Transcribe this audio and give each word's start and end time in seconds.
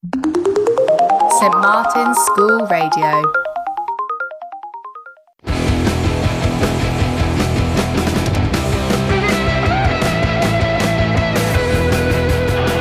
St 0.00 1.54
Martin's 1.58 2.16
School 2.18 2.64
Radio. 2.70 3.10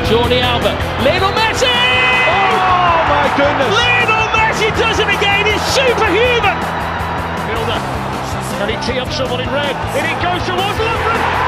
Jordi 0.06 0.42
Alba, 0.42 0.78
Lionel 1.02 1.34
Messi! 1.34 1.66
Oh 1.66 3.02
my 3.10 3.34
goodness! 3.36 3.74
Lionel 3.74 4.28
Messi 4.38 4.70
does 4.78 5.00
it 5.00 5.10
again. 5.10 5.48
He's 5.48 5.62
superhuman. 5.74 6.54
Milner, 7.48 7.82
can 8.60 8.70
he 8.70 8.78
tee 8.86 9.00
up 9.00 9.12
someone 9.12 9.42
in 9.42 9.50
red? 9.50 9.76
And 9.98 10.06
it 10.06 10.22
goes 10.22 10.46
towards 10.46 10.78
Lovren. 10.78 11.47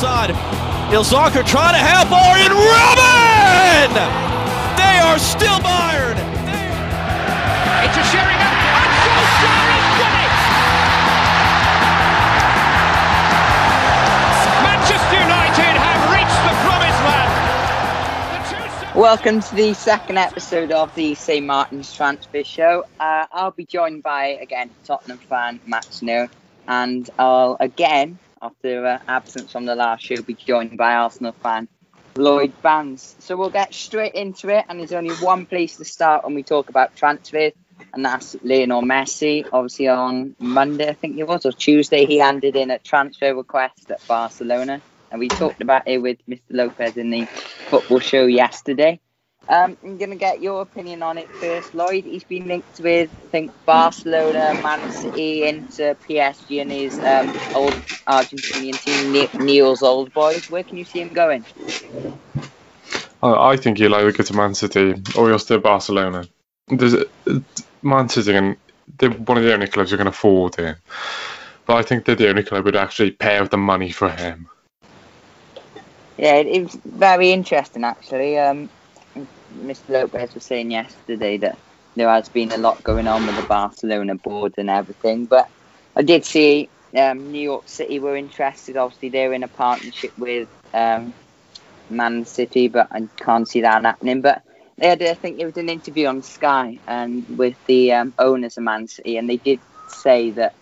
Lovren 0.00 0.30
On 0.30 0.30
the 0.30 0.30
outside, 0.30 0.30
Ilzarker 0.92 1.46
trying 1.46 1.74
to 1.74 1.78
help 1.78 2.10
Orion 2.10 2.52
Robin! 2.52 3.94
They 4.76 4.98
are 4.98 5.18
still 5.18 5.58
Bayern! 5.60 6.16
It's 7.84 7.96
a 7.96 8.04
Sheringham. 8.08 8.54
And 8.80 8.92
Solskjaer's 9.04 9.98
done 10.00 10.16
it! 10.20 10.32
Manchester 14.64 15.20
United 15.20 15.76
have 15.76 16.02
reached 16.14 16.40
the 16.46 16.54
promised 16.64 17.02
land. 17.04 17.32
The 18.94 19.00
Welcome 19.00 19.40
to 19.40 19.54
the 19.54 19.74
second 19.74 20.18
episode 20.18 20.72
of 20.72 20.94
the 20.94 21.14
St 21.14 21.44
Martin's 21.44 21.92
Transfer 21.94 22.44
Show. 22.44 22.84
Uh, 22.98 23.26
I'll 23.32 23.50
be 23.50 23.66
joined 23.66 24.02
by, 24.02 24.38
again, 24.40 24.70
Tottenham 24.84 25.18
fan 25.18 25.60
Max 25.66 26.00
Noone, 26.02 26.30
and 26.68 27.10
I'll, 27.18 27.56
again, 27.60 28.18
after 28.42 28.86
uh, 28.86 28.98
absence 29.06 29.52
from 29.52 29.66
the 29.66 29.74
last 29.74 30.04
show, 30.04 30.20
be 30.22 30.34
joined 30.34 30.76
by 30.76 30.94
Arsenal 30.94 31.32
fan 31.32 31.68
Lloyd 32.16 32.52
Vance. 32.62 33.16
So 33.20 33.36
we'll 33.36 33.50
get 33.50 33.72
straight 33.72 34.14
into 34.14 34.48
it, 34.48 34.64
and 34.68 34.78
there's 34.80 34.92
only 34.92 35.14
one 35.16 35.46
place 35.46 35.76
to 35.76 35.84
start 35.84 36.24
when 36.24 36.34
we 36.34 36.42
talk 36.42 36.68
about 36.68 36.96
transfers, 36.96 37.52
and 37.92 38.04
that's 38.04 38.36
Lionel 38.42 38.82
Messi. 38.82 39.46
Obviously, 39.52 39.88
on 39.88 40.34
Monday, 40.38 40.88
I 40.88 40.94
think 40.94 41.18
it 41.18 41.26
was, 41.26 41.46
or 41.46 41.52
Tuesday, 41.52 42.06
he 42.06 42.18
handed 42.18 42.56
in 42.56 42.70
a 42.70 42.78
transfer 42.78 43.34
request 43.34 43.90
at 43.90 44.06
Barcelona, 44.06 44.80
and 45.10 45.20
we 45.20 45.28
talked 45.28 45.60
about 45.60 45.86
it 45.86 45.98
with 45.98 46.18
Mr. 46.28 46.42
Lopez 46.50 46.96
in 46.96 47.10
the 47.10 47.24
football 47.68 48.00
show 48.00 48.26
yesterday. 48.26 49.00
Um, 49.48 49.78
I'm 49.84 49.98
going 49.98 50.10
to 50.10 50.16
get 50.16 50.42
your 50.42 50.62
opinion 50.62 51.02
on 51.02 51.18
it 51.18 51.30
first, 51.40 51.74
Lloyd. 51.74 52.04
He's 52.04 52.24
been 52.24 52.48
linked 52.48 52.80
with, 52.80 53.10
I 53.24 53.28
think, 53.30 53.52
Barcelona, 53.66 54.54
Man 54.54 54.88
City, 54.90 55.46
into 55.46 55.96
PSG, 56.08 56.62
and 56.62 56.72
his 56.72 57.00
um, 57.04 57.36
old 57.52 57.76
Argentinian 58.08 58.80
team, 58.80 59.12
Ne- 59.12 59.30
Newell's 59.38 59.82
old 59.82 60.12
boys. 60.14 60.48
Where 60.48 60.64
can 60.64 60.78
you 60.78 60.84
see 60.84 61.00
him 61.00 61.12
going? 61.12 61.46
I 63.22 63.52
I 63.52 63.56
think 63.56 63.78
he'll 63.78 63.94
either 63.94 64.12
go 64.12 64.24
to 64.24 64.34
Man 64.34 64.54
City 64.54 64.94
or 65.16 65.28
he'll 65.28 65.38
stay 65.40 65.56
at 65.56 65.62
Barcelona. 65.62 66.26
There's, 66.68 66.96
Man 67.82 68.08
City, 68.08 68.34
and 68.36 68.58
they're 68.98 69.10
one 69.10 69.38
of 69.38 69.44
the 69.44 69.54
only 69.54 69.68
clubs 69.68 69.90
who 69.92 69.98
can 69.98 70.08
afford 70.08 70.56
him. 70.56 70.76
But 71.66 71.76
I 71.76 71.82
think 71.82 72.04
they're 72.04 72.16
the 72.16 72.30
only 72.30 72.44
club 72.44 72.64
who'd 72.64 72.76
actually 72.76 73.12
pay 73.12 73.38
out 73.38 73.50
the 73.50 73.58
money 73.58 73.90
for 73.92 74.10
him. 74.10 74.48
Yeah, 76.18 76.36
it, 76.36 76.46
it 76.48 76.62
was 76.62 76.78
very 76.84 77.32
interesting, 77.32 77.84
actually. 77.84 78.38
Um, 78.38 78.70
Mr. 79.52 79.88
Lopez 79.90 80.34
was 80.34 80.44
saying 80.44 80.70
yesterday 80.70 81.38
that 81.38 81.58
there 81.96 82.08
has 82.08 82.28
been 82.28 82.52
a 82.52 82.58
lot 82.58 82.82
going 82.84 83.06
on 83.08 83.26
with 83.26 83.36
the 83.36 83.42
Barcelona 83.42 84.14
board 84.14 84.54
and 84.58 84.70
everything, 84.70 85.26
but 85.26 85.48
I 85.96 86.02
did 86.02 86.24
see 86.24 86.70
um, 86.96 87.30
New 87.30 87.40
York 87.42 87.68
City 87.68 87.98
were 87.98 88.16
interested. 88.16 88.76
Obviously, 88.76 89.10
they're 89.10 89.32
in 89.32 89.42
a 89.42 89.48
partnership 89.48 90.12
with 90.16 90.48
um, 90.72 91.14
Man 91.88 92.24
City, 92.24 92.68
but 92.68 92.88
I 92.90 93.08
can't 93.18 93.48
see 93.48 93.62
that 93.62 93.84
happening. 93.84 94.22
But 94.22 94.42
they 94.78 94.88
had, 94.88 95.02
I 95.02 95.14
think 95.14 95.40
it 95.40 95.46
was 95.46 95.56
an 95.56 95.68
interview 95.68 96.06
on 96.06 96.22
Sky 96.22 96.80
and 96.86 97.26
with 97.28 97.56
the 97.66 97.92
um, 97.92 98.14
owners 98.18 98.56
of 98.56 98.64
Man 98.64 98.88
City, 98.88 99.16
and 99.16 99.28
they 99.28 99.36
did 99.38 99.60
say 99.88 100.30
that 100.32 100.56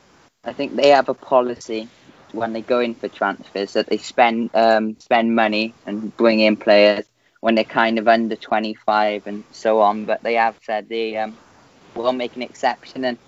I 0.45 0.53
think 0.53 0.77
they 0.77 0.89
have 0.91 1.09
a 1.09 1.15
policy 1.15 1.91
when 2.33 2.53
they 2.53 2.63
go 2.63 2.81
in 2.81 2.95
for 2.95 3.09
transfers 3.09 3.75
that 3.75 3.87
they 3.89 3.99
spend 3.99 4.51
um, 4.55 4.99
spend 5.01 5.35
money 5.35 5.77
and 5.87 6.15
bring 6.17 6.41
in 6.41 6.57
players 6.57 7.07
when 7.41 7.55
they're 7.55 7.65
kind 7.65 7.99
of 7.99 8.09
under 8.09 8.37
25 8.37 9.27
and 9.27 9.45
so 9.53 9.81
on. 9.81 10.05
But 10.05 10.23
they 10.23 10.35
have 10.35 10.57
said 10.63 10.89
they 10.89 11.17
um, 11.17 11.37
will 11.95 12.13
make 12.13 12.37
an 12.37 12.43
exception. 12.43 13.05
And 13.05 13.19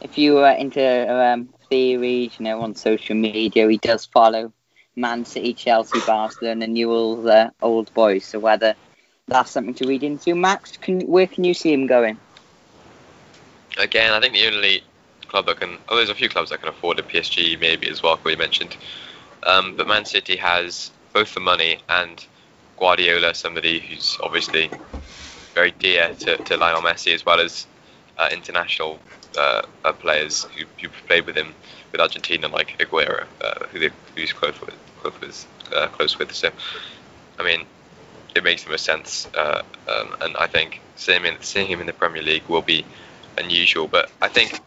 if 0.00 0.18
you 0.18 0.38
are 0.38 0.52
into 0.52 0.82
um, 1.14 1.48
theories, 1.68 2.32
you 2.38 2.44
know, 2.44 2.62
on 2.62 2.74
social 2.74 3.16
media, 3.16 3.68
he 3.68 3.78
does 3.78 4.06
follow 4.06 4.52
Man 4.96 5.24
City, 5.24 5.54
Chelsea, 5.54 6.00
Barcelona, 6.06 6.66
Newell's 6.66 7.26
uh, 7.26 7.50
old 7.62 7.92
boys. 7.94 8.24
So 8.24 8.38
whether 8.38 8.74
that's 9.28 9.50
something 9.50 9.74
to 9.74 9.86
read 9.86 10.02
into, 10.02 10.34
Max, 10.34 10.76
can, 10.76 11.00
where 11.02 11.26
can 11.26 11.44
you 11.44 11.54
see 11.54 11.72
him 11.72 11.86
going? 11.86 12.18
Again, 13.78 14.12
I 14.12 14.20
think 14.20 14.34
the 14.34 14.46
only 14.46 14.82
club 15.28 15.46
that 15.46 15.60
can, 15.60 15.78
oh, 15.88 15.96
there's 15.96 16.10
a 16.10 16.14
few 16.14 16.28
clubs 16.28 16.50
that 16.50 16.60
can 16.60 16.68
afford 16.68 16.98
a 16.98 17.02
PSG 17.02 17.58
maybe 17.60 17.88
as 17.88 18.02
well, 18.02 18.18
we 18.24 18.34
mentioned. 18.36 18.76
Um, 19.44 19.76
but 19.76 19.86
Man 19.86 20.04
City 20.04 20.36
has 20.36 20.90
both 21.14 21.32
the 21.34 21.40
money 21.40 21.78
and 21.88 22.24
Guardiola, 22.80 23.34
somebody 23.34 23.78
who's 23.78 24.18
obviously 24.22 24.70
very 25.54 25.70
dear 25.72 26.14
to, 26.20 26.36
to 26.38 26.56
Lionel 26.56 26.80
Messi, 26.80 27.14
as 27.14 27.24
well 27.24 27.38
as 27.38 27.66
uh, 28.18 28.28
international 28.32 28.98
uh, 29.38 29.62
uh, 29.84 29.92
players 29.92 30.44
who, 30.56 30.64
who 30.80 30.88
played 31.06 31.26
with 31.26 31.36
him 31.36 31.54
with 31.92 32.00
Argentina, 32.00 32.48
like 32.48 32.78
Aguero, 32.78 33.26
uh, 33.42 33.66
who 33.70 33.78
they, 33.78 33.90
who's 34.16 34.32
close 34.32 34.58
with, 34.60 34.74
close 35.02 35.20
with, 35.20 35.46
uh, 35.74 35.88
close 35.88 36.18
with. 36.18 36.32
So, 36.32 36.50
I 37.38 37.44
mean, 37.44 37.66
it 38.34 38.42
makes 38.42 38.64
the 38.64 38.70
most 38.70 38.84
sense, 38.84 39.28
um, 39.36 39.62
and 40.22 40.36
I 40.38 40.46
think 40.46 40.80
seeing 40.96 41.20
him, 41.20 41.34
in, 41.34 41.42
seeing 41.42 41.66
him 41.66 41.80
in 41.80 41.86
the 41.86 41.92
Premier 41.92 42.22
League 42.22 42.44
will 42.48 42.62
be 42.62 42.84
unusual. 43.38 43.88
But 43.88 44.10
I 44.22 44.28
think 44.28 44.58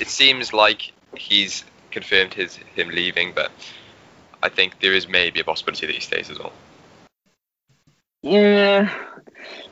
it 0.00 0.08
seems 0.08 0.52
like 0.52 0.92
he's 1.16 1.64
confirmed 1.90 2.34
his 2.34 2.56
him 2.74 2.88
leaving, 2.90 3.32
but 3.34 3.50
I 4.46 4.48
think 4.48 4.78
there 4.80 4.94
is 4.94 5.08
maybe 5.08 5.40
a 5.40 5.44
possibility 5.44 5.86
that 5.86 5.94
he 5.94 6.00
stays 6.00 6.30
as 6.30 6.38
well. 6.38 6.52
Yeah. 8.22 8.94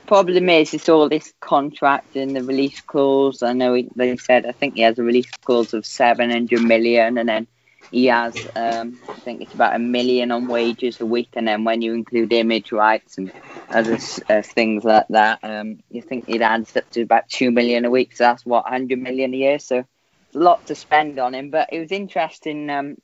Problem 0.06 0.48
is, 0.48 0.74
it's 0.74 0.88
all 0.88 1.08
this 1.08 1.32
contract 1.40 2.16
and 2.16 2.34
the 2.34 2.42
release 2.42 2.80
clause. 2.80 3.42
I 3.42 3.52
know 3.52 3.74
he, 3.74 3.88
they 3.94 4.16
said, 4.16 4.46
I 4.46 4.52
think 4.52 4.74
he 4.74 4.82
has 4.82 4.98
a 4.98 5.04
release 5.04 5.30
clause 5.44 5.74
of 5.74 5.86
700 5.86 6.60
million, 6.60 7.18
and 7.18 7.28
then 7.28 7.46
he 7.92 8.06
has, 8.06 8.36
um, 8.56 8.98
I 9.08 9.14
think 9.14 9.42
it's 9.42 9.54
about 9.54 9.76
a 9.76 9.78
million 9.78 10.32
on 10.32 10.48
wages 10.48 11.00
a 11.00 11.06
week, 11.06 11.30
and 11.34 11.46
then 11.46 11.62
when 11.62 11.80
you 11.80 11.94
include 11.94 12.32
image 12.32 12.72
rights 12.72 13.16
and 13.16 13.30
other 13.70 13.98
uh, 14.28 14.42
things 14.42 14.82
like 14.82 15.06
that, 15.08 15.38
um, 15.44 15.78
you 15.88 16.02
think 16.02 16.24
it 16.28 16.42
adds 16.42 16.76
up 16.76 16.90
to 16.90 17.02
about 17.02 17.28
2 17.28 17.52
million 17.52 17.84
a 17.84 17.90
week. 17.90 18.16
So 18.16 18.24
that's 18.24 18.44
what, 18.44 18.64
100 18.64 18.98
million 18.98 19.32
a 19.32 19.36
year. 19.36 19.58
So 19.60 19.78
a 19.78 20.38
lot 20.38 20.66
to 20.66 20.74
spend 20.74 21.18
on 21.18 21.34
him. 21.34 21.50
But 21.50 21.68
it 21.72 21.78
was 21.78 21.92
interesting. 21.92 22.68
Um, 22.68 22.96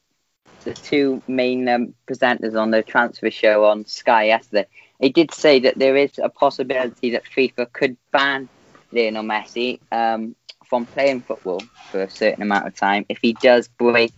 the 0.64 0.74
two 0.74 1.22
main 1.26 1.68
um, 1.68 1.94
presenters 2.08 2.60
on 2.60 2.70
the 2.70 2.82
transfer 2.82 3.30
show 3.30 3.64
on 3.64 3.84
Sky 3.86 4.24
yesterday, 4.24 4.66
they 5.00 5.08
did 5.10 5.32
say 5.32 5.60
that 5.60 5.78
there 5.78 5.96
is 5.96 6.18
a 6.22 6.28
possibility 6.28 7.10
that 7.10 7.24
FIFA 7.24 7.72
could 7.72 7.96
ban 8.12 8.48
Lionel 8.92 9.24
Messi 9.24 9.80
um, 9.92 10.34
from 10.68 10.86
playing 10.86 11.22
football 11.22 11.60
for 11.90 12.02
a 12.02 12.10
certain 12.10 12.42
amount 12.42 12.66
of 12.66 12.74
time 12.74 13.04
if 13.08 13.18
he 13.20 13.34
does 13.34 13.68
break 13.68 14.12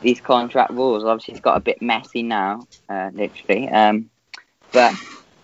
these 0.00 0.20
contract 0.20 0.72
rules. 0.72 1.04
Obviously, 1.04 1.32
it's 1.34 1.40
got 1.40 1.56
a 1.56 1.60
bit 1.60 1.80
messy 1.82 2.22
now, 2.22 2.66
uh, 2.88 3.10
literally. 3.12 3.68
Um, 3.68 4.10
but 4.72 4.94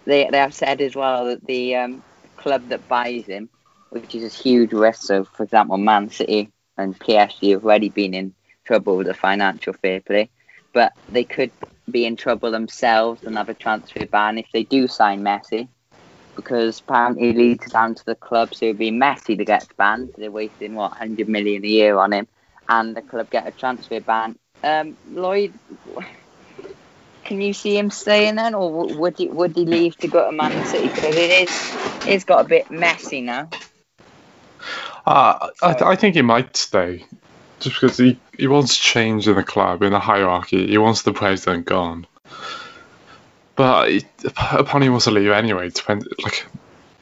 they 0.06 0.28
they 0.30 0.38
have 0.38 0.54
said 0.54 0.80
as 0.80 0.94
well 0.96 1.26
that 1.26 1.44
the 1.46 1.76
um, 1.76 2.02
club 2.36 2.68
that 2.68 2.88
buys 2.88 3.26
him, 3.26 3.50
which 3.90 4.14
is 4.14 4.24
a 4.24 4.28
huge 4.42 4.72
risk. 4.72 5.02
So, 5.02 5.24
for 5.24 5.42
example, 5.44 5.76
Man 5.78 6.08
City 6.10 6.50
and 6.76 6.98
PSG 6.98 7.50
have 7.50 7.64
already 7.64 7.88
been 7.90 8.14
in 8.14 8.34
trouble 8.64 8.96
with 8.96 9.06
the 9.06 9.14
financial 9.14 9.72
fair 9.72 10.00
play, 10.00 10.28
but 10.72 10.92
they 11.08 11.24
could 11.24 11.52
be 11.90 12.04
in 12.06 12.16
trouble 12.16 12.50
themselves 12.50 13.22
and 13.22 13.36
have 13.36 13.48
a 13.48 13.54
transfer 13.54 14.06
ban 14.06 14.38
if 14.38 14.46
they 14.52 14.62
do 14.62 14.86
sign 14.86 15.22
Messi, 15.22 15.68
because 16.36 16.80
apparently 16.80 17.30
it 17.30 17.36
leads 17.36 17.70
down 17.70 17.94
to 17.94 18.04
the 18.04 18.14
club, 18.14 18.54
so 18.54 18.66
it'd 18.66 18.78
be 18.78 18.90
Messi 18.90 19.36
that 19.36 19.44
gets 19.44 19.68
banned. 19.76 20.10
They're 20.16 20.30
wasting 20.30 20.74
what 20.74 20.92
100 20.92 21.28
million 21.28 21.64
a 21.64 21.68
year 21.68 21.96
on 21.98 22.12
him, 22.12 22.28
and 22.68 22.96
the 22.96 23.02
club 23.02 23.30
get 23.30 23.46
a 23.46 23.50
transfer 23.50 24.00
ban. 24.00 24.38
Um, 24.64 24.96
Lloyd, 25.10 25.52
can 27.24 27.40
you 27.40 27.52
see 27.52 27.76
him 27.76 27.90
staying 27.90 28.36
then, 28.36 28.54
or 28.54 28.86
would 28.86 29.18
he 29.18 29.28
would 29.28 29.56
he 29.56 29.64
leave 29.64 29.96
to 29.98 30.08
go 30.08 30.30
to 30.30 30.36
Man 30.36 30.66
City? 30.66 30.88
Because 30.88 31.16
it 31.16 31.48
is 31.48 31.82
it's 32.06 32.24
got 32.24 32.44
a 32.44 32.48
bit 32.48 32.70
messy 32.70 33.20
now. 33.20 33.48
Uh, 35.04 35.50
I, 35.62 35.74
I 35.84 35.96
think 35.96 36.14
he 36.14 36.22
might 36.22 36.56
stay, 36.56 37.04
just 37.58 37.80
because 37.80 37.98
he, 37.98 38.18
he 38.36 38.46
wants 38.46 38.76
change 38.76 39.28
in 39.28 39.36
the 39.36 39.42
club, 39.42 39.82
in 39.82 39.92
the 39.92 40.00
hierarchy. 40.00 40.66
He 40.66 40.78
wants 40.78 41.02
the 41.02 41.12
president 41.12 41.66
gone. 41.66 42.06
But 43.54 43.90
he, 43.90 44.04
wants 44.88 45.04
to 45.04 45.10
leave 45.10 45.30
anyway, 45.30 45.68
depend, 45.68 46.08
like 46.24 46.46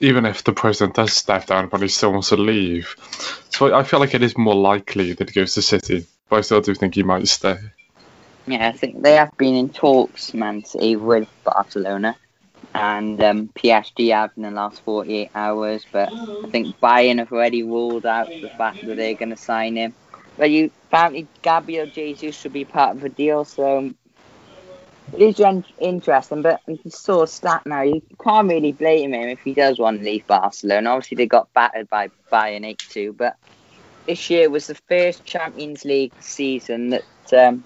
even 0.00 0.27
if 0.27 0.43
the 0.43 0.53
president 0.53 0.97
does 0.97 1.12
step 1.12 1.47
down, 1.47 1.71
he 1.81 1.88
still 1.88 2.12
wants 2.12 2.31
to 2.31 2.37
leave. 2.37 2.97
So 3.50 3.73
I, 3.73 3.81
I 3.81 3.82
feel 3.85 4.00
like 4.00 4.15
it 4.15 4.23
is 4.23 4.37
more 4.37 4.55
likely 4.56 5.12
that 5.12 5.31
he 5.31 5.41
goes 5.41 5.55
to 5.55 5.62
City 5.62 6.06
but 6.31 6.37
I 6.37 6.41
still 6.43 6.62
do 6.62 6.75
think 6.75 6.94
he 6.94 7.03
might 7.03 7.29
stay. 7.29 7.59
Yeah, 8.47 8.69
I 8.69 8.73
think 8.73 9.03
they 9.03 9.15
have 9.15 9.37
been 9.37 9.55
in 9.55 9.69
talks, 9.69 10.33
Man 10.33 10.65
City, 10.65 10.97
with 10.97 11.29
Barcelona 11.44 12.17
and 12.73 13.21
um, 13.23 13.49
PSG 13.49 14.12
have 14.12 14.31
in 14.37 14.44
the 14.44 14.50
last 14.50 14.81
48 14.83 15.31
hours. 15.35 15.85
But 15.91 16.11
I 16.12 16.49
think 16.49 16.79
Bayern 16.81 17.19
have 17.19 17.33
already 17.33 17.65
ruled 17.65 18.06
out 18.06 18.29
the 18.29 18.50
fact 18.56 18.87
that 18.87 18.97
they're 18.97 19.15
going 19.15 19.31
to 19.31 19.37
sign 19.37 19.76
him. 19.76 19.93
But 20.38 20.50
you 20.50 20.71
apparently 20.90 21.28
Gabriel 21.40 21.87
Jesus 21.87 22.37
should 22.37 22.52
be 22.52 22.64
part 22.64 22.96
of 22.96 23.00
the 23.00 23.08
deal, 23.08 23.44
so 23.44 23.92
it 25.16 25.40
is 25.40 25.64
interesting. 25.78 26.42
But 26.42 26.60
you 26.66 26.90
saw 26.90 27.25
stat 27.26 27.62
now. 27.64 27.82
You 27.82 28.02
can't 28.22 28.48
really 28.48 28.72
blame 28.72 29.14
him 29.14 29.28
if 29.28 29.40
he 29.40 29.54
does 29.54 29.78
want 29.78 29.98
to 29.98 30.04
leave 30.04 30.26
Barcelona. 30.26 30.90
Obviously, 30.90 31.16
they 31.16 31.26
got 31.26 31.52
battered 31.52 31.88
by 31.88 32.08
Bayern 32.32 32.76
8-2, 32.76 33.16
but 33.16 33.37
this 34.06 34.31
year 34.31 34.50
was 34.50 34.66
the 34.66 34.75
first 34.75 35.25
Champions 35.25 35.84
League 35.84 36.12
season 36.20 36.90
that. 36.90 37.32
Um, 37.32 37.64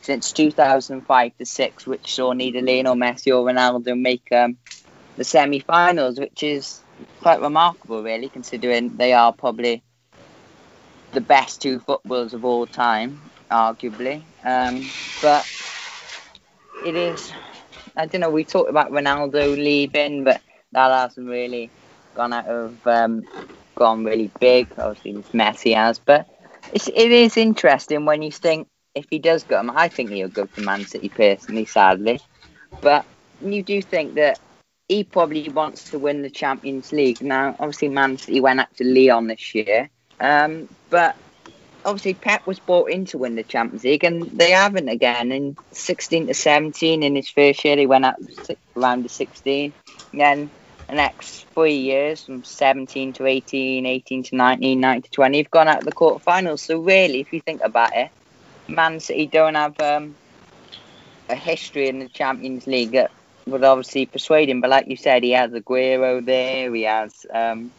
since 0.00 0.32
2005 0.32 1.38
to 1.38 1.46
6, 1.46 1.86
which 1.86 2.14
saw 2.14 2.32
neither 2.32 2.60
Lionel 2.60 2.96
Messi 2.96 3.28
or 3.28 3.48
Ronaldo 3.48 3.96
make 3.96 4.32
um, 4.32 4.58
the 5.16 5.22
semi 5.22 5.60
finals, 5.60 6.18
which 6.18 6.42
is 6.42 6.80
quite 7.20 7.40
remarkable, 7.40 8.02
really, 8.02 8.28
considering 8.28 8.96
they 8.96 9.12
are 9.12 9.32
probably 9.32 9.84
the 11.12 11.20
best 11.20 11.62
two 11.62 11.78
footballers 11.78 12.34
of 12.34 12.44
all 12.44 12.66
time, 12.66 13.20
arguably. 13.50 14.22
Um, 14.44 14.82
but 15.20 15.46
it 16.84 16.96
is, 16.96 17.32
I 17.96 18.06
don't 18.06 18.20
know, 18.20 18.30
we 18.30 18.44
talked 18.44 18.70
about 18.70 18.90
Ronaldo 18.90 19.54
leaving, 19.56 20.24
but 20.24 20.40
that 20.72 20.90
hasn't 20.90 21.28
really 21.28 21.70
gone 22.14 22.32
out 22.32 22.46
of, 22.46 22.86
um, 22.86 23.26
gone 23.74 24.04
really 24.04 24.30
big. 24.40 24.68
Obviously, 24.78 25.14
Messi 25.38 25.74
has, 25.74 25.98
but 25.98 26.28
it's, 26.72 26.88
it 26.88 27.12
is 27.12 27.36
interesting 27.36 28.04
when 28.04 28.22
you 28.22 28.30
think 28.30 28.68
if 28.94 29.06
he 29.10 29.18
does 29.18 29.44
go, 29.44 29.62
I 29.74 29.88
think 29.88 30.10
he'll 30.10 30.28
go 30.28 30.46
to 30.46 30.60
Man 30.60 30.84
City 30.84 31.08
personally, 31.08 31.64
sadly. 31.64 32.20
But 32.80 33.06
you 33.40 33.62
do 33.62 33.80
think 33.80 34.14
that 34.14 34.38
he 34.88 35.04
probably 35.04 35.48
wants 35.48 35.90
to 35.90 35.98
win 35.98 36.22
the 36.22 36.30
Champions 36.30 36.92
League. 36.92 37.22
Now, 37.22 37.56
obviously, 37.58 37.88
Man 37.88 38.18
City 38.18 38.40
went 38.40 38.60
up 38.60 38.74
to 38.76 38.84
Lyon 38.84 39.28
this 39.28 39.54
year. 39.54 39.88
Um, 40.20 40.68
but 40.92 41.16
obviously, 41.84 42.14
Pep 42.14 42.42
was 42.46 42.60
bought 42.60 42.90
in 42.90 43.06
to 43.06 43.18
win 43.18 43.34
the 43.34 43.42
Champions 43.42 43.82
League, 43.82 44.04
and 44.04 44.38
they 44.38 44.50
haven't 44.50 44.88
again. 44.88 45.32
In 45.32 45.56
16 45.72 46.28
to 46.28 46.34
17, 46.34 47.02
in 47.02 47.16
his 47.16 47.28
first 47.28 47.64
year, 47.64 47.76
he 47.76 47.86
went 47.86 48.04
up 48.04 48.16
around 48.76 49.02
to 49.02 49.08
16. 49.08 49.74
then 50.12 50.52
the 50.88 50.94
next 50.94 51.46
three 51.54 51.76
years, 51.76 52.22
from 52.22 52.44
17 52.44 53.14
to 53.14 53.26
18, 53.26 53.86
18 53.86 54.22
to 54.24 54.36
19, 54.36 54.80
19 54.80 55.02
to 55.02 55.10
20, 55.10 55.38
have 55.38 55.50
gone 55.50 55.68
out 55.68 55.78
of 55.78 55.84
the 55.86 55.92
quarterfinals. 55.92 56.60
So, 56.60 56.80
really, 56.80 57.20
if 57.20 57.32
you 57.32 57.40
think 57.40 57.62
about 57.64 57.96
it, 57.96 58.10
Man 58.68 59.00
City 59.00 59.26
don't 59.26 59.54
have 59.54 59.80
um, 59.80 60.14
a 61.30 61.34
history 61.34 61.88
in 61.88 61.98
the 61.98 62.08
Champions 62.08 62.66
League 62.66 62.92
that 62.92 63.10
would 63.46 63.64
obviously 63.64 64.06
persuade 64.06 64.50
him. 64.50 64.60
But 64.60 64.70
like 64.70 64.88
you 64.88 64.96
said, 64.96 65.24
he 65.24 65.30
has 65.32 65.50
Aguero 65.52 66.24
there, 66.24 66.72
he 66.74 66.82
has 66.82 67.24
um, 67.32 67.72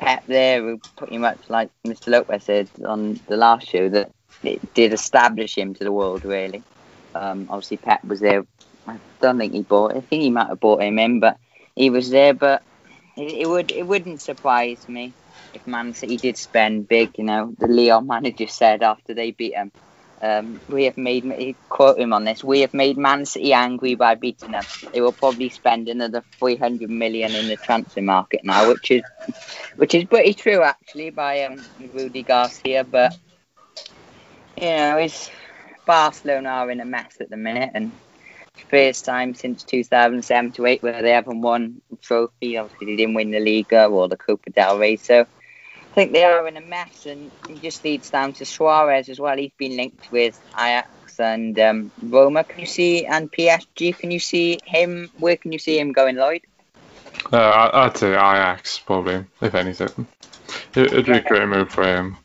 Pep 0.00 0.24
there, 0.26 0.78
pretty 0.96 1.18
much, 1.18 1.38
like 1.48 1.70
Mr. 1.86 2.08
Lopez 2.08 2.44
said 2.44 2.68
on 2.86 3.20
the 3.28 3.36
last 3.36 3.68
show, 3.68 3.88
that 3.90 4.10
it 4.42 4.74
did 4.74 4.92
establish 4.94 5.56
him 5.56 5.74
to 5.74 5.84
the 5.84 5.92
world, 5.92 6.24
really. 6.24 6.62
Um, 7.14 7.46
obviously, 7.50 7.76
Pep 7.76 8.02
was 8.04 8.20
there. 8.20 8.44
I 8.86 8.96
don't 9.20 9.38
think 9.38 9.52
he 9.52 9.62
bought. 9.62 9.96
I 9.96 10.00
think 10.00 10.22
he 10.22 10.30
might 10.30 10.48
have 10.48 10.60
bought 10.60 10.82
him 10.82 10.98
in, 10.98 11.20
but 11.20 11.36
he 11.76 11.90
was 11.90 12.10
there. 12.10 12.32
But 12.32 12.62
it, 13.16 13.42
it 13.42 13.48
would 13.48 13.70
it 13.70 13.86
wouldn't 13.86 14.22
surprise 14.22 14.88
me 14.88 15.12
if 15.54 15.66
Man 15.66 15.92
City 15.92 16.16
did 16.16 16.36
spend 16.38 16.88
big, 16.88 17.18
you 17.18 17.24
know, 17.24 17.54
the 17.58 17.68
Lyon 17.68 18.06
manager 18.06 18.46
said 18.46 18.82
after 18.82 19.14
they 19.14 19.32
beat 19.32 19.54
him, 19.54 19.70
um, 20.22 20.60
we 20.68 20.84
have 20.84 20.96
made, 20.96 21.56
quote 21.68 21.98
him 21.98 22.12
on 22.12 22.24
this, 22.24 22.44
we 22.44 22.60
have 22.60 22.74
made 22.74 22.98
Man 22.98 23.24
City 23.24 23.52
angry 23.52 23.94
by 23.94 24.14
beating 24.14 24.52
them. 24.52 24.64
They 24.92 25.00
will 25.00 25.12
probably 25.12 25.48
spend 25.50 25.88
another 25.88 26.22
300 26.38 26.90
million 26.90 27.34
in 27.34 27.48
the 27.48 27.56
transfer 27.56 28.02
market 28.02 28.40
now, 28.44 28.68
which 28.68 28.90
is 28.90 29.02
which 29.76 29.94
is 29.94 30.04
pretty 30.04 30.34
true 30.34 30.62
actually 30.62 31.10
by 31.10 31.44
um, 31.44 31.64
Rudy 31.92 32.22
Garcia. 32.22 32.84
But, 32.84 33.12
you 34.56 34.66
know, 34.66 34.98
it's 34.98 35.30
Barcelona 35.86 36.48
are 36.50 36.70
in 36.70 36.80
a 36.80 36.84
mess 36.84 37.16
at 37.20 37.30
the 37.30 37.36
minute 37.36 37.70
and 37.74 37.92
first 38.70 39.04
time 39.04 39.34
since 39.34 39.64
2007 39.64 40.52
to 40.52 40.66
8 40.66 40.82
where 40.82 41.02
they 41.02 41.10
haven't 41.12 41.40
won 41.40 41.80
a 41.92 41.96
trophy. 41.96 42.56
Obviously, 42.56 42.86
they 42.88 42.96
didn't 42.96 43.14
win 43.14 43.30
the 43.30 43.40
Liga 43.40 43.86
or 43.86 44.08
the 44.08 44.16
Copa 44.16 44.50
del 44.50 44.78
Rey. 44.78 44.96
So 44.96 45.26
I 45.90 45.94
think 45.94 46.12
they 46.12 46.22
are 46.22 46.46
in 46.46 46.56
a 46.56 46.60
mess, 46.60 47.06
and 47.06 47.32
it 47.48 47.60
just 47.62 47.84
leads 47.84 48.10
down 48.10 48.32
to 48.34 48.44
Suarez 48.44 49.08
as 49.08 49.18
well. 49.18 49.36
He's 49.36 49.50
been 49.58 49.76
linked 49.76 50.12
with 50.12 50.40
Ajax 50.54 51.18
and 51.18 51.58
um, 51.58 51.90
Roma. 52.00 52.44
Can 52.44 52.60
you 52.60 52.66
see 52.66 53.06
and 53.06 53.30
PSG? 53.30 53.98
Can 53.98 54.12
you 54.12 54.20
see 54.20 54.60
him? 54.64 55.10
Where 55.18 55.36
can 55.36 55.50
you 55.50 55.58
see 55.58 55.78
him 55.78 55.92
going, 55.92 56.14
Lloyd? 56.14 56.42
Uh, 57.32 57.70
I'd 57.72 57.96
say 57.96 58.10
Ajax 58.12 58.78
probably, 58.78 59.24
if 59.40 59.54
anything. 59.54 60.06
It, 60.74 60.92
would 60.92 61.06
be 61.06 61.12
a 61.12 61.22
great 61.22 61.48
move 61.48 61.70
for 61.70 61.82
him. 61.82 62.16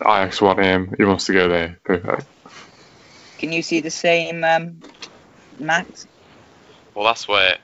Ajax 0.00 0.40
want 0.40 0.58
him. 0.58 0.92
He 0.98 1.04
wants 1.04 1.26
to 1.26 1.32
go 1.32 1.48
there. 1.48 1.78
Perfect. 1.84 2.26
Can 3.38 3.52
you 3.52 3.62
see 3.62 3.80
the 3.80 3.90
same, 3.90 4.42
um, 4.42 4.82
Max? 5.60 6.06
Well, 6.94 7.04
that's 7.04 7.28
where 7.28 7.58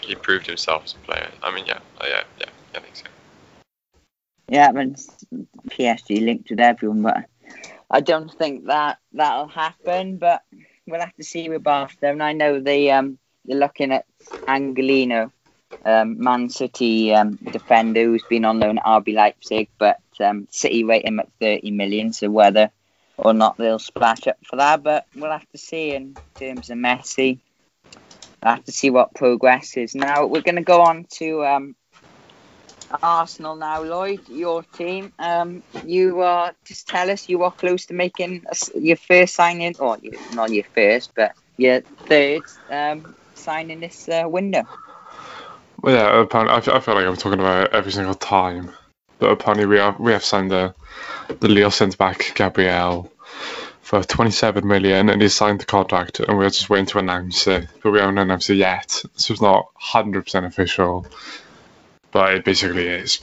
he 0.00 0.14
proved 0.14 0.46
himself 0.46 0.84
as 0.84 0.94
a 0.94 0.98
player. 0.98 1.28
I 1.42 1.54
mean, 1.54 1.66
yeah, 1.66 1.80
uh, 2.00 2.06
yeah, 2.08 2.22
yeah, 2.38 2.46
I 2.74 2.80
think 2.80 2.96
so. 2.96 3.04
Yeah, 4.52 4.68
I 4.68 4.72
mean, 4.72 4.96
PSG 5.70 6.22
linked 6.22 6.50
with 6.50 6.60
everyone, 6.60 7.00
but 7.00 7.24
I 7.90 8.00
don't 8.00 8.30
think 8.30 8.66
that 8.66 8.98
that'll 9.14 9.48
happen. 9.48 10.18
But 10.18 10.42
we'll 10.86 11.00
have 11.00 11.16
to 11.16 11.24
see 11.24 11.48
with 11.48 11.62
Barcelona. 11.62 12.24
I 12.24 12.32
know 12.34 12.60
they 12.60 12.90
um 12.90 13.16
they're 13.46 13.56
looking 13.56 13.92
at 13.92 14.04
Angelino, 14.46 15.32
um, 15.86 16.22
Man 16.22 16.50
City 16.50 17.14
um, 17.14 17.36
defender 17.36 18.04
who's 18.04 18.24
been 18.24 18.44
on 18.44 18.60
loan 18.60 18.76
at 18.76 18.84
RB 18.84 19.14
Leipzig, 19.14 19.70
but 19.78 20.02
um, 20.20 20.46
City 20.50 20.84
rate 20.84 21.06
him 21.06 21.18
at 21.18 21.32
30 21.40 21.70
million. 21.70 22.12
So 22.12 22.28
whether 22.28 22.70
or 23.16 23.32
not 23.32 23.56
they'll 23.56 23.78
splash 23.78 24.26
up 24.26 24.36
for 24.44 24.56
that, 24.56 24.82
but 24.82 25.06
we'll 25.16 25.32
have 25.32 25.48
to 25.52 25.58
see 25.58 25.94
in 25.94 26.14
terms 26.38 26.68
of 26.68 26.76
Messi. 26.76 27.38
We'll 28.44 28.56
have 28.56 28.64
to 28.64 28.72
see 28.72 28.90
what 28.90 29.14
progress 29.14 29.78
is. 29.78 29.94
Now 29.94 30.26
we're 30.26 30.42
going 30.42 30.56
to 30.56 30.62
go 30.62 30.82
on 30.82 31.06
to 31.12 31.42
um, 31.46 31.74
Arsenal 33.02 33.56
now, 33.56 33.82
Lloyd, 33.82 34.28
your 34.28 34.62
team. 34.62 35.12
Um, 35.18 35.62
you 35.84 36.20
uh, 36.20 36.52
just 36.64 36.88
tell 36.88 37.10
us 37.10 37.28
you 37.28 37.42
are 37.42 37.52
close 37.52 37.86
to 37.86 37.94
making 37.94 38.44
a, 38.50 38.78
your 38.78 38.96
first 38.96 39.34
signing, 39.34 39.76
or 39.78 39.98
not 40.34 40.50
your 40.50 40.64
first, 40.74 41.14
but 41.14 41.32
your 41.56 41.80
third 41.80 42.42
um, 42.70 43.14
signing 43.34 43.80
this 43.80 44.08
uh, 44.08 44.24
window. 44.26 44.64
Well, 45.80 45.94
yeah, 45.94 46.20
apparently, 46.20 46.72
I, 46.72 46.76
I 46.76 46.80
feel 46.80 46.94
like 46.94 47.06
I'm 47.06 47.16
talking 47.16 47.40
about 47.40 47.66
it 47.66 47.72
every 47.72 47.92
single 47.92 48.14
time. 48.14 48.70
But 49.18 49.30
apparently, 49.30 49.66
we 49.66 49.78
have 49.78 50.00
we 50.00 50.12
have 50.12 50.24
signed 50.24 50.50
the 50.50 50.74
the 51.40 51.48
Lille 51.48 51.70
centre 51.70 51.96
back 51.96 52.32
Gabriel 52.34 53.12
for 53.92 54.02
27 54.02 54.66
million, 54.66 55.10
and 55.10 55.20
he's 55.20 55.34
signed 55.34 55.60
the 55.60 55.66
contract, 55.66 56.20
and 56.20 56.38
we're 56.38 56.48
just 56.48 56.70
waiting 56.70 56.86
to 56.86 56.98
announce 56.98 57.46
it. 57.46 57.68
But 57.82 57.90
we 57.90 57.98
haven't 57.98 58.16
announced 58.16 58.48
it 58.48 58.54
yet, 58.54 58.90
so 58.90 59.32
it's 59.32 59.42
not 59.42 59.66
100% 59.80 60.46
official 60.46 61.06
but 62.12 62.34
it 62.34 62.44
basically 62.44 62.86
is. 62.86 63.20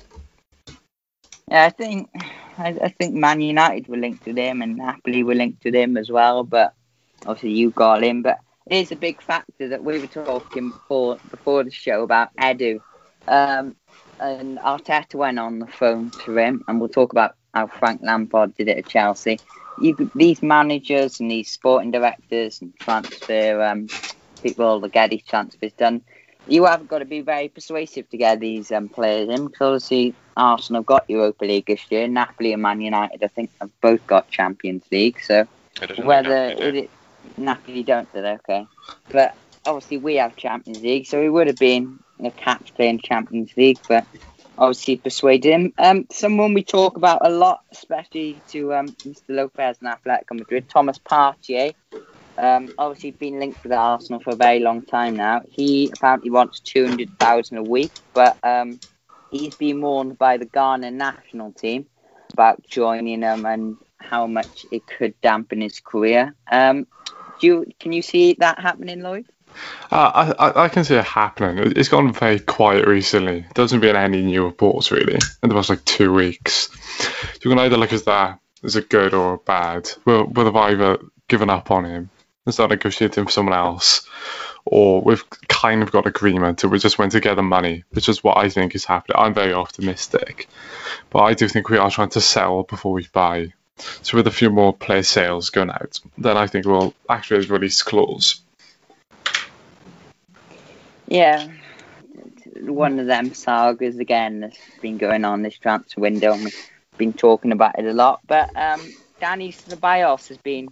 Yeah, 1.50 1.66
I 1.66 1.70
think 1.70 2.10
I, 2.58 2.70
I, 2.82 2.90
think 2.90 3.16
Man 3.16 3.40
United 3.40 3.88
were 3.88 3.98
linked 3.98 4.26
to 4.26 4.34
them, 4.34 4.62
and 4.62 4.76
Napoli 4.76 5.24
were 5.24 5.36
linked 5.36 5.64
to 5.64 5.72
them 5.72 5.96
as 5.96 6.12
well. 6.12 6.44
But 6.44 6.74
obviously, 7.26 7.52
you 7.52 7.72
got 7.72 8.04
him. 8.04 8.22
But 8.22 8.40
it 8.68 8.76
is 8.76 8.92
a 8.92 8.96
big 8.96 9.22
factor 9.22 9.70
that 9.70 9.84
we 9.84 10.00
were 10.00 10.08
talking 10.08 10.70
before 10.70 11.18
before 11.32 11.64
the 11.64 11.72
show 11.72 12.04
about 12.04 12.36
Edu, 12.36 12.82
um, 13.28 13.76
and 14.20 14.58
Arteta 14.60 15.16
went 15.16 15.40
on 15.40 15.60
the 15.60 15.68
phone 15.68 16.12
to 16.26 16.38
him, 16.38 16.64
and 16.68 16.80
we'll 16.80 16.90
talk 16.90 17.14
about 17.14 17.36
how 17.54 17.68
Frank 17.68 18.02
Lampard 18.04 18.56
did 18.56 18.68
it 18.68 18.78
at 18.78 18.88
Chelsea. 18.88 19.40
You, 19.82 20.12
these 20.14 20.44
managers 20.44 21.22
and 21.22 21.32
these 21.32 21.50
sporting 21.50 21.92
directors 21.92 22.62
and 22.62 22.78
transfer 22.80 23.64
um, 23.64 23.88
people 24.44 24.80
the 24.80 24.90
get 24.90 25.10
these 25.10 25.24
transfers 25.24 25.72
done 25.74 26.02
you 26.50 26.66
have 26.66 26.88
got 26.88 27.00
to 27.00 27.06
be 27.06 27.22
very 27.22 27.48
persuasive 27.48 28.10
to 28.10 28.18
get 28.18 28.40
these 28.40 28.72
um, 28.72 28.90
players 28.90 29.30
in 29.30 29.48
because 29.48 29.84
obviously 29.84 30.16
Arsenal 30.36 30.82
got 30.82 31.10
Europa 31.10 31.46
League 31.46 31.68
this 31.68 31.82
year. 31.90 32.08
Napoli 32.08 32.54
and 32.54 32.62
Man 32.62 32.82
United, 32.82 33.24
I 33.24 33.28
think, 33.28 33.52
have 33.62 33.70
both 33.82 34.06
got 34.08 34.30
Champions 34.30 34.84
League. 34.92 35.20
So 35.22 35.48
whether 36.04 36.46
it, 36.46 36.76
it, 36.76 36.90
Napoli 37.38 37.84
don't, 37.84 38.12
do 38.14 38.22
they? 38.22 38.34
Okay, 38.34 38.68
but 39.12 39.36
obviously 39.66 39.98
we 39.98 40.16
have 40.16 40.36
Champions 40.36 40.82
League, 40.82 41.06
so 41.06 41.22
we 41.22 41.30
would 41.30 41.48
have 41.48 41.58
been 41.58 42.00
a 42.24 42.32
catch 42.32 42.74
playing 42.76 43.00
Champions 43.00 43.56
League, 43.56 43.80
but 43.88 44.06
obviously 44.58 44.98
persuaded 44.98 45.52
him. 45.52 45.74
Um, 45.78 46.06
someone 46.12 46.54
we 46.54 46.64
talk 46.64 46.98
about 46.98 47.26
a 47.26 47.30
lot, 47.30 47.64
especially 47.72 48.40
to 48.50 48.74
um, 48.74 48.88
Mr. 48.88 49.22
Lopez 49.30 49.78
and 49.82 49.90
Atletico 49.90 50.38
Madrid, 50.38 50.68
Thomas 50.70 51.00
Partey. 51.00 51.74
Um, 52.40 52.74
obviously, 52.78 53.12
been 53.12 53.40
linked 53.40 53.62
with 53.64 53.74
Arsenal 53.74 54.22
for 54.22 54.32
a 54.32 54.36
very 54.36 54.60
long 54.60 54.82
time 54.82 55.18
now. 55.18 55.42
He 55.50 55.92
apparently 55.94 56.30
wants 56.30 56.62
two 56.62 56.88
hundred 56.88 57.10
thousand 57.20 57.58
a 57.58 57.64
week, 57.64 57.92
but 58.14 58.38
um, 58.44 58.80
he's 59.30 59.56
been 59.56 59.82
warned 59.82 60.18
by 60.18 60.38
the 60.38 60.46
Ghana 60.46 60.92
national 60.92 61.52
team 61.52 61.86
about 62.32 62.64
joining 62.68 63.20
them, 63.20 63.46
and 63.46 63.78
how 63.98 64.26
much 64.28 64.66
it 64.72 64.88
could 64.88 65.20
dampen 65.22 65.60
his 65.62 65.80
career. 65.82 66.34
Um, 66.50 66.88
do 67.40 67.48
you 67.48 67.66
can 67.80 67.92
you 67.92 68.02
see 68.02 68.36
that 68.40 68.60
happening, 68.60 69.02
Lloyd? 69.02 69.26
Uh, 69.92 70.34
I, 70.40 70.66
I 70.66 70.70
can 70.70 70.84
see 70.84 70.96
it 70.96 71.04
happening. 71.04 71.74
It's 71.76 71.90
gone 71.90 72.14
very 72.14 72.40
quiet 72.40 72.88
recently. 72.88 73.46
There 73.56 73.64
hasn't 73.64 73.82
been 73.82 73.96
any 73.96 74.22
new 74.22 74.46
reports 74.46 74.92
really 74.92 75.18
in 75.44 75.50
the 75.50 75.56
past 75.56 75.70
like 75.70 75.84
two 75.86 76.14
weeks. 76.14 76.70
You 77.44 77.50
can 77.50 77.60
either 77.60 77.76
look 77.76 77.92
at 77.92 78.06
that 78.06 78.40
as 78.64 78.76
a 78.76 78.82
good 78.82 79.14
or 79.14 79.34
a 79.34 79.38
bad. 79.40 79.90
We'll, 80.06 80.26
we'll 80.26 80.46
have 80.46 80.56
either 80.56 81.00
given 81.28 81.50
up 81.50 81.72
on 81.72 81.86
him 81.86 82.10
and 82.50 82.54
start 82.54 82.72
negotiating 82.72 83.26
for 83.26 83.32
someone 83.32 83.56
else, 83.56 84.08
or 84.66 85.02
we've 85.02 85.24
kind 85.48 85.84
of 85.84 85.92
got 85.92 86.08
agreement 86.08 86.64
and 86.64 86.72
we 86.72 86.80
just 86.80 86.98
went 86.98 87.12
to 87.12 87.20
get 87.20 87.36
the 87.36 87.44
money, 87.44 87.84
which 87.92 88.10
is 88.10 88.24
what 88.24 88.38
I 88.38 88.50
think 88.50 88.76
is 88.76 88.86
happening. 88.86 89.18
I'm 89.20 89.34
very 89.34 89.54
optimistic, 89.54 90.50
but 91.12 91.20
I 91.20 91.36
do 91.36 91.48
think 91.48 91.70
we 91.70 91.78
are 91.78 91.92
trying 91.92 92.10
to 92.10 92.22
sell 92.22 92.64
before 92.64 92.92
we 92.92 93.08
buy. 93.14 93.54
So 94.02 94.18
with 94.18 94.28
a 94.28 94.32
few 94.32 94.50
more 94.50 94.74
player 94.74 95.04
sales 95.04 95.52
going 95.52 95.70
out, 95.70 96.00
then 96.18 96.38
I 96.38 96.48
think 96.48 96.66
we'll 96.66 96.94
actually 97.08 97.46
release 97.46 97.82
clause. 97.82 98.42
Yeah, 101.08 101.48
one 102.60 103.00
of 103.00 103.06
them 103.06 103.34
sagas 103.34 103.98
again 104.00 104.42
that's 104.42 104.58
been 104.82 104.98
going 104.98 105.24
on 105.24 105.44
this 105.44 105.58
transfer 105.58 106.02
window, 106.02 106.34
and 106.34 106.44
we've 106.44 106.72
been 106.98 107.14
talking 107.14 107.52
about 107.52 107.80
it 107.80 107.86
a 107.86 107.94
lot. 107.94 108.22
But 108.28 108.50
um, 108.56 108.82
Dani 109.22 109.56
Ceballos 109.56 110.28
has 110.28 110.38
been 110.38 110.70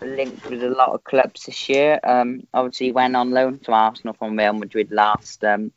linked 0.00 0.48
with 0.48 0.62
a 0.62 0.68
lot 0.68 0.90
of 0.90 1.04
clubs 1.04 1.44
this 1.44 1.68
year. 1.68 1.98
Um, 2.02 2.46
obviously, 2.54 2.86
he 2.86 2.92
went 2.92 3.16
on 3.16 3.30
loan 3.30 3.58
to 3.60 3.72
Arsenal 3.72 4.14
from 4.14 4.36
Real 4.36 4.52
Madrid 4.52 4.90
last 4.90 5.44
um, 5.44 5.72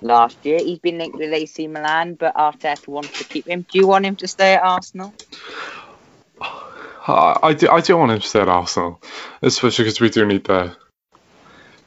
last 0.00 0.44
year. 0.44 0.58
He's 0.58 0.78
been 0.78 0.98
linked 0.98 1.16
with 1.16 1.32
AC 1.32 1.66
Milan, 1.68 2.14
but 2.14 2.34
Arteta 2.34 2.88
wants 2.88 3.18
to 3.18 3.24
keep 3.24 3.46
him. 3.46 3.66
Do 3.70 3.78
you 3.78 3.86
want 3.86 4.04
him 4.04 4.16
to 4.16 4.28
stay 4.28 4.54
at 4.54 4.62
Arsenal? 4.62 5.14
I, 7.04 7.54
do. 7.54 7.68
I 7.68 7.80
do 7.80 7.96
want 7.96 8.12
him 8.12 8.20
to 8.20 8.26
stay 8.26 8.40
at 8.40 8.48
Arsenal, 8.48 9.02
especially 9.42 9.84
because 9.84 10.00
we 10.00 10.10
do 10.10 10.24
need 10.24 10.44
the 10.44 10.76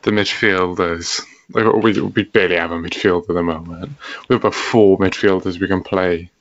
the 0.02 0.12
midfielders. 0.12 1.22
Like 1.52 1.72
we 1.74 2.02
we 2.02 2.24
barely 2.24 2.56
have 2.56 2.72
a 2.72 2.76
midfield 2.76 3.30
at 3.30 3.36
the 3.36 3.44
moment. 3.44 3.92
We 4.28 4.34
have 4.34 4.42
about 4.42 4.56
four 4.56 4.98
midfielders 4.98 5.60
we 5.60 5.68
can 5.68 5.84
play. 5.84 6.32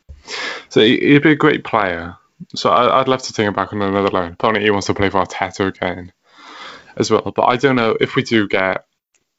So 0.71 0.81
he, 0.81 0.99
he'd 0.99 1.23
be 1.23 1.33
a 1.33 1.37
great 1.37 1.63
player. 1.63 2.17
So 2.55 2.71
I, 2.71 2.99
would 2.99 3.09
love 3.09 3.23
to 3.23 3.33
take 3.33 3.47
him 3.47 3.55
back 3.55 3.73
on 3.73 3.83
another 3.83 4.11
loan. 4.11 4.33
Apparently 4.33 4.65
he 4.65 4.71
wants 4.71 4.87
to 4.89 4.95
play 4.95 5.11
for 5.11 5.25
Arteta 5.25 5.69
again 5.69 6.13
as 6.97 7.11
well. 7.11 7.33
But 7.35 7.45
I 7.45 7.57
don't 7.57 7.77
know 7.77 7.97
if 8.01 8.17
we 8.17 8.23
do 8.23 8.49
get 8.49 8.87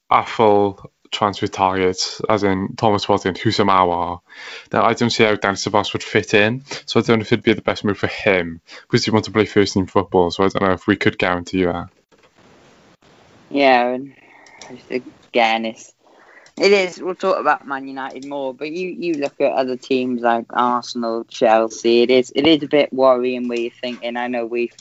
a 0.10 0.26
full 0.26 0.92
transfer 1.12 1.48
target, 1.48 2.20
as 2.30 2.44
in 2.44 2.76
Thomas 2.76 3.06
Partey 3.06 3.26
and 3.26 3.38
Aouar, 3.38 4.20
then 4.70 4.82
I 4.82 4.94
don't 4.94 5.10
see 5.10 5.24
how 5.24 5.36
Dan 5.36 5.56
Ceballos 5.56 5.94
would 5.94 6.04
fit 6.04 6.34
in. 6.34 6.64
So 6.86 7.00
I 7.00 7.04
don't 7.04 7.20
know 7.20 7.22
if 7.22 7.32
it'd 7.32 7.44
be 7.44 7.54
the 7.54 7.62
best 7.62 7.84
move 7.84 7.98
for 7.98 8.08
him 8.08 8.62
because 8.82 9.06
he 9.06 9.12
wants 9.12 9.28
to 9.28 9.32
play 9.32 9.46
first 9.46 9.74
team 9.74 9.88
football. 9.88 10.32
So 10.32 10.44
I 10.44 10.50
don't 10.50 10.68
know 10.68 10.74
if 10.74 10.88
we 10.88 10.96
could 10.96 11.18
guarantee 11.18 11.64
that. 11.64 11.90
Yeah, 13.50 13.94
and 13.94 14.14
again, 14.90 15.66
it's 15.66 15.94
it 16.58 16.72
is. 16.72 17.02
We'll 17.02 17.16
talk 17.16 17.38
about 17.38 17.68
Man 17.68 17.88
United 17.88 18.26
more, 18.26 18.54
but 18.54 18.72
you, 18.72 18.90
you 18.90 19.16
look 19.16 19.40
at 19.42 19.52
other 19.52 19.76
teams 19.76 20.22
like 20.22 20.46
Arsenal, 20.52 21.26
Chelsea. 21.26 22.02
It 22.04 22.10
is 22.10 22.32
it 22.36 22.48
is 22.48 22.64
a 22.64 22.68
bit 22.68 22.94
worrying 22.94 23.48
where 23.48 23.60
you're 23.60 23.72
thinking. 23.72 24.16
I 24.16 24.28
know 24.28 24.46
we 24.46 24.72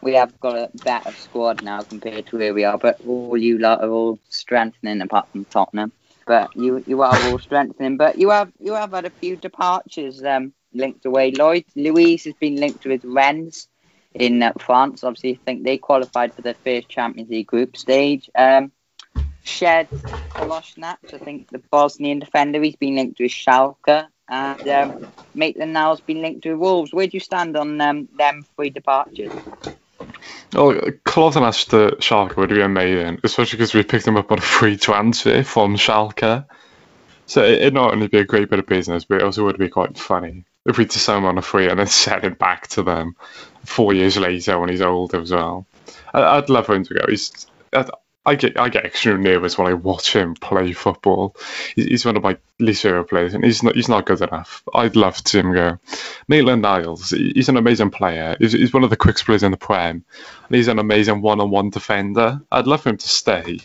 we 0.00 0.14
have 0.14 0.38
got 0.40 0.56
a 0.56 0.70
better 0.84 1.12
squad 1.12 1.62
now 1.62 1.82
compared 1.82 2.26
to 2.28 2.38
where 2.38 2.54
we 2.54 2.64
are, 2.64 2.78
but 2.78 3.00
all 3.06 3.36
you 3.36 3.58
lot 3.58 3.82
are 3.82 3.90
all 3.90 4.18
strengthening 4.30 5.02
apart 5.02 5.28
from 5.30 5.44
Tottenham. 5.44 5.92
But 6.26 6.56
you 6.56 6.82
you 6.86 7.02
are 7.02 7.14
all 7.26 7.38
strengthening. 7.38 7.98
But 7.98 8.18
you 8.18 8.30
have 8.30 8.50
you 8.58 8.72
have 8.72 8.92
had 8.92 9.04
a 9.04 9.10
few 9.10 9.36
departures 9.36 10.22
um, 10.24 10.54
linked 10.72 11.04
away. 11.04 11.32
Lloyd 11.32 11.64
Luiz 11.76 12.24
has 12.24 12.34
been 12.34 12.56
linked 12.56 12.86
with 12.86 13.04
Rennes 13.04 13.68
in 14.14 14.42
uh, 14.42 14.52
France. 14.58 15.04
Obviously, 15.04 15.32
I 15.32 15.38
think 15.44 15.64
they 15.64 15.76
qualified 15.76 16.32
for 16.34 16.42
the 16.42 16.54
first 16.54 16.88
Champions 16.88 17.30
League 17.30 17.46
group 17.46 17.76
stage. 17.76 18.30
Um, 18.34 18.72
Sead 19.44 19.88
Kolasinac, 20.30 20.98
I 21.12 21.18
think 21.18 21.50
the 21.50 21.58
Bosnian 21.58 22.18
defender, 22.18 22.62
he's 22.62 22.76
been 22.76 22.96
linked 22.96 23.20
with 23.20 23.30
Schalke. 23.30 24.06
And 24.30 24.68
um, 24.68 25.12
Maitland 25.34 25.72
Niles 25.72 26.00
been 26.02 26.20
linked 26.20 26.44
with 26.44 26.58
Wolves. 26.58 26.92
Where 26.92 27.06
do 27.06 27.16
you 27.16 27.20
stand 27.20 27.56
on 27.56 27.80
um, 27.80 28.08
them 28.18 28.44
three 28.56 28.68
departures? 28.70 29.32
Well, 30.52 30.72
Kolasinac 31.06 31.68
to 31.70 31.96
Schalke 31.96 32.36
would 32.36 32.50
be 32.50 32.60
amazing, 32.60 33.20
especially 33.24 33.56
because 33.56 33.74
we 33.74 33.82
picked 33.82 34.06
him 34.06 34.16
up 34.16 34.30
on 34.30 34.38
a 34.38 34.42
free 34.58 34.76
transfer 34.76 35.42
from 35.42 35.76
Schalke. 35.76 36.44
So 37.26 37.42
it'd 37.42 37.74
not 37.74 37.92
only 37.92 38.08
be 38.08 38.18
a 38.18 38.24
great 38.24 38.48
bit 38.48 38.58
of 38.58 38.66
business, 38.66 39.04
but 39.04 39.18
it 39.18 39.24
also 39.24 39.44
would 39.44 39.58
be 39.58 39.68
quite 39.68 39.98
funny 39.98 40.44
if 40.64 40.78
we 40.78 40.84
just 40.84 41.04
sell 41.04 41.18
him 41.18 41.24
on 41.24 41.38
a 41.38 41.42
free 41.42 41.68
and 41.68 41.78
then 41.78 41.86
sell 41.88 42.20
him 42.20 42.34
back 42.34 42.68
to 42.68 42.82
them 42.82 43.16
four 43.64 43.92
years 43.92 44.16
later 44.16 44.58
when 44.58 44.68
he's 44.68 44.82
older 44.82 45.20
as 45.20 45.30
well. 45.30 45.66
I'd 46.12 46.48
love 46.48 46.66
for 46.66 46.74
him 46.74 46.84
to 46.84 46.94
go. 46.94 47.04
He's, 47.08 47.46
I 48.28 48.34
get 48.34 48.60
I 48.60 48.68
get 48.68 48.84
extremely 48.84 49.22
nervous 49.22 49.56
when 49.56 49.68
I 49.68 49.72
watch 49.72 50.14
him 50.14 50.34
play 50.34 50.74
football. 50.74 51.34
He's 51.74 52.04
one 52.04 52.14
of 52.14 52.22
my 52.22 52.36
least 52.58 52.82
favorite 52.82 53.06
players, 53.06 53.32
and 53.32 53.42
he's 53.42 53.62
not 53.62 53.74
he's 53.74 53.88
not 53.88 54.04
good 54.04 54.20
enough. 54.20 54.62
I'd 54.74 54.96
love 54.96 55.16
to 55.16 55.28
see 55.28 55.38
him 55.38 55.54
go. 55.54 55.78
Maitland 56.28 56.60
Niles, 56.60 57.08
he's 57.08 57.48
an 57.48 57.56
amazing 57.56 57.90
player. 57.90 58.36
He's, 58.38 58.52
he's 58.52 58.74
one 58.74 58.84
of 58.84 58.90
the 58.90 58.98
quickest 58.98 59.24
players 59.24 59.42
in 59.42 59.50
the 59.50 59.56
Prem, 59.56 60.04
and 60.46 60.54
he's 60.54 60.68
an 60.68 60.78
amazing 60.78 61.22
one-on-one 61.22 61.70
defender. 61.70 62.42
I'd 62.52 62.66
love 62.66 62.82
for 62.82 62.90
him 62.90 62.98
to 62.98 63.08
stay, 63.08 63.60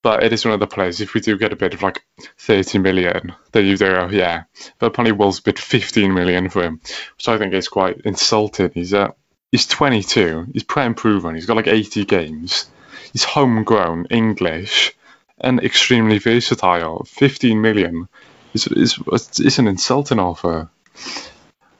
but 0.00 0.22
it 0.22 0.32
is 0.32 0.46
one 0.46 0.54
of 0.54 0.60
the 0.60 0.66
players. 0.66 1.02
If 1.02 1.12
we 1.12 1.20
do 1.20 1.36
get 1.36 1.52
a 1.52 1.56
bid 1.56 1.74
of 1.74 1.82
like 1.82 2.02
30 2.38 2.78
million, 2.78 3.34
then 3.52 3.66
you 3.66 3.76
go, 3.76 4.08
yeah. 4.08 4.44
But 4.78 4.86
apparently 4.86 5.12
Wolves 5.12 5.40
bid 5.40 5.58
15 5.58 6.14
million 6.14 6.48
for 6.48 6.62
him, 6.62 6.80
which 7.16 7.28
I 7.28 7.36
think 7.36 7.52
is 7.52 7.68
quite 7.68 8.00
insulting. 8.06 8.70
He's 8.72 8.94
uh, 8.94 9.12
he's 9.52 9.66
22. 9.66 10.46
He's 10.54 10.64
Prem 10.64 10.94
proven. 10.94 11.34
He's 11.34 11.44
got 11.44 11.56
like 11.56 11.66
80 11.66 12.06
games 12.06 12.70
He's 13.16 13.24
homegrown, 13.24 14.08
English, 14.10 14.92
and 15.38 15.58
extremely 15.60 16.18
versatile. 16.18 17.04
15 17.04 17.62
million 17.62 18.08
is, 18.52 18.66
is, 18.66 18.98
is 19.40 19.58
an 19.58 19.68
insulting 19.68 20.18
offer. 20.18 20.68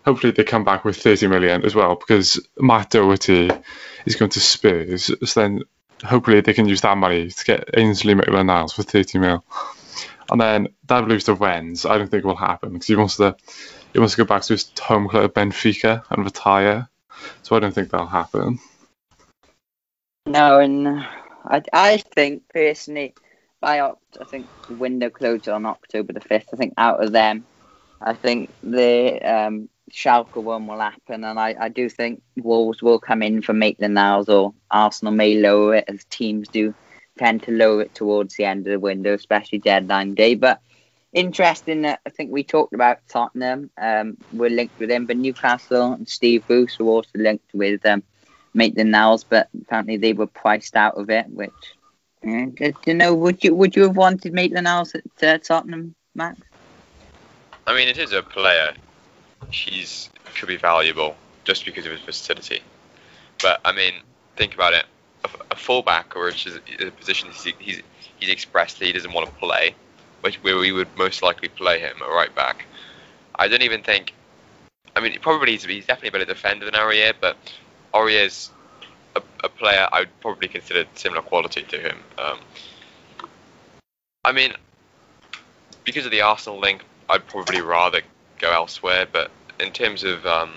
Hopefully 0.06 0.32
they 0.32 0.44
come 0.44 0.64
back 0.64 0.86
with 0.86 0.96
30 0.96 1.26
million 1.26 1.62
as 1.66 1.74
well 1.74 1.96
because 1.96 2.40
Matt 2.58 2.88
Doherty 2.88 3.50
is 4.06 4.16
going 4.16 4.30
to 4.30 4.40
Spurs. 4.40 5.10
So 5.30 5.40
then 5.42 5.64
hopefully 6.02 6.40
they 6.40 6.54
can 6.54 6.70
use 6.70 6.80
that 6.80 6.96
money 6.96 7.28
to 7.28 7.44
get 7.44 7.68
Ainsley 7.76 8.14
Maitland-Niles 8.14 8.72
for 8.72 8.82
30 8.82 9.18
mil. 9.18 9.44
And 10.30 10.40
then 10.40 10.68
that 10.86 11.06
moves 11.06 11.24
to 11.24 11.34
Rennes. 11.34 11.84
I 11.84 11.98
don't 11.98 12.10
think 12.10 12.24
it 12.24 12.26
will 12.26 12.34
happen 12.34 12.72
because 12.72 12.86
he 12.86 12.96
wants 12.96 13.18
to 13.18 13.36
he 13.92 13.98
wants 13.98 14.14
to 14.14 14.24
go 14.24 14.26
back 14.26 14.40
to 14.44 14.54
his 14.54 14.72
home 14.80 15.06
club 15.06 15.34
Benfica 15.34 16.02
and 16.08 16.24
retire. 16.24 16.88
So 17.42 17.56
I 17.56 17.60
don't 17.60 17.74
think 17.74 17.90
that'll 17.90 18.06
happen. 18.06 18.58
No, 20.26 20.58
and 20.58 21.06
I, 21.46 21.62
I 21.72 21.96
think 21.98 22.42
personally, 22.52 23.14
I 23.62 23.80
opt. 23.80 24.18
I 24.20 24.24
think 24.24 24.46
the 24.68 24.74
window 24.74 25.10
closes 25.10 25.48
on 25.48 25.66
October 25.66 26.12
the 26.12 26.20
fifth. 26.20 26.48
I 26.52 26.56
think 26.56 26.74
out 26.76 27.02
of 27.02 27.12
them, 27.12 27.44
I 28.00 28.14
think 28.14 28.50
the 28.62 29.20
um, 29.22 29.68
Schalke 29.90 30.42
one 30.42 30.66
will 30.66 30.80
happen, 30.80 31.24
and 31.24 31.38
I, 31.38 31.54
I 31.58 31.68
do 31.68 31.88
think 31.88 32.22
Wolves 32.36 32.82
will 32.82 32.98
come 32.98 33.22
in 33.22 33.42
for 33.42 33.52
Maitland 33.52 33.94
Niles, 33.94 34.28
or 34.28 34.54
Arsenal 34.70 35.12
may 35.12 35.36
lower 35.36 35.76
it 35.76 35.84
as 35.88 36.04
teams 36.04 36.48
do 36.48 36.74
tend 37.18 37.42
to 37.44 37.52
lower 37.52 37.82
it 37.82 37.94
towards 37.94 38.36
the 38.36 38.44
end 38.44 38.66
of 38.66 38.72
the 38.72 38.80
window, 38.80 39.14
especially 39.14 39.58
deadline 39.58 40.14
day. 40.14 40.34
But 40.34 40.60
interesting 41.12 41.86
I 41.86 41.96
think 42.10 42.30
we 42.30 42.44
talked 42.44 42.74
about 42.74 42.98
Tottenham. 43.08 43.70
Um, 43.78 44.18
we're 44.32 44.50
linked 44.50 44.78
with 44.78 44.90
them, 44.90 45.06
but 45.06 45.16
Newcastle 45.16 45.94
and 45.94 46.08
Steve 46.08 46.46
Bruce 46.46 46.78
were 46.78 46.86
also 46.86 47.10
linked 47.14 47.54
with 47.54 47.84
um, 47.86 48.02
Maitland 48.56 48.90
Niles, 48.90 49.22
but 49.22 49.48
apparently 49.62 49.96
they 49.96 50.12
were 50.12 50.26
priced 50.26 50.74
out 50.74 50.94
of 50.94 51.10
it. 51.10 51.26
Which, 51.28 51.50
yeah, 52.24 52.46
you 52.86 52.94
know, 52.94 53.14
would 53.14 53.44
you 53.44 53.54
would 53.54 53.76
you 53.76 53.82
have 53.82 53.96
wanted 53.96 54.32
Maitland 54.32 54.64
Niles 54.64 54.94
at 54.94 55.22
uh, 55.22 55.38
Tottenham, 55.38 55.94
Max? 56.14 56.40
I 57.66 57.74
mean, 57.74 57.88
it 57.88 57.98
is 57.98 58.12
a 58.12 58.22
player. 58.22 58.72
He's 59.50 60.10
could 60.34 60.48
be 60.48 60.56
valuable 60.56 61.16
just 61.44 61.64
because 61.64 61.86
of 61.86 61.92
his 61.92 62.00
versatility. 62.02 62.60
But 63.42 63.60
I 63.64 63.72
mean, 63.72 63.94
think 64.36 64.54
about 64.54 64.74
it. 64.74 64.84
A, 65.24 65.28
a 65.52 65.56
fullback, 65.56 66.14
or 66.14 66.26
which 66.26 66.46
is 66.46 66.56
a 66.56 66.90
position 66.90 67.30
he's, 67.30 67.54
he's 67.58 67.82
he's 68.18 68.30
expressed 68.30 68.78
that 68.78 68.86
he 68.86 68.92
doesn't 68.92 69.12
want 69.12 69.26
to 69.26 69.34
play, 69.36 69.74
which 70.20 70.36
where 70.42 70.56
we 70.58 70.72
would 70.72 70.88
most 70.96 71.22
likely 71.22 71.48
play 71.48 71.78
him 71.80 71.96
a 72.02 72.08
right 72.08 72.34
back. 72.34 72.66
I 73.34 73.48
don't 73.48 73.62
even 73.62 73.82
think. 73.82 74.12
I 74.94 75.00
mean, 75.00 75.18
probably 75.20 75.52
he's, 75.52 75.64
he's 75.64 75.86
definitely 75.86 76.08
a 76.08 76.12
better 76.12 76.24
defender 76.24 76.64
than 76.64 76.74
Aurier, 76.74 77.12
but 77.20 77.36
Aurier's 77.96 78.50
a, 79.14 79.22
a 79.42 79.48
player 79.48 79.88
I 79.90 80.00
would 80.00 80.20
probably 80.20 80.48
consider 80.48 80.84
similar 80.94 81.22
quality 81.22 81.62
to 81.62 81.78
him. 81.78 81.98
Um, 82.18 82.38
I 84.24 84.32
mean, 84.32 84.52
because 85.84 86.04
of 86.04 86.10
the 86.10 86.20
Arsenal 86.20 86.58
link, 86.58 86.84
I'd 87.08 87.26
probably 87.26 87.60
rather 87.60 88.02
go 88.38 88.52
elsewhere. 88.52 89.06
But 89.10 89.30
in 89.60 89.72
terms 89.72 90.04
of 90.04 90.26
um, 90.26 90.52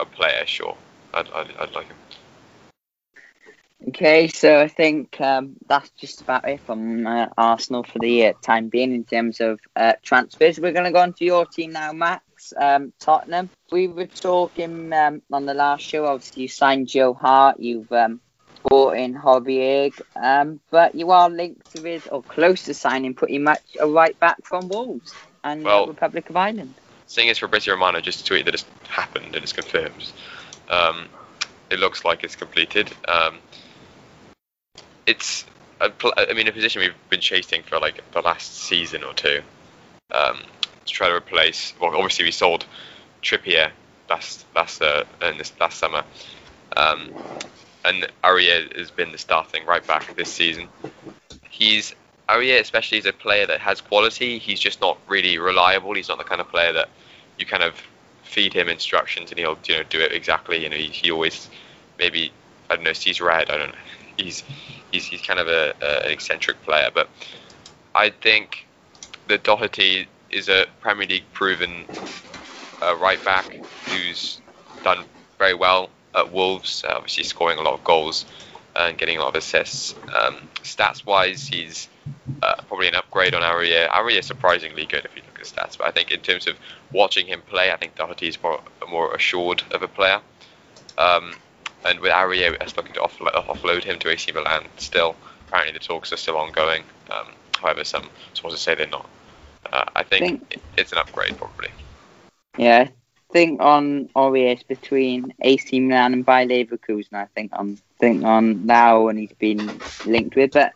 a 0.00 0.06
player, 0.06 0.46
sure, 0.46 0.76
I'd, 1.12 1.28
I'd, 1.30 1.50
I'd 1.58 1.72
like 1.72 1.88
him. 1.88 1.96
Okay, 3.94 4.26
so 4.28 4.58
I 4.58 4.68
think 4.68 5.20
um, 5.20 5.54
that's 5.66 5.90
just 5.90 6.22
about 6.22 6.48
it 6.48 6.60
from 6.60 7.06
uh, 7.06 7.26
Arsenal 7.36 7.82
for 7.82 7.98
the 7.98 8.28
uh, 8.28 8.32
time 8.40 8.70
being 8.70 8.94
in 8.94 9.04
terms 9.04 9.38
of 9.38 9.60
uh, 9.76 9.92
transfers. 10.02 10.58
We're 10.58 10.72
going 10.72 10.86
to 10.86 10.92
go 10.92 11.00
on 11.00 11.12
to 11.12 11.26
your 11.26 11.44
team 11.44 11.72
now, 11.72 11.92
Max. 11.92 12.54
Um, 12.58 12.94
Tottenham. 12.98 13.50
We 13.70 13.88
were 13.88 14.06
talking 14.06 14.94
um, 14.94 15.20
on 15.30 15.44
the 15.44 15.52
last 15.52 15.82
show. 15.82 16.06
Obviously, 16.06 16.44
you 16.44 16.48
signed 16.48 16.88
Joe 16.88 17.12
Hart. 17.12 17.60
You've 17.60 17.92
um, 17.92 18.22
brought 18.66 18.96
in 18.96 19.14
Højbjerg, 19.14 20.00
um, 20.16 20.58
but 20.70 20.94
you 20.94 21.10
are 21.10 21.28
linked 21.28 21.78
with 21.82 22.08
or 22.10 22.22
close 22.22 22.62
to 22.62 22.72
signing 22.72 23.12
pretty 23.12 23.36
much 23.36 23.60
a 23.78 23.86
right 23.86 24.18
back 24.18 24.38
from 24.42 24.70
Wolves 24.70 25.12
and 25.44 25.64
Well- 25.64 25.84
the 25.84 25.92
Republic 25.92 26.30
of 26.30 26.36
Ireland. 26.38 26.72
Seeing 27.08 27.28
as 27.28 27.36
Fabrizio 27.36 27.74
Romano 27.74 28.00
just 28.00 28.26
tweeted 28.26 28.46
that 28.46 28.54
it's 28.54 28.64
happened 28.88 29.34
and 29.34 29.42
it's 29.44 29.52
confirmed, 29.52 30.12
um, 30.70 31.10
it 31.68 31.78
looks 31.78 32.06
like 32.06 32.24
it's 32.24 32.36
completed. 32.36 32.90
It's, 35.06 35.44
a 35.80 35.90
pl- 35.90 36.14
I 36.16 36.32
mean, 36.32 36.48
a 36.48 36.52
position 36.52 36.80
we've 36.80 36.94
been 37.10 37.20
chasing 37.20 37.62
for 37.62 37.78
like 37.78 38.02
the 38.12 38.20
last 38.20 38.56
season 38.56 39.02
or 39.02 39.12
two 39.14 39.42
um, 40.12 40.38
to 40.86 40.92
try 40.92 41.08
to 41.08 41.14
replace. 41.14 41.74
Well, 41.80 41.94
obviously 41.94 42.24
we 42.24 42.30
sold 42.30 42.64
Trippier 43.22 43.70
last 44.08 44.44
last 44.54 44.82
uh, 44.82 45.04
in 45.22 45.38
this 45.38 45.52
last 45.60 45.78
summer, 45.78 46.04
um, 46.76 47.10
and 47.84 48.06
Aurier 48.22 48.76
has 48.76 48.90
been 48.90 49.10
the 49.12 49.18
starting 49.18 49.66
right 49.66 49.84
back 49.86 50.14
this 50.16 50.28
season. 50.28 50.68
He's 51.50 51.94
Aurier, 52.28 52.60
especially 52.60 52.98
as 52.98 53.06
a 53.06 53.12
player 53.12 53.46
that 53.46 53.60
has 53.60 53.80
quality, 53.80 54.38
he's 54.38 54.60
just 54.60 54.80
not 54.80 54.98
really 55.08 55.38
reliable. 55.38 55.94
He's 55.94 56.08
not 56.08 56.18
the 56.18 56.24
kind 56.24 56.40
of 56.40 56.48
player 56.48 56.72
that 56.72 56.88
you 57.38 57.46
kind 57.46 57.62
of 57.62 57.74
feed 58.22 58.52
him 58.54 58.68
instructions 58.68 59.30
and 59.30 59.38
he'll 59.38 59.58
you 59.66 59.76
know 59.76 59.82
do 59.90 60.00
it 60.00 60.12
exactly. 60.12 60.62
You 60.62 60.70
know, 60.70 60.76
he, 60.76 60.86
he 60.86 61.10
always 61.10 61.48
maybe 61.98 62.32
I 62.70 62.76
don't 62.76 62.84
know 62.84 62.92
sees 62.92 63.20
red. 63.20 63.50
I 63.50 63.56
don't 63.56 63.70
know. 63.70 63.78
He's 64.22 64.42
he's 64.90 65.04
he's 65.06 65.22
kind 65.22 65.40
of 65.40 65.48
a, 65.48 65.74
a, 65.80 66.06
an 66.06 66.12
eccentric 66.12 66.62
player, 66.62 66.90
but 66.92 67.08
I 67.94 68.10
think 68.10 68.66
that 69.28 69.44
Doherty 69.44 70.08
is 70.30 70.48
a 70.48 70.66
Premier 70.80 71.06
League 71.06 71.24
proven 71.32 71.84
uh, 72.80 72.96
right 72.96 73.22
back 73.24 73.44
who's 73.86 74.40
done 74.82 75.04
very 75.38 75.54
well 75.54 75.90
at 76.14 76.32
Wolves. 76.32 76.84
Uh, 76.84 76.94
obviously, 76.94 77.24
scoring 77.24 77.58
a 77.58 77.62
lot 77.62 77.74
of 77.74 77.84
goals 77.84 78.24
and 78.74 78.96
getting 78.96 79.18
a 79.18 79.20
lot 79.20 79.28
of 79.28 79.34
assists. 79.34 79.94
Um, 80.14 80.48
stats 80.62 81.04
wise, 81.04 81.46
he's 81.46 81.88
uh, 82.42 82.56
probably 82.68 82.88
an 82.88 82.94
upgrade 82.94 83.34
on 83.34 83.42
Aurier. 83.42 83.88
Aurier 83.88 84.18
is 84.18 84.26
surprisingly 84.26 84.86
good 84.86 85.04
if 85.04 85.14
you 85.14 85.22
look 85.22 85.40
at 85.40 85.46
stats, 85.46 85.76
but 85.78 85.86
I 85.86 85.90
think 85.90 86.10
in 86.10 86.20
terms 86.20 86.46
of 86.46 86.56
watching 86.92 87.26
him 87.26 87.42
play, 87.42 87.70
I 87.70 87.76
think 87.76 87.94
Doherty 87.96 88.28
is 88.28 88.42
more, 88.42 88.60
more 88.88 89.14
assured 89.14 89.62
of 89.72 89.82
a 89.82 89.88
player. 89.88 90.20
Um, 90.96 91.34
and 91.84 92.00
with 92.00 92.12
Aurier, 92.12 92.60
us 92.62 92.76
looking 92.76 92.92
to 92.94 93.00
offload, 93.00 93.32
offload 93.46 93.84
him 93.84 93.98
to 94.00 94.10
AC 94.10 94.32
Milan 94.32 94.64
still. 94.76 95.16
Apparently, 95.48 95.72
the 95.72 95.84
talks 95.84 96.12
are 96.12 96.16
still 96.16 96.36
ongoing. 96.36 96.82
Um, 97.10 97.26
however, 97.60 97.84
some 97.84 98.08
sources 98.34 98.60
say 98.60 98.74
they're 98.74 98.86
not. 98.86 99.08
Uh, 99.72 99.84
I 99.94 100.02
think 100.02 100.48
Think- 100.50 100.62
it's 100.76 100.92
an 100.92 100.98
upgrade, 100.98 101.36
probably. 101.36 101.68
Yeah, 102.58 102.88
I 102.88 103.32
think 103.32 103.60
on 103.60 104.08
Aurier 104.14 104.66
between 104.66 105.32
AC 105.40 105.80
Milan 105.80 106.12
and 106.12 106.26
Bayer 106.26 106.46
Leverkusen. 106.46 107.14
I 107.14 107.26
think 107.34 107.52
on 107.54 107.78
think 107.98 108.24
on 108.24 108.66
now 108.66 109.08
and 109.08 109.18
he's 109.18 109.32
been 109.32 109.80
linked 110.04 110.36
with. 110.36 110.52
But 110.52 110.72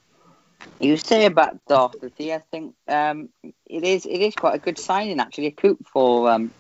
you 0.81 0.97
say 0.97 1.27
about 1.27 1.65
Doherty, 1.67 2.33
I 2.33 2.39
think 2.39 2.75
um, 2.89 3.29
it 3.67 3.85
is 3.85 4.07
it 4.07 4.21
is 4.21 4.35
quite 4.35 4.55
a 4.55 4.59
good 4.59 4.79
signing 4.79 5.21
actually. 5.21 5.49
A 5.49 5.51
coup 5.53 5.77
for 5.93 6.31
um, 6.31 6.51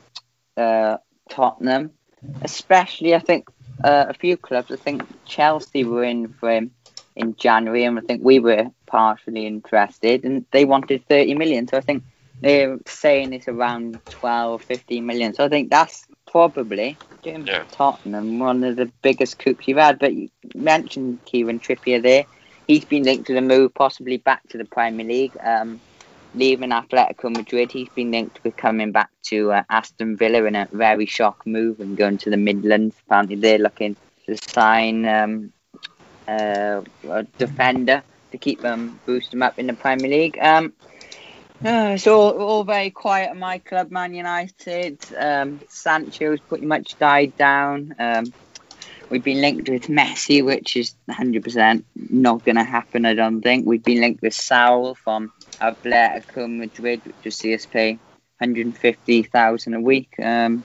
uh, 0.56 0.98
Tottenham, 1.30 1.92
especially 2.42 3.14
I 3.14 3.20
think 3.20 3.48
uh, 3.84 4.06
a 4.08 4.14
few 4.14 4.36
clubs. 4.36 4.70
I 4.70 4.76
think 4.76 5.08
Chelsea 5.26 5.84
were 5.84 6.04
in 6.04 6.32
for 6.34 6.50
him 6.50 6.72
in 7.16 7.34
January, 7.36 7.84
and 7.84 7.98
I 7.98 8.02
think 8.02 8.22
we 8.24 8.38
were 8.40 8.66
partially 8.86 9.46
interested, 9.46 10.24
and 10.24 10.44
they 10.52 10.64
wanted 10.64 11.04
30 11.08 11.34
million. 11.34 11.68
So 11.68 11.76
I 11.78 11.80
think 11.80 12.04
they're 12.42 12.78
saying 12.86 13.32
it's 13.32 13.48
around 13.48 14.00
12, 14.10 14.62
15 14.62 15.06
million. 15.06 15.34
So 15.34 15.44
I 15.44 15.48
think 15.48 15.70
that's 15.70 16.06
probably 16.30 17.00
getting 17.22 17.46
Yeah. 17.46 17.64
Tottenham 17.70 18.38
one 18.38 18.64
of 18.64 18.76
the 18.76 18.92
biggest 19.02 19.38
coups 19.38 19.66
you've 19.66 19.78
had. 19.78 19.98
But 19.98 20.14
you 20.14 20.28
mentioned 20.54 21.20
Kieran 21.26 21.60
Trippier 21.60 22.02
there. 22.02 22.26
He's 22.66 22.84
been 22.84 23.04
linked 23.04 23.26
to 23.28 23.34
the 23.34 23.40
move, 23.42 23.74
possibly 23.74 24.18
back 24.18 24.46
to 24.48 24.58
the 24.58 24.64
Premier 24.64 25.06
League. 25.06 25.36
Um, 25.44 25.80
leaving 26.36 26.70
Atletico 26.70 27.34
Madrid, 27.34 27.72
he's 27.72 27.88
been 27.88 28.10
linked 28.10 28.42
with 28.44 28.56
coming 28.56 28.92
back 28.92 29.10
to 29.24 29.52
uh, 29.52 29.62
Aston 29.68 30.16
Villa 30.16 30.44
in 30.44 30.54
a 30.54 30.68
very 30.70 31.06
shock 31.06 31.46
move 31.46 31.80
and 31.80 31.96
going 31.96 32.18
to 32.18 32.30
the 32.30 32.36
Midlands. 32.36 32.94
Apparently, 33.06 33.36
they're 33.36 33.58
looking 33.58 33.96
to 34.26 34.36
sign 34.36 35.06
um, 35.06 35.52
uh, 36.28 36.82
a 37.08 37.22
defender 37.38 38.02
to 38.32 38.38
keep 38.38 38.60
them 38.60 39.00
boost 39.06 39.30
them 39.30 39.42
up 39.42 39.58
in 39.58 39.66
the 39.66 39.72
Premier 39.72 40.10
League. 40.10 40.38
Um, 40.40 40.72
uh, 41.64 41.94
it's 41.94 42.06
all, 42.06 42.32
all 42.32 42.64
very 42.64 42.90
quiet 42.90 43.30
at 43.30 43.36
my 43.36 43.58
club, 43.58 43.90
Man 43.90 44.12
United. 44.12 44.98
Um, 45.18 45.60
Sancho's 45.68 46.40
pretty 46.40 46.66
much 46.66 46.98
died 46.98 47.34
down. 47.38 47.94
Um, 47.98 48.32
we've 49.08 49.24
been 49.24 49.40
linked 49.40 49.68
with 49.70 49.86
Messi, 49.86 50.44
which 50.44 50.76
is 50.76 50.94
100% 51.08 51.82
not 52.10 52.44
going 52.44 52.56
to 52.56 52.64
happen, 52.64 53.06
I 53.06 53.14
don't 53.14 53.40
think. 53.40 53.66
We've 53.66 53.82
been 53.82 54.00
linked 54.00 54.20
with 54.20 54.34
Saul 54.34 54.94
from 54.94 55.32
Atletico 55.60 56.48
Madrid, 56.48 57.00
which 57.04 57.14
is 57.24 57.36
CSP, 57.36 57.98
150,000 58.38 59.74
a 59.74 59.80
week. 59.80 60.14
Um, 60.22 60.64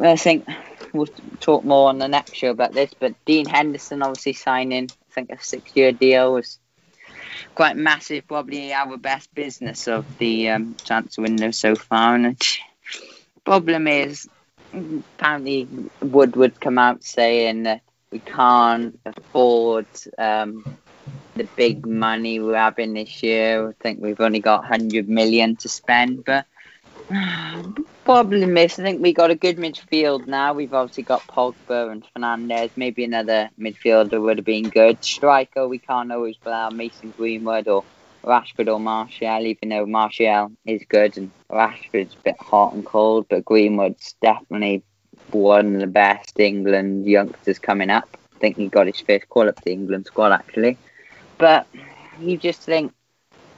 I 0.00 0.16
think 0.16 0.46
we'll 0.92 1.08
talk 1.40 1.64
more 1.64 1.88
on 1.88 1.98
the 1.98 2.08
next 2.08 2.34
show 2.34 2.50
about 2.50 2.72
this, 2.72 2.92
but 2.98 3.14
Dean 3.24 3.46
Henderson 3.46 4.02
obviously 4.02 4.34
signing, 4.34 4.88
I 4.90 5.14
think, 5.14 5.30
a 5.30 5.42
six 5.42 5.74
year 5.74 5.92
deal 5.92 6.32
was 6.32 6.58
quite 7.54 7.76
massive, 7.76 8.26
probably 8.26 8.72
our 8.72 8.96
best 8.96 9.34
business 9.34 9.88
of 9.88 10.06
the 10.18 10.50
um, 10.50 10.76
transfer 10.84 11.22
window 11.22 11.50
so 11.50 11.74
far. 11.74 12.14
And 12.14 12.36
the 12.36 13.40
problem 13.44 13.86
is, 13.86 14.28
apparently, 14.72 15.68
Woodward 16.00 16.60
come 16.60 16.78
out 16.78 17.04
saying 17.04 17.64
that 17.64 17.82
we 18.10 18.18
can't 18.18 18.98
afford 19.04 19.86
um, 20.18 20.64
the 21.34 21.44
big 21.56 21.86
money 21.86 22.40
we're 22.40 22.56
having 22.56 22.94
this 22.94 23.22
year. 23.22 23.68
I 23.68 23.72
think 23.82 24.00
we've 24.00 24.20
only 24.20 24.40
got 24.40 24.60
100 24.60 25.08
million 25.08 25.56
to 25.56 25.68
spend, 25.68 26.24
but 26.24 26.46
problem 28.04 28.56
is, 28.56 28.78
I 28.78 28.82
think 28.82 29.02
we 29.02 29.12
got 29.12 29.30
a 29.30 29.34
good 29.34 29.56
midfield 29.56 30.26
now. 30.26 30.52
We've 30.52 30.74
obviously 30.74 31.02
got 31.02 31.26
Pogba 31.26 31.90
and 31.90 32.04
Fernandes. 32.14 32.70
Maybe 32.76 33.04
another 33.04 33.50
midfielder 33.58 34.20
would 34.20 34.38
have 34.38 34.44
been 34.44 34.68
good. 34.68 35.02
Striker, 35.04 35.66
we 35.68 35.78
can't 35.78 36.12
always 36.12 36.36
allow 36.44 36.70
Mason 36.70 37.12
Greenwood 37.16 37.68
or 37.68 37.84
Rashford 38.24 38.72
or 38.72 38.78
Martial, 38.78 39.46
even 39.46 39.70
though 39.70 39.86
Martial 39.86 40.52
is 40.66 40.82
good 40.88 41.16
and 41.16 41.30
Rashford's 41.50 42.14
a 42.14 42.22
bit 42.22 42.36
hot 42.40 42.74
and 42.74 42.84
cold, 42.84 43.26
but 43.28 43.44
Greenwood's 43.44 44.14
definitely 44.20 44.82
one 45.30 45.74
of 45.74 45.80
the 45.80 45.86
best 45.86 46.38
England 46.38 47.06
youngsters 47.06 47.58
coming 47.58 47.90
up. 47.90 48.08
I 48.34 48.38
think 48.38 48.56
he 48.56 48.68
got 48.68 48.86
his 48.86 49.00
first 49.00 49.28
call 49.28 49.48
up 49.48 49.56
to 49.56 49.64
the 49.64 49.72
England 49.72 50.06
squad 50.06 50.32
actually. 50.32 50.78
But 51.40 51.66
you 52.20 52.36
just 52.36 52.62
think 52.62 52.92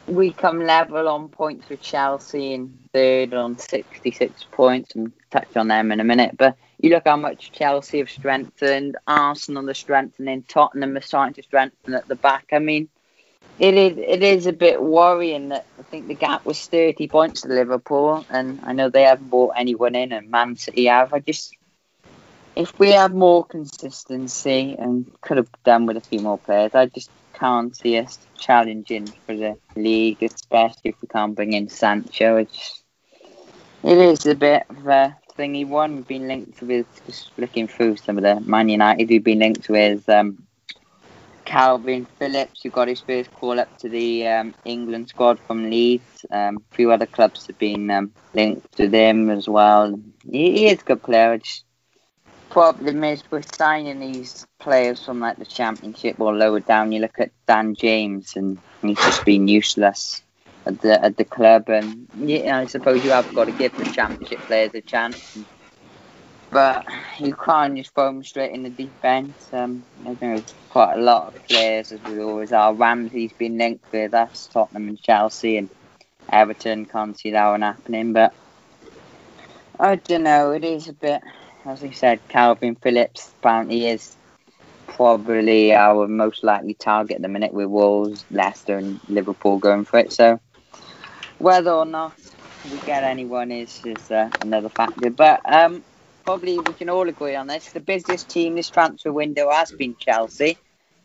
we 0.06 0.32
come 0.32 0.64
level 0.64 1.08
on 1.08 1.28
points 1.28 1.68
with 1.68 1.80
Chelsea 1.80 2.54
in 2.54 2.78
third 2.92 3.34
on 3.34 3.58
66 3.58 4.44
points, 4.52 4.94
and 4.94 5.12
touch 5.30 5.56
on 5.56 5.68
them 5.68 5.92
in 5.92 6.00
a 6.00 6.04
minute. 6.04 6.36
But 6.36 6.56
you 6.78 6.90
look 6.90 7.04
how 7.06 7.16
much 7.16 7.52
Chelsea 7.52 7.98
have 7.98 8.10
strengthened, 8.10 8.96
Arsenal 9.06 9.68
are 9.68 9.74
strengthening, 9.74 10.44
Tottenham 10.44 10.96
are 10.96 11.00
starting 11.00 11.34
to 11.34 11.42
strengthen 11.42 11.94
at 11.94 12.06
the 12.08 12.16
back. 12.16 12.46
I 12.52 12.60
mean, 12.60 12.88
it 13.58 13.74
is 13.74 13.98
it 13.98 14.22
is 14.22 14.46
a 14.46 14.52
bit 14.52 14.82
worrying 14.82 15.48
that 15.50 15.66
I 15.78 15.82
think 15.82 16.08
the 16.08 16.14
gap 16.14 16.44
was 16.44 16.66
30 16.66 17.08
points 17.08 17.42
to 17.42 17.48
Liverpool, 17.48 18.24
and 18.30 18.60
I 18.62 18.72
know 18.72 18.90
they 18.90 19.02
haven't 19.02 19.30
brought 19.30 19.54
anyone 19.56 19.94
in, 19.96 20.12
and 20.12 20.30
Man 20.30 20.56
City 20.56 20.86
have. 20.86 21.12
I 21.12 21.20
just 21.20 21.56
if 22.54 22.78
we 22.78 22.90
have 22.92 23.14
more 23.14 23.44
consistency 23.44 24.76
and 24.78 25.10
could 25.20 25.38
have 25.38 25.48
done 25.64 25.86
with 25.86 25.96
a 25.96 26.00
few 26.02 26.20
more 26.20 26.38
players, 26.38 26.74
I 26.74 26.86
just 26.86 27.10
can't 27.42 27.76
see 27.76 27.98
us 27.98 28.18
challenging 28.38 29.08
for 29.26 29.34
the 29.36 29.56
league, 29.74 30.22
especially 30.22 30.90
if 30.90 31.02
we 31.02 31.08
can't 31.08 31.34
bring 31.34 31.54
in 31.54 31.68
Sancho. 31.68 32.36
It's 32.36 32.84
it 33.82 33.98
is 33.98 34.26
a 34.26 34.36
bit 34.36 34.62
of 34.70 34.86
a 34.86 35.16
thingy 35.36 35.66
one. 35.66 35.96
We've 35.96 36.06
been 36.06 36.28
linked 36.28 36.62
with 36.62 36.86
just 37.04 37.32
looking 37.36 37.66
through 37.66 37.96
some 37.96 38.16
of 38.16 38.22
the 38.22 38.38
Man 38.48 38.68
United. 38.68 39.08
We've 39.08 39.24
been 39.24 39.40
linked 39.40 39.68
with 39.68 40.08
um, 40.08 40.46
Kalvin 41.44 42.06
Phillips, 42.20 42.62
who 42.62 42.70
got 42.70 42.86
his 42.86 43.00
first 43.00 43.32
call 43.32 43.58
up 43.58 43.76
to 43.78 43.88
the 43.88 44.28
um, 44.28 44.54
England 44.64 45.08
squad 45.08 45.40
from 45.40 45.68
Leeds. 45.68 46.24
Um, 46.30 46.58
a 46.70 46.74
few 46.76 46.92
other 46.92 47.06
clubs 47.06 47.48
have 47.48 47.58
been 47.58 47.90
um, 47.90 48.12
linked 48.34 48.76
to 48.76 48.86
them 48.86 49.30
as 49.30 49.48
well. 49.48 49.98
He, 50.30 50.52
he 50.52 50.66
is 50.68 50.80
a 50.80 50.84
good 50.84 51.02
player. 51.02 51.40
Problem 52.52 53.02
is 53.04 53.22
we're 53.30 53.42
signing 53.56 53.98
these 53.98 54.46
players 54.60 55.04
from 55.04 55.20
like 55.20 55.38
the 55.38 55.46
championship 55.46 56.16
or 56.20 56.34
lower 56.34 56.60
down. 56.60 56.92
You 56.92 57.00
look 57.00 57.18
at 57.18 57.30
Dan 57.46 57.74
James 57.74 58.36
and 58.36 58.58
he's 58.82 58.98
just 58.98 59.24
been 59.24 59.48
useless 59.48 60.22
at 60.66 60.80
the 60.80 61.02
at 61.04 61.16
the 61.16 61.24
club. 61.24 61.68
And 61.68 62.08
yeah, 62.14 62.58
I 62.58 62.66
suppose 62.66 63.04
you 63.04 63.10
have 63.10 63.34
got 63.34 63.46
to 63.46 63.52
give 63.52 63.74
the 63.76 63.86
championship 63.86 64.46
players 64.46 64.74
a 64.74 64.82
chance. 64.82 65.36
But 66.50 66.84
you 67.18 67.34
can't 67.34 67.76
just 67.76 67.94
throw 67.94 68.06
them 68.06 68.22
straight 68.22 68.52
in 68.52 68.62
the 68.62 68.70
defence. 68.70 69.48
Um, 69.52 69.84
I 70.06 70.16
know 70.20 70.44
quite 70.68 70.94
a 70.98 71.00
lot 71.00 71.28
of 71.28 71.42
players, 71.48 71.92
as 71.92 72.00
we 72.02 72.20
always 72.20 72.52
are. 72.52 72.74
Ramsey's 72.74 73.32
been 73.32 73.56
linked 73.56 73.86
with 73.90 74.12
us, 74.12 74.48
Tottenham 74.52 74.88
and 74.88 75.02
Chelsea, 75.02 75.56
and 75.56 75.70
Everton 76.30 76.84
can't 76.84 77.18
see 77.18 77.30
that 77.30 77.48
one 77.48 77.62
happening. 77.62 78.12
But 78.12 78.34
I 79.80 79.96
don't 79.96 80.24
know. 80.24 80.52
It 80.52 80.64
is 80.64 80.88
a 80.88 80.92
bit, 80.92 81.22
as 81.66 81.82
we 81.82 81.92
said, 81.92 82.20
Kalvin 82.28 82.80
Phillips 82.80 83.34
apparently 83.38 83.86
is 83.86 84.16
probably 84.86 85.72
our 85.74 86.08
most 86.08 86.44
likely 86.44 86.74
target 86.74 87.16
at 87.16 87.22
the 87.22 87.28
minute 87.28 87.52
with 87.52 87.68
Wolves, 87.68 88.26
Leicester, 88.30 88.76
and 88.78 89.00
Liverpool 89.08 89.58
going 89.58 89.84
for 89.84 89.98
it. 89.98 90.12
So 90.12 90.40
whether 91.38 91.70
or 91.72 91.86
not 91.86 92.14
we 92.64 92.78
get 92.80 93.04
anyone 93.04 93.50
is 93.50 93.80
is 93.84 94.10
uh, 94.10 94.30
another 94.40 94.68
factor. 94.68 95.10
But 95.10 95.40
um, 95.44 95.84
probably 96.24 96.58
we 96.58 96.74
can 96.74 96.88
all 96.90 97.08
agree 97.08 97.34
on 97.34 97.46
this. 97.46 97.72
The 97.72 97.80
busiest 97.80 98.30
team 98.30 98.54
this 98.54 98.70
transfer 98.70 99.12
window 99.12 99.50
has 99.50 99.72
been 99.72 99.96
Chelsea. 99.98 100.58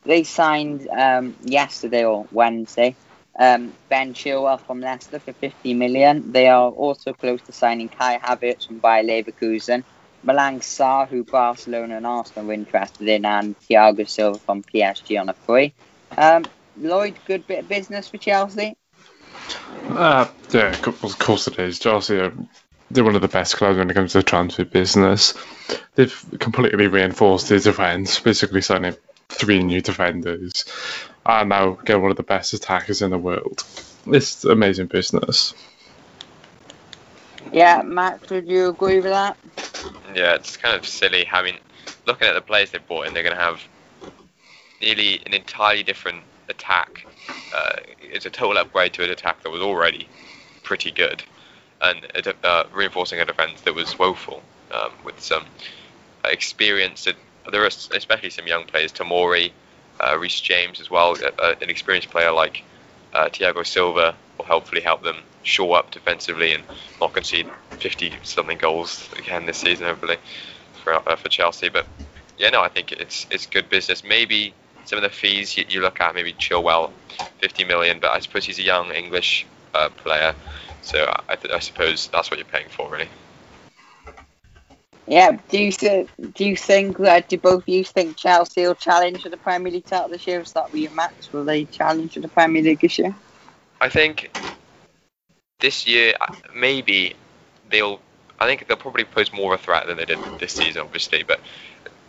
They 0.06 0.24
signed 0.24 0.88
um, 0.90 1.36
yesterday 1.42 2.06
or 2.06 2.28
Wednesday 2.32 2.98
um, 3.40 3.74
Ben 3.90 4.14
Chilwell 4.14 4.60
from 4.66 4.80
Leicester 4.80 5.20
for 5.20 5.34
50 5.34 5.74
million. 5.74 6.32
They 6.32 6.48
are 6.48 6.70
also 6.70 7.14
close 7.14 7.42
to 7.44 7.54
signing 7.54 7.90
Kai 7.90 8.18
Havertz 8.20 8.66
from 8.68 8.80
Bayer 8.80 9.04
Leverkusen. 9.04 9.84
Malang 10.28 10.60
Sarr, 10.60 11.08
who 11.08 11.24
Barcelona 11.24 11.98
and 11.98 12.06
Arsenal 12.06 12.48
were 12.48 12.54
interested 12.54 13.08
in, 13.08 13.26
and 13.26 13.58
Thiago 13.60 14.08
Silva 14.08 14.40
from 14.40 14.62
PSG 14.62 15.20
on 15.20 15.30
a 15.30 15.34
free. 15.34 15.74
Um, 16.18 16.46
Lloyd, 16.76 17.16
good 17.26 17.48
bit 17.48 17.60
of 17.60 17.70
business 17.70 18.10
for 18.10 18.18
Chelsea. 18.18 18.76
Uh, 19.90 20.28
yeah, 20.52 20.76
of 20.86 21.18
course 21.18 21.48
it 21.48 21.58
is. 21.60 21.80
Chelsea 21.80 22.20
are 22.20 22.34
they're 22.90 23.04
one 23.04 23.16
of 23.16 23.22
the 23.22 23.28
best 23.28 23.58
clubs 23.58 23.78
when 23.78 23.90
it 23.90 23.94
comes 23.94 24.14
to 24.14 24.24
transfer 24.24 24.64
business. 24.64 25.34
They've 25.96 26.26
completely 26.40 26.88
reinforced 26.88 27.50
their 27.50 27.60
defence, 27.60 28.20
basically 28.20 28.62
signing 28.62 28.96
three 29.30 29.64
new 29.64 29.82
defenders, 29.82 30.66
and 31.26 31.50
now 31.50 31.72
get 31.72 32.00
one 32.00 32.12
of 32.12 32.18
the 32.18 32.24
best 32.24 32.54
attackers 32.54 33.02
in 33.02 33.12
the 33.12 33.18
world. 33.18 33.64
It's 34.06 34.46
amazing 34.46 34.88
business. 34.88 35.54
Yeah, 37.52 37.82
Max, 37.84 38.30
would 38.30 38.48
you 38.48 38.70
agree 38.70 38.96
with 38.98 39.12
that? 39.12 39.38
Yeah, 40.16 40.36
it's 40.36 40.58
kind 40.58 40.76
of 40.76 40.86
silly. 40.86 41.28
I 41.32 41.44
mean, 41.44 41.58
looking 42.06 42.28
at 42.28 42.34
the 42.34 42.42
players 42.42 42.72
they've 42.72 42.86
bought 42.88 43.08
in, 43.08 43.14
they're 43.14 43.24
going 43.24 43.36
to 43.36 43.42
have 43.42 43.62
nearly 44.82 45.22
an 45.26 45.34
entirely 45.34 45.84
different 45.84 46.24
attack. 46.50 47.06
Uh, 47.56 47.78
it's 48.02 48.26
a 48.26 48.30
total 48.30 48.58
upgrade 48.58 48.94
to 48.94 49.04
an 49.04 49.10
attack 49.10 49.44
that 49.44 49.50
was 49.50 49.62
already 49.62 50.08
pretty 50.64 50.92
good, 50.92 51.24
and 51.82 52.00
uh, 52.44 52.64
reinforcing 52.74 53.20
a 53.20 53.26
defence 53.26 53.62
that 53.62 53.74
was 53.74 53.98
woeful 53.98 54.42
um, 54.72 54.92
with 55.04 55.20
some 55.20 55.44
experience. 56.26 57.08
There 57.52 57.64
are 57.64 57.68
especially 57.68 58.30
some 58.30 58.48
young 58.48 58.66
players, 58.66 58.92
Tomori, 58.92 59.52
uh, 60.00 60.18
Reece 60.18 60.42
James 60.42 60.80
as 60.80 60.90
well, 60.90 61.16
uh, 61.40 61.56
an 61.62 61.70
experienced 61.70 62.10
player 62.10 62.32
like 62.32 62.64
uh, 63.14 63.26
Thiago 63.26 63.66
Silva 63.66 64.16
hopefully 64.48 64.82
help 64.82 65.04
them 65.04 65.18
shore 65.44 65.78
up 65.78 65.92
defensively 65.92 66.54
and 66.54 66.64
not 67.02 67.14
concede 67.14 67.48
50 67.80 68.14
something 68.24 68.58
goals 68.58 69.10
again 69.18 69.46
this 69.46 69.58
season, 69.58 69.88
hopefully 69.88 70.18
for 70.84 70.94
uh, 70.94 71.16
for 71.16 71.30
Chelsea. 71.30 71.70
But 71.70 71.86
yeah, 72.38 72.50
no, 72.50 72.62
I 72.62 72.70
think 72.70 72.92
it's 72.92 73.28
it's 73.32 73.46
good 73.46 73.70
business. 73.70 74.04
Maybe 74.04 74.54
some 74.86 74.98
of 74.98 75.04
the 75.04 75.10
fees 75.10 75.58
you, 75.58 75.66
you 75.70 75.82
look 75.82 76.00
at, 76.02 76.16
maybe 76.16 76.34
Chilwell, 76.34 76.92
50 77.40 77.66
million, 77.66 78.00
but 78.00 78.12
I 78.12 78.20
suppose 78.20 78.46
he's 78.46 78.60
a 78.60 78.64
young 78.64 78.92
English 78.92 79.46
uh, 79.74 79.90
player, 79.90 80.34
so 80.82 81.14
I, 81.30 81.36
th- 81.36 81.54
I 81.54 81.60
suppose 81.60 82.08
that's 82.08 82.32
what 82.32 82.40
you're 82.40 82.46
paying 82.48 82.70
for, 82.70 82.90
really. 82.90 83.10
Yeah, 85.08 85.38
do 85.50 85.60
you 85.60 85.72
th- 85.72 86.10
do 86.34 86.46
you 86.46 86.56
think 86.58 86.98
that 87.00 87.30
do 87.30 87.38
both 87.38 87.64
of 87.64 87.70
you 87.70 87.84
think 87.84 88.18
Chelsea 88.18 88.66
will 88.66 88.76
challenge 88.76 89.24
for 89.24 89.30
the 89.30 89.38
Premier 89.38 89.72
League 89.72 89.86
title 89.86 90.10
this 90.10 90.28
year? 90.28 90.44
Start 90.46 90.72
with 90.72 90.82
your 90.82 90.92
Max. 90.94 91.32
Will 91.34 91.46
they 91.46 91.66
challenge 91.66 92.14
for 92.14 92.22
the 92.22 92.30
Premier 92.30 92.62
League 92.64 92.82
this 92.82 93.00
year? 93.00 93.16
I 93.80 93.90
think 93.90 94.38
this 95.60 95.88
year 95.88 96.14
uh, 96.20 96.34
maybe 96.56 97.16
they'll. 97.70 98.00
I 98.40 98.46
think 98.46 98.68
they'll 98.68 98.78
probably 98.78 99.04
pose 99.04 99.34
more 99.34 99.56
of 99.56 99.60
a 99.60 99.64
threat 99.64 99.88
than 99.88 99.98
they 99.98 100.06
did 100.06 100.20
this 100.40 100.54
season, 100.54 100.82
obviously. 100.82 101.24
But 101.24 101.40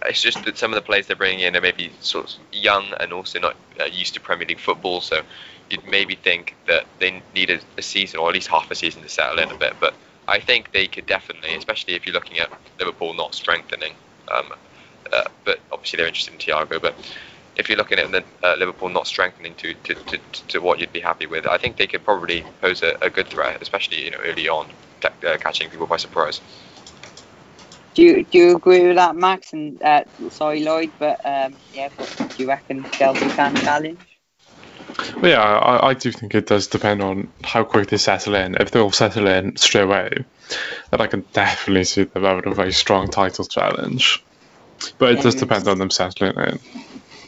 it's 0.04 0.20
just 0.20 0.44
that 0.44 0.58
some 0.58 0.72
of 0.72 0.74
the 0.74 0.82
players 0.82 1.06
they're 1.06 1.16
bringing 1.16 1.40
in 1.40 1.56
are 1.56 1.60
maybe 1.62 1.90
sort 2.00 2.26
of 2.26 2.40
young 2.52 2.92
and 3.00 3.14
also 3.14 3.40
not 3.40 3.56
uh, 3.80 3.84
used 3.84 4.12
to 4.14 4.20
Premier 4.20 4.46
League 4.46 4.60
football. 4.60 5.00
So 5.00 5.22
you'd 5.70 5.86
maybe 5.86 6.14
think 6.14 6.54
that 6.66 6.84
they 6.98 7.22
need 7.34 7.50
a, 7.50 7.60
a 7.78 7.82
season 7.82 8.20
or 8.20 8.28
at 8.28 8.34
least 8.34 8.48
half 8.48 8.70
a 8.70 8.74
season 8.74 9.02
to 9.02 9.08
settle 9.08 9.38
in 9.38 9.50
a 9.50 9.56
bit. 9.56 9.74
But 9.80 9.94
I 10.26 10.38
think 10.40 10.72
they 10.72 10.86
could 10.86 11.06
definitely, 11.06 11.54
especially 11.54 11.94
if 11.94 12.06
you're 12.06 12.14
looking 12.14 12.38
at 12.38 12.50
Liverpool 12.78 13.14
not 13.14 13.34
strengthening. 13.34 13.94
Um, 14.30 14.52
uh, 15.10 15.24
but 15.44 15.58
obviously 15.72 15.96
they're 15.96 16.06
interested 16.06 16.34
in 16.34 16.38
Thiago. 16.38 16.80
But 16.80 16.94
if 17.58 17.68
you're 17.68 17.78
looking 17.78 17.98
at 17.98 18.10
the, 18.12 18.24
uh, 18.42 18.54
Liverpool 18.56 18.88
not 18.88 19.06
strengthening 19.06 19.54
to, 19.56 19.74
to, 19.74 19.94
to, 19.94 20.18
to, 20.48 20.60
what 20.60 20.78
you'd 20.78 20.92
be 20.92 21.00
happy 21.00 21.26
with, 21.26 21.46
I 21.46 21.58
think 21.58 21.76
they 21.76 21.86
could 21.86 22.04
probably 22.04 22.44
pose 22.60 22.82
a, 22.82 22.96
a 23.02 23.10
good 23.10 23.26
threat, 23.26 23.60
especially 23.60 24.04
you 24.04 24.10
know 24.12 24.18
early 24.24 24.48
on, 24.48 24.66
uh, 25.04 25.36
catching 25.38 25.68
people 25.68 25.86
by 25.86 25.96
surprise. 25.96 26.40
Do 27.94 28.02
you, 28.02 28.24
do 28.24 28.38
you 28.38 28.56
agree 28.56 28.86
with 28.86 28.96
that, 28.96 29.16
Max? 29.16 29.52
And 29.52 29.82
uh, 29.82 30.04
sorry, 30.30 30.62
Lloyd, 30.62 30.92
but 30.98 31.20
um, 31.24 31.56
yeah, 31.72 31.88
do 31.88 32.26
you 32.36 32.48
reckon 32.48 32.84
Chelsea 32.92 33.28
can 33.28 33.56
challenge? 33.56 33.98
Well, 35.20 35.30
yeah, 35.32 35.42
I, 35.42 35.88
I 35.88 35.94
do 35.94 36.12
think 36.12 36.34
it 36.34 36.46
does 36.46 36.68
depend 36.68 37.02
on 37.02 37.32
how 37.42 37.64
quick 37.64 37.88
they 37.88 37.96
settle 37.96 38.36
in. 38.36 38.54
If 38.54 38.70
they 38.70 38.80
all 38.80 38.92
settle 38.92 39.26
in 39.26 39.56
straight 39.56 39.82
away, 39.82 40.10
then 40.90 41.00
I 41.00 41.08
can 41.08 41.24
definitely 41.32 41.84
see 41.84 42.04
them 42.04 42.22
having 42.22 42.50
a 42.50 42.54
very 42.54 42.72
strong 42.72 43.08
title 43.08 43.44
challenge. 43.44 44.22
But 44.98 45.12
it 45.14 45.22
does 45.22 45.34
depend 45.34 45.66
on 45.66 45.78
them 45.78 45.90
settling 45.90 46.36
in. 46.36 46.60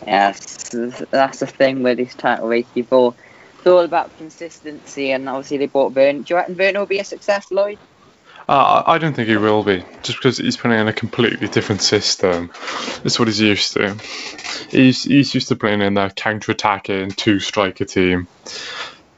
Yes, 0.07 0.71
that's 1.11 1.41
the 1.41 1.47
thing 1.47 1.83
with 1.83 1.99
this 1.99 2.15
title 2.15 2.49
race 2.49 2.67
before. 2.75 3.15
It's 3.59 3.67
all 3.67 3.81
about 3.81 4.17
consistency, 4.17 5.11
and 5.11 5.29
obviously 5.29 5.59
they 5.59 5.67
bought 5.67 5.93
Burn. 5.93 6.23
Do 6.23 6.33
you 6.33 6.37
reckon 6.37 6.55
Burn 6.55 6.79
will 6.79 6.87
be 6.87 6.99
a 6.99 7.05
success, 7.05 7.51
Lloyd? 7.51 7.79
Uh, 8.49 8.83
I 8.85 8.99
don't 8.99 9.15
think 9.15 9.29
he 9.29 9.37
will 9.37 9.63
be, 9.63 9.85
just 10.03 10.19
because 10.19 10.39
he's 10.39 10.57
playing 10.57 10.81
in 10.81 10.89
a 10.89 10.93
completely 10.93 11.47
different 11.47 11.83
system. 11.83 12.51
It's 13.05 13.19
what 13.19 13.29
he's 13.29 13.41
used 13.41 13.75
to. 13.75 13.95
He's 14.71 15.05
he's 15.05 15.35
used 15.35 15.49
to 15.49 15.57
playing 15.57 15.83
in 15.83 15.97
a 15.97 16.11
counter-attacking 16.11 17.13
two-striker 17.13 17.85
team. 17.85 18.27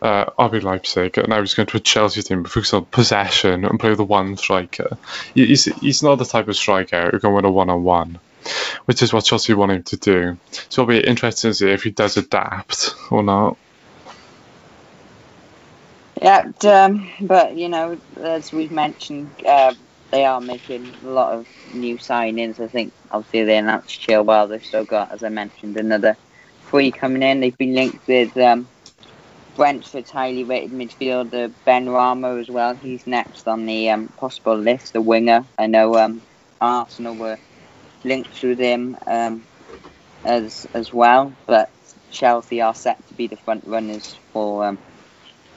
Uh, 0.03 0.25
RB 0.37 0.63
Leipzig, 0.63 1.17
and 1.17 1.29
now 1.29 1.41
he's 1.41 1.55
going 1.55 1.69
to 1.69 1.77
a 1.77 1.81
Chelsea 1.81 2.23
team, 2.23 2.43
focus 2.43 2.75
on 2.75 2.85
possession 2.87 3.65
and 3.65 3.79
play 3.79 3.91
with 3.91 4.01
a 4.01 4.05
one 4.05 4.37
striker. 4.37 4.99
He's 5.33 5.65
he's 5.65 6.03
not 6.03 6.17
the 6.17 6.25
type 6.25 6.49
of 6.49 6.57
striker 6.57 7.11
who 7.11 7.21
can 7.21 7.33
win 7.33 7.45
a 7.45 7.51
one-on-one, 7.51 8.19
which 8.87 9.03
is 9.03 9.13
what 9.13 9.25
Chelsea 9.25 9.55
want 9.55 9.73
him 9.73 9.83
to 9.85 9.97
do. 9.97 10.39
So 10.69 10.83
it'll 10.83 10.91
be 10.91 11.07
interesting 11.07 11.51
to 11.51 11.55
see 11.55 11.71
if 11.71 11.83
he 11.83 11.91
does 11.91 12.17
adapt 12.17 12.95
or 13.11 13.23
not. 13.23 13.59
Yeah, 16.21 16.45
um, 16.65 17.11
but 17.21 17.57
you 17.57 17.69
know, 17.69 18.01
as 18.23 18.53
we've 18.53 18.71
mentioned, 18.71 19.35
uh, 19.47 19.75
they 20.13 20.25
are 20.25 20.41
making 20.41 20.97
a 21.03 21.09
lot 21.09 21.33
of 21.35 21.49
new 21.73 21.97
signings. 21.99 22.61
I 22.61 22.69
think 22.69 22.95
obviously 23.11 23.45
they 23.45 23.59
announced 23.59 24.01
Chilwell. 24.01 24.49
They've 24.49 24.65
still 24.65 24.85
got, 24.85 25.13
as 25.13 25.23
I 25.25 25.31
mentioned, 25.31 25.77
another 25.79 26.17
three 26.71 26.93
coming 26.93 27.23
in. 27.23 27.41
They've 27.41 27.59
been 27.59 27.75
linked 27.75 28.07
with 28.07 28.37
um, 28.37 28.71
Brentford's 29.57 30.11
highly 30.11 30.45
rated 30.45 30.73
midfielder 30.73 31.55
Benrahma 31.67 32.41
as 32.41 32.51
well. 32.51 32.77
He's 32.77 33.07
next 33.07 33.49
on 33.49 33.67
the 33.67 33.91
um, 33.91 34.09
possible 34.19 34.59
list, 34.59 34.93
the 34.95 35.03
winger. 35.03 35.47
I 35.59 35.67
know 35.67 35.97
um, 35.97 36.23
Arsenal 36.61 37.17
were 37.17 37.39
linked 38.05 38.43
with 38.43 38.59
him 38.61 38.97
um, 39.07 39.47
as 40.25 40.67
as 40.75 40.93
well, 40.93 41.37
but 41.47 41.71
Chelsea 42.11 42.61
are 42.61 42.75
set 42.75 43.07
to 43.09 43.15
be 43.15 43.29
the 43.29 43.37
front 43.37 43.65
runners 43.67 44.19
for 44.33 44.67
um, 44.67 44.81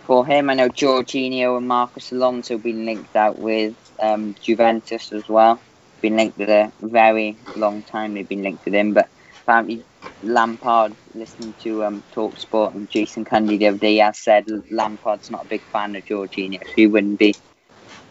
for 0.06 0.26
him. 0.26 0.50
I 0.50 0.56
know 0.56 0.70
Jorginho 0.70 1.58
and 1.58 1.68
Marcos 1.68 2.12
Alonso 2.12 2.58
been 2.58 2.86
linked 2.86 3.16
out 3.16 3.38
with 3.40 3.76
um, 4.02 4.36
Juventus 4.42 5.12
as 5.12 5.26
well. 5.30 5.64
Been 6.02 6.18
linked 6.18 6.38
with 6.38 6.50
a 6.50 6.72
very 6.82 7.40
long 7.56 7.84
time. 7.84 8.14
They've 8.14 8.28
been 8.28 8.44
linked 8.44 8.66
with 8.66 8.76
him, 8.76 8.94
but 8.94 9.10
apparently 9.46 9.86
Lampard, 10.22 10.94
listening 11.14 11.56
to 11.64 11.84
um, 11.84 12.04
Talk 12.14 12.38
Sport 12.40 12.76
and 12.76 12.90
Jason 12.90 13.26
Cundy 13.26 13.60
the 13.60 13.68
other 13.68 13.78
day, 13.78 13.98
has 13.98 14.20
said 14.20 14.46
Lampard's 14.72 15.30
not 15.30 15.44
a 15.46 15.50
big 15.50 15.64
fan 15.72 15.96
of 15.96 16.04
Jorginho, 16.06 16.60
he 16.76 16.88
wouldn't 16.88 17.20
be 17.20 17.36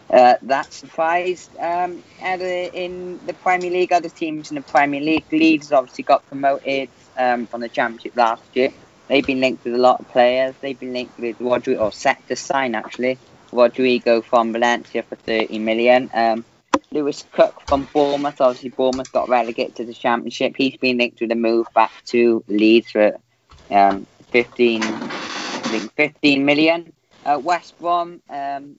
uh, 0.09 0.35
that 0.43 0.71
surprised. 0.73 1.55
Um, 1.57 2.03
in 2.21 3.19
the 3.25 3.33
Premier 3.33 3.71
League, 3.71 3.91
other 3.91 4.09
teams 4.09 4.51
in 4.51 4.55
the 4.55 4.61
Premier 4.61 5.01
League, 5.01 5.25
Leeds 5.31 5.71
obviously 5.71 6.03
got 6.03 6.25
promoted 6.27 6.89
um, 7.17 7.47
from 7.47 7.61
the 7.61 7.69
Championship 7.69 8.15
last 8.15 8.43
year. 8.55 8.71
They've 9.07 9.25
been 9.25 9.39
linked 9.39 9.63
with 9.63 9.75
a 9.75 9.79
lot 9.79 9.99
of 9.99 10.07
players. 10.09 10.55
They've 10.61 10.79
been 10.79 10.93
linked 10.93 11.17
with 11.19 11.37
Rodrigo, 11.39 11.85
or 11.85 11.91
set 11.91 12.25
to 12.27 12.35
sign 12.35 12.75
actually, 12.75 13.19
Rodrigo 13.51 14.21
from 14.21 14.51
Valencia 14.51 15.03
for 15.03 15.15
30 15.15 15.59
million. 15.59 16.09
Um, 16.13 16.45
Lewis 16.91 17.23
Cook 17.31 17.61
from 17.67 17.89
Bournemouth, 17.93 18.39
obviously 18.41 18.69
Bournemouth 18.69 19.11
got 19.11 19.29
relegated 19.29 19.75
to 19.77 19.85
the 19.85 19.93
Championship. 19.93 20.55
He's 20.57 20.77
been 20.77 20.97
linked 20.97 21.21
with 21.21 21.31
a 21.31 21.35
move 21.35 21.67
back 21.73 21.91
to 22.05 22.43
Leeds 22.47 22.91
for 22.91 23.17
um, 23.69 24.07
15, 24.31 24.81
I 24.83 25.67
think 25.67 25.93
15 25.95 26.45
million. 26.45 26.93
Uh, 27.25 27.39
West 27.41 27.77
Brom, 27.79 28.21
um, 28.29 28.75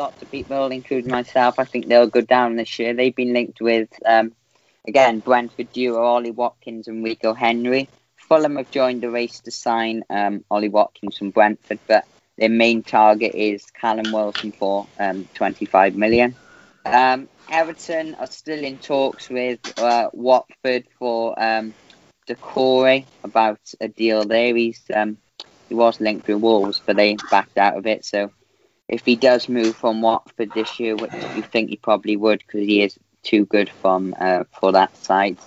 lots 0.00 0.22
of 0.22 0.30
people, 0.30 0.68
including 0.68 1.10
myself, 1.10 1.58
I 1.58 1.64
think 1.64 1.86
they'll 1.86 2.06
go 2.06 2.22
down 2.22 2.56
this 2.56 2.78
year. 2.78 2.94
They've 2.94 3.14
been 3.14 3.34
linked 3.34 3.60
with, 3.60 3.90
um, 4.06 4.32
again, 4.88 5.20
Brentford 5.20 5.72
duo 5.72 6.02
Ollie 6.02 6.30
Watkins 6.30 6.88
and 6.88 7.04
Rico 7.04 7.34
Henry. 7.34 7.88
Fulham 8.16 8.56
have 8.56 8.70
joined 8.70 9.02
the 9.02 9.10
race 9.10 9.40
to 9.40 9.50
sign 9.50 10.04
um, 10.08 10.44
Ollie 10.50 10.70
Watkins 10.70 11.18
from 11.18 11.30
Brentford, 11.30 11.80
but 11.86 12.04
their 12.38 12.48
main 12.48 12.82
target 12.82 13.34
is 13.34 13.66
Callum 13.78 14.10
Wilson 14.12 14.52
for 14.52 14.86
um, 14.98 15.28
25 15.34 15.94
million. 15.96 16.34
Um, 16.86 17.28
Everton 17.50 18.14
are 18.14 18.26
still 18.26 18.64
in 18.64 18.78
talks 18.78 19.28
with 19.28 19.60
uh, 19.78 20.08
Watford 20.14 20.84
for 20.98 21.40
um, 21.42 21.74
Doucouré 22.26 23.04
about 23.22 23.60
a 23.80 23.88
deal 23.88 24.24
there. 24.24 24.56
He's 24.56 24.80
um, 24.94 25.18
he 25.68 25.74
was 25.74 26.00
linked 26.00 26.26
with 26.26 26.40
Wolves, 26.40 26.80
but 26.86 26.96
they 26.96 27.16
backed 27.30 27.58
out 27.58 27.76
of 27.76 27.86
it. 27.86 28.04
So 28.04 28.30
if 28.90 29.04
he 29.04 29.16
does 29.16 29.48
move 29.48 29.76
from 29.76 30.02
Watford 30.02 30.52
this 30.52 30.80
year, 30.80 30.96
which 30.96 31.12
you 31.36 31.42
think 31.42 31.70
he 31.70 31.76
probably 31.76 32.16
would, 32.16 32.40
because 32.40 32.66
he 32.66 32.82
is 32.82 32.98
too 33.22 33.46
good 33.46 33.70
from 33.70 34.14
uh, 34.18 34.44
for 34.58 34.72
that 34.72 34.96
side, 34.96 35.38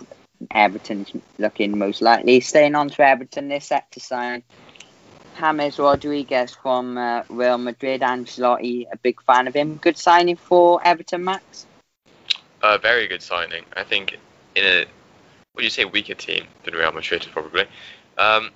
Everton's 0.51 1.11
looking 1.37 1.77
most 1.77 2.01
likely. 2.01 2.39
Staying 2.39 2.75
on 2.75 2.89
to 2.89 3.01
Everton, 3.05 3.49
they're 3.49 3.59
set 3.59 3.91
to 3.91 3.99
sign 3.99 4.43
James 5.37 5.77
Rodriguez 5.77 6.55
from 6.55 6.97
uh, 6.97 7.23
Real 7.29 7.57
Madrid. 7.57 8.01
Ancelotti, 8.01 8.85
a 8.91 8.97
big 8.97 9.21
fan 9.21 9.47
of 9.47 9.53
him. 9.53 9.75
Good 9.75 9.97
signing 9.97 10.37
for 10.37 10.79
Everton, 10.85 11.25
Max. 11.25 11.65
A 12.61 12.77
very 12.77 13.07
good 13.07 13.21
signing. 13.21 13.65
I 13.75 13.83
think 13.83 14.17
in 14.55 14.63
a 14.63 14.85
would 15.55 15.63
you 15.63 15.69
say 15.69 15.85
weaker 15.85 16.15
team 16.15 16.45
than 16.63 16.73
Real 16.73 16.91
Madrid 16.91 17.27
probably. 17.31 17.65
Um, 18.17 18.51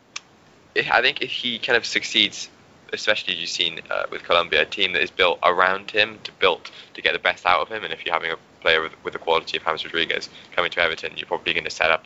I 0.76 1.02
think 1.02 1.22
if 1.22 1.32
he 1.32 1.60
kind 1.60 1.76
of 1.76 1.86
succeeds, 1.86 2.50
especially 2.94 3.36
you've 3.36 3.50
seen 3.50 3.80
uh, 3.90 4.04
with 4.12 4.24
Colombia, 4.24 4.62
a 4.62 4.66
team 4.66 4.94
that 4.94 5.02
is 5.02 5.12
built 5.12 5.40
around 5.44 5.92
him 5.92 6.20
to 6.24 6.32
built 6.34 6.72
to 6.94 7.02
get 7.02 7.14
the 7.14 7.20
best 7.20 7.46
out 7.46 7.62
of 7.62 7.70
him, 7.70 7.84
and 7.84 7.94
if 7.94 8.06
you're 8.06 8.14
having 8.14 8.32
a 8.32 8.38
player 8.62 8.82
with, 8.82 8.94
with 9.04 9.14
the 9.14 9.20
quality 9.20 9.58
of 9.58 9.64
James 9.64 9.86
Rodriguez 9.86 10.30
coming 10.52 10.72
to 10.72 10.82
Everton, 10.82 11.14
you're 11.16 11.28
probably 11.28 11.54
going 11.54 11.64
to 11.64 11.70
set 11.70 11.92
up 11.92 12.06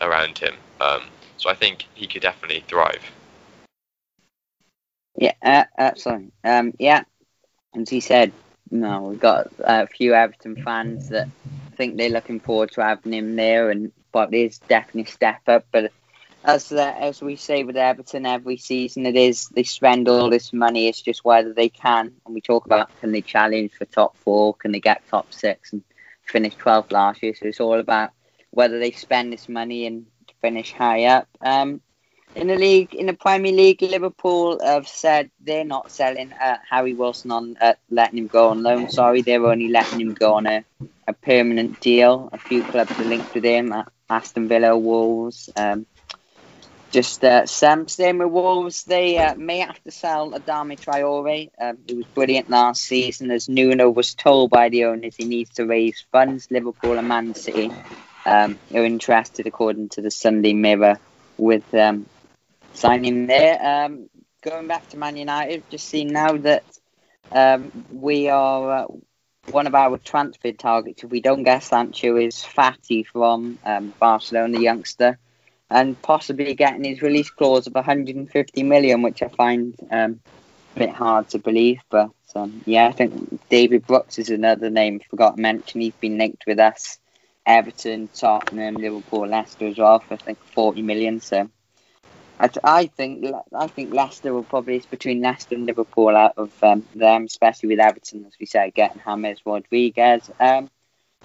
around 0.00 0.38
him. 0.38 0.54
Um, 0.80 1.02
so 1.36 1.50
I 1.50 1.54
think 1.54 1.86
he 1.94 2.06
could 2.06 2.22
definitely 2.22 2.64
thrive. 2.68 3.02
Yeah, 5.16 5.32
uh, 5.42 5.64
absolutely. 5.78 6.32
Um, 6.44 6.72
yeah, 6.78 7.04
as 7.74 7.88
he 7.88 8.00
said, 8.00 8.32
no, 8.70 9.02
we've 9.02 9.20
got 9.20 9.50
a 9.60 9.86
few 9.86 10.14
Everton 10.14 10.62
fans 10.62 11.08
that 11.10 11.28
think 11.76 11.96
they're 11.96 12.10
looking 12.10 12.40
forward 12.40 12.72
to 12.72 12.82
having 12.82 13.12
him 13.12 13.36
there, 13.36 13.70
and 13.70 13.92
but 14.12 14.30
there's 14.30 14.58
definitely 14.58 15.02
a 15.02 15.06
step 15.06 15.40
up. 15.46 15.66
But 15.72 15.92
as 16.46 16.72
as 16.72 17.20
we 17.20 17.36
say 17.36 17.64
with 17.64 17.76
Everton 17.76 18.24
every 18.24 18.56
season, 18.56 19.04
it 19.04 19.16
is 19.16 19.48
they 19.48 19.64
spend 19.64 20.08
all 20.08 20.30
this 20.30 20.52
money. 20.52 20.88
It's 20.88 21.02
just 21.02 21.24
whether 21.24 21.52
they 21.52 21.68
can, 21.68 22.12
and 22.24 22.34
we 22.34 22.40
talk 22.40 22.66
about 22.66 22.90
can 23.00 23.12
they 23.12 23.20
challenge 23.20 23.72
for 23.72 23.84
top 23.84 24.16
four, 24.18 24.54
can 24.54 24.70
they 24.72 24.80
get 24.80 25.06
top 25.08 25.32
six, 25.32 25.72
and 25.72 25.82
finish 26.22 26.56
12th 26.56 26.92
last 26.92 27.22
year. 27.22 27.34
So 27.34 27.46
it's 27.46 27.60
all 27.60 27.80
about 27.80 28.10
whether 28.50 28.78
they 28.78 28.92
spend 28.92 29.32
this 29.32 29.48
money 29.48 29.86
and 29.86 30.06
finish 30.40 30.72
high 30.72 31.04
up. 31.06 31.28
Um, 31.40 31.80
in 32.36 32.46
the 32.48 32.56
league, 32.56 32.94
in 32.94 33.06
the 33.06 33.14
Premier 33.14 33.52
League, 33.52 33.82
Liverpool 33.82 34.60
have 34.62 34.86
said 34.86 35.30
they're 35.40 35.64
not 35.64 35.90
selling 35.90 36.32
uh, 36.32 36.58
Harry 36.70 36.94
Wilson 36.94 37.32
on 37.32 37.56
uh, 37.60 37.74
letting 37.90 38.18
him 38.18 38.28
go 38.28 38.50
on 38.50 38.62
loan. 38.62 38.88
Sorry, 38.88 39.22
they're 39.22 39.44
only 39.44 39.68
letting 39.68 40.00
him 40.00 40.14
go 40.14 40.34
on 40.34 40.46
a, 40.46 40.64
a 41.08 41.12
permanent 41.12 41.80
deal. 41.80 42.28
A 42.32 42.38
few 42.38 42.62
clubs 42.62 42.92
are 43.00 43.04
linked 43.04 43.34
with 43.34 43.44
him: 43.44 43.72
uh, 43.72 43.84
Aston 44.08 44.48
Villa, 44.48 44.76
Wolves. 44.76 45.50
Um, 45.56 45.86
just 46.96 47.22
uh, 47.24 47.44
Sam, 47.44 47.88
staying 47.88 48.16
with 48.16 48.30
Wolves, 48.30 48.84
they 48.84 49.18
uh, 49.18 49.34
may 49.34 49.58
have 49.58 49.78
to 49.84 49.90
sell 49.90 50.30
Adama 50.30 50.80
Traore. 50.80 51.50
Um, 51.60 51.76
he 51.86 51.94
was 51.94 52.06
brilliant 52.06 52.48
last 52.48 52.84
season. 52.84 53.30
As 53.30 53.50
Nuno 53.50 53.90
was 53.90 54.14
told 54.14 54.48
by 54.48 54.70
the 54.70 54.86
owners, 54.86 55.14
he 55.14 55.26
needs 55.26 55.50
to 55.56 55.66
raise 55.66 56.06
funds. 56.10 56.48
Liverpool 56.50 56.96
and 56.96 57.06
Man 57.06 57.34
City 57.34 57.70
um, 58.24 58.58
are 58.74 58.82
interested, 58.82 59.46
according 59.46 59.90
to 59.90 60.00
the 60.00 60.10
Sunday 60.10 60.54
Mirror, 60.54 60.98
with 61.36 61.74
um, 61.74 62.06
signing 62.72 63.26
there. 63.26 63.84
Um, 63.84 64.08
going 64.40 64.66
back 64.66 64.88
to 64.88 64.96
Man 64.96 65.18
United, 65.18 65.64
just 65.70 65.86
seen 65.88 66.08
now 66.08 66.38
that 66.38 66.64
um, 67.30 67.72
we 67.92 68.30
are 68.30 68.70
uh, 68.70 68.86
one 69.50 69.66
of 69.66 69.74
our 69.74 69.98
transfer 69.98 70.52
targets. 70.52 71.04
If 71.04 71.10
we 71.10 71.20
don't 71.20 71.42
get 71.42 71.62
Sancho, 71.62 72.16
is 72.16 72.42
Fati 72.42 73.04
from 73.04 73.58
um, 73.66 73.92
Barcelona, 74.00 74.56
the 74.56 74.64
youngster, 74.64 75.18
and 75.70 76.00
possibly 76.00 76.54
getting 76.54 76.84
his 76.84 77.02
release 77.02 77.30
clause 77.30 77.66
of 77.66 77.74
150 77.74 78.62
million, 78.62 79.02
which 79.02 79.22
I 79.22 79.28
find 79.28 79.74
um, 79.90 80.20
a 80.74 80.78
bit 80.78 80.90
hard 80.90 81.28
to 81.30 81.38
believe. 81.38 81.80
But 81.90 82.10
um, 82.34 82.62
yeah, 82.66 82.86
I 82.86 82.92
think 82.92 83.48
David 83.48 83.86
Brooks 83.86 84.18
is 84.18 84.30
another 84.30 84.70
name. 84.70 85.00
I 85.02 85.06
forgot 85.08 85.36
to 85.36 85.42
mention 85.42 85.80
he's 85.80 85.94
been 85.94 86.18
linked 86.18 86.44
with 86.46 86.58
us. 86.58 86.98
Everton, 87.44 88.08
Tottenham, 88.12 88.74
Liverpool, 88.74 89.28
Leicester 89.28 89.68
as 89.68 89.78
well 89.78 90.00
for 90.00 90.14
I 90.14 90.16
think 90.16 90.38
40 90.38 90.82
million. 90.82 91.20
So 91.20 91.48
I, 92.38 92.86
think 92.86 93.24
I 93.54 93.66
think 93.68 93.94
Leicester 93.94 94.34
will 94.34 94.42
probably 94.42 94.76
it's 94.76 94.86
between 94.86 95.22
Leicester 95.22 95.54
and 95.54 95.66
Liverpool 95.66 96.16
out 96.16 96.34
of 96.36 96.52
um, 96.62 96.84
them, 96.94 97.24
especially 97.24 97.70
with 97.70 97.80
Everton, 97.80 98.26
as 98.26 98.34
we 98.38 98.46
said, 98.46 98.74
getting 98.74 99.00
James 99.04 99.40
Rodriguez. 99.46 100.30
Um, 100.38 100.68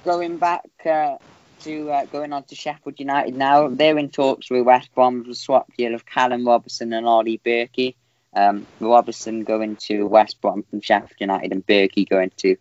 going 0.06 0.38
back 0.38 0.70
uh, 0.86 1.18
to 1.64 1.90
uh, 1.92 2.06
going 2.06 2.34
on 2.34 2.44
to 2.46 2.56
Sheffield 2.56 3.00
United 3.00 3.36
now, 3.36 3.68
they're 3.68 3.98
in 3.98 4.10
talks 4.10 4.50
with 4.50 4.64
West 4.64 4.94
Brom 4.94 5.24
for 5.24 5.32
a 5.32 5.36
swap 5.36 5.72
deal 5.78 5.94
of 5.94 6.06
Callum 6.06 6.48
Robinson 6.48 6.94
and 6.94 7.06
Ollie 7.06 7.42
Burkey. 7.44 7.96
Um, 8.34 8.66
Robertson 8.80 9.44
going 9.44 9.76
to 9.88 10.04
West 10.04 10.40
Brom 10.42 10.64
from 10.64 10.82
Sheffield 10.82 11.20
United 11.20 11.52
and 11.52 11.66
Burkey 11.66 12.08
going 12.08 12.32
to 12.38 12.56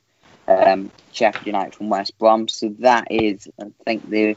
um, 0.48 0.90
Sheffield 1.12 1.46
United 1.46 1.74
from 1.74 1.88
West 1.88 2.18
Brom. 2.18 2.48
So 2.48 2.74
that 2.80 3.08
is, 3.10 3.48
I 3.60 3.66
think, 3.84 4.08
the 4.08 4.36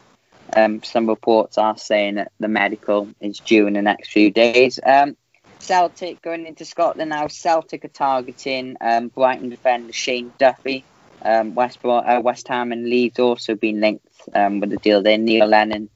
um, 0.56 0.84
some 0.84 1.08
reports 1.08 1.58
are 1.58 1.78
saying 1.78 2.15
that 2.15 2.32
the 2.39 2.47
medical 2.47 3.08
is 3.19 3.39
due 3.39 3.67
in 3.67 3.73
the 3.73 3.82
next 3.82 4.12
few 4.12 4.30
days. 4.30 4.80
Um, 4.86 5.17
Celtic 5.60 6.21
going 6.21 6.45
into 6.45 6.65
Scotland 6.65 7.10
now. 7.10 7.28
Celtic 7.28 7.86
are 7.86 7.89
targeting 7.89 8.76
um, 8.82 9.08
Brighton 9.08 9.49
defender 9.49 9.93
Shane 9.93 10.34
Duffy. 10.38 10.84
Um, 11.24 11.56
West, 11.56 11.80
uh, 11.84 12.22
West 12.24 12.48
Ham 12.48 12.72
and 12.72 12.86
Leeds 12.86 13.20
also 13.20 13.56
been 13.56 13.80
linked 13.80 14.06
um, 14.34 14.60
with 14.60 14.70
the 14.70 14.78
deal 14.78 15.02
there. 15.02 15.18
Neil 15.18 15.48
Lennon 15.48 15.90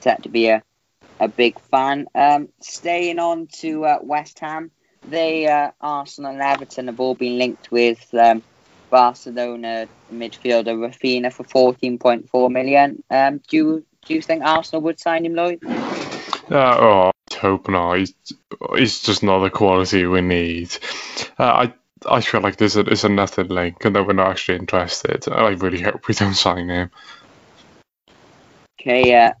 set 0.00 0.22
to 0.24 0.28
be 0.28 0.48
a, 0.48 0.62
a 1.18 1.28
big 1.28 1.58
fan. 1.58 2.06
Um, 2.14 2.48
staying 2.60 3.18
on 3.18 3.48
to 3.60 3.84
uh, 3.84 3.98
West 4.02 4.38
Ham, 4.40 4.70
they 5.08 5.46
uh, 5.46 5.70
Arsenal 5.80 6.32
and 6.32 6.42
Everton 6.42 6.86
have 6.86 7.00
all 7.00 7.14
been 7.14 7.38
linked 7.38 7.70
with 7.70 8.12
um, 8.14 8.42
Barcelona 8.90 9.88
midfielder 10.12 10.76
Rafinha 10.76 11.32
for 11.32 11.44
14.4 11.44 12.50
million. 12.50 13.02
Um, 13.10 13.40
do 13.48 13.56
you 13.56 13.84
do 14.06 14.14
you 14.14 14.22
think 14.22 14.44
Arsenal 14.44 14.82
would 14.82 15.00
sign 15.00 15.24
him, 15.24 15.34
Lloyd? 15.34 15.64
Uh, 15.64 16.76
oh, 16.78 17.10
I 17.32 17.34
hope 17.36 17.68
not. 17.68 17.98
He's, 17.98 18.14
he's 18.76 19.00
just 19.02 19.22
not 19.22 19.40
the 19.40 19.50
quality 19.50 20.04
we 20.04 20.20
need. 20.20 20.76
Uh, 21.38 21.44
I 21.44 21.74
I 22.08 22.20
feel 22.20 22.40
like 22.40 22.56
there's 22.56 22.76
a, 22.76 22.82
there's 22.82 23.04
link 23.04 23.84
and 23.84 23.96
that 23.96 24.06
we're 24.06 24.12
not 24.12 24.28
actually 24.28 24.58
interested. 24.58 25.28
I 25.28 25.50
really 25.50 25.80
hope 25.80 26.06
we 26.08 26.14
don't 26.14 26.34
sign 26.34 26.68
him. 26.68 26.90
Okay, 28.80 29.08
yeah. 29.08 29.34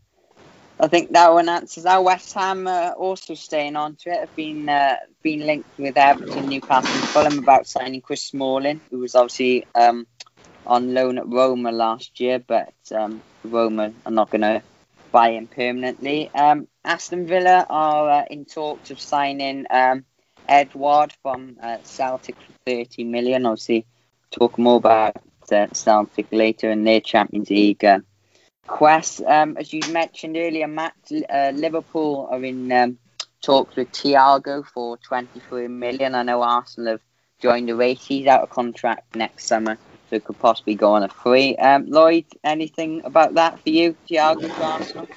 I 0.80 0.88
think 0.88 1.12
that 1.12 1.32
one 1.32 1.48
answers 1.48 1.86
our 1.86 2.02
West 2.02 2.34
Ham 2.34 2.66
uh, 2.66 2.92
also 2.96 3.34
staying 3.34 3.76
on 3.76 3.96
to 3.96 4.10
it. 4.10 4.20
Have 4.20 4.36
been 4.36 4.68
uh, 4.68 4.96
been 5.22 5.40
linked 5.46 5.78
with 5.78 5.96
Everton, 5.96 6.48
Newcastle, 6.48 6.92
and 6.92 7.08
Fulham 7.08 7.38
about 7.38 7.68
signing 7.68 8.00
Chris 8.00 8.24
Smalling, 8.24 8.80
who 8.90 8.98
was 8.98 9.14
obviously 9.14 9.66
um, 9.74 10.06
on 10.66 10.92
loan 10.92 11.18
at 11.18 11.28
Roma 11.28 11.70
last 11.70 12.18
year, 12.18 12.40
but 12.40 12.74
um, 12.92 13.22
Roma 13.44 13.92
are 14.04 14.12
not 14.12 14.30
going 14.30 14.40
to 14.42 14.62
buy 15.12 15.32
him 15.32 15.46
permanently. 15.46 16.28
Um, 16.34 16.66
Aston 16.84 17.26
Villa 17.26 17.66
are 17.70 18.10
uh, 18.10 18.24
in 18.28 18.44
talks 18.44 18.90
of 18.90 18.98
signing 18.98 19.66
um, 19.70 20.04
Edouard 20.48 21.12
from 21.22 21.56
uh, 21.62 21.78
Celtic 21.82 22.36
for 22.36 22.52
30 22.66 23.04
million. 23.04 23.46
Obviously, 23.46 23.86
talk 24.30 24.58
more 24.58 24.76
about 24.76 25.16
uh, 25.52 25.66
Celtic 25.72 26.26
later 26.32 26.70
in 26.70 26.84
their 26.84 27.00
Champions 27.00 27.50
League 27.50 27.84
uh, 27.84 28.00
quest. 28.66 29.22
Um, 29.22 29.56
as 29.56 29.72
you 29.72 29.80
mentioned 29.90 30.36
earlier, 30.36 30.66
Matt, 30.66 30.94
uh, 31.32 31.52
Liverpool 31.54 32.28
are 32.30 32.44
in 32.44 32.70
um, 32.72 32.98
talks 33.42 33.76
with 33.76 33.92
Thiago 33.92 34.64
for 34.64 34.96
23 34.98 35.68
million. 35.68 36.14
I 36.14 36.22
know 36.22 36.42
Arsenal 36.42 36.92
have 36.92 37.00
joined 37.40 37.68
the 37.68 37.76
race. 37.76 38.04
He's 38.04 38.26
out 38.26 38.42
of 38.42 38.50
contract 38.50 39.14
next 39.16 39.46
summer 39.46 39.78
so 40.10 40.20
could 40.20 40.38
possibly 40.38 40.74
go 40.74 40.92
on 40.92 41.02
a 41.02 41.08
free. 41.08 41.56
Um, 41.56 41.86
Lloyd, 41.86 42.26
anything 42.42 43.02
about 43.04 43.34
that 43.34 43.60
for 43.60 43.70
you, 43.70 43.96
Thiago 44.08 44.50
Arsenal? 44.60 45.08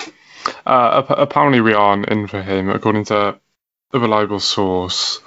Uh, 0.65 1.03
apparently, 1.09 1.61
we 1.61 1.73
aren't 1.73 2.07
in 2.09 2.27
for 2.27 2.41
him, 2.41 2.69
according 2.69 3.05
to 3.05 3.39
a 3.93 3.99
reliable 3.99 4.39
source. 4.39 5.19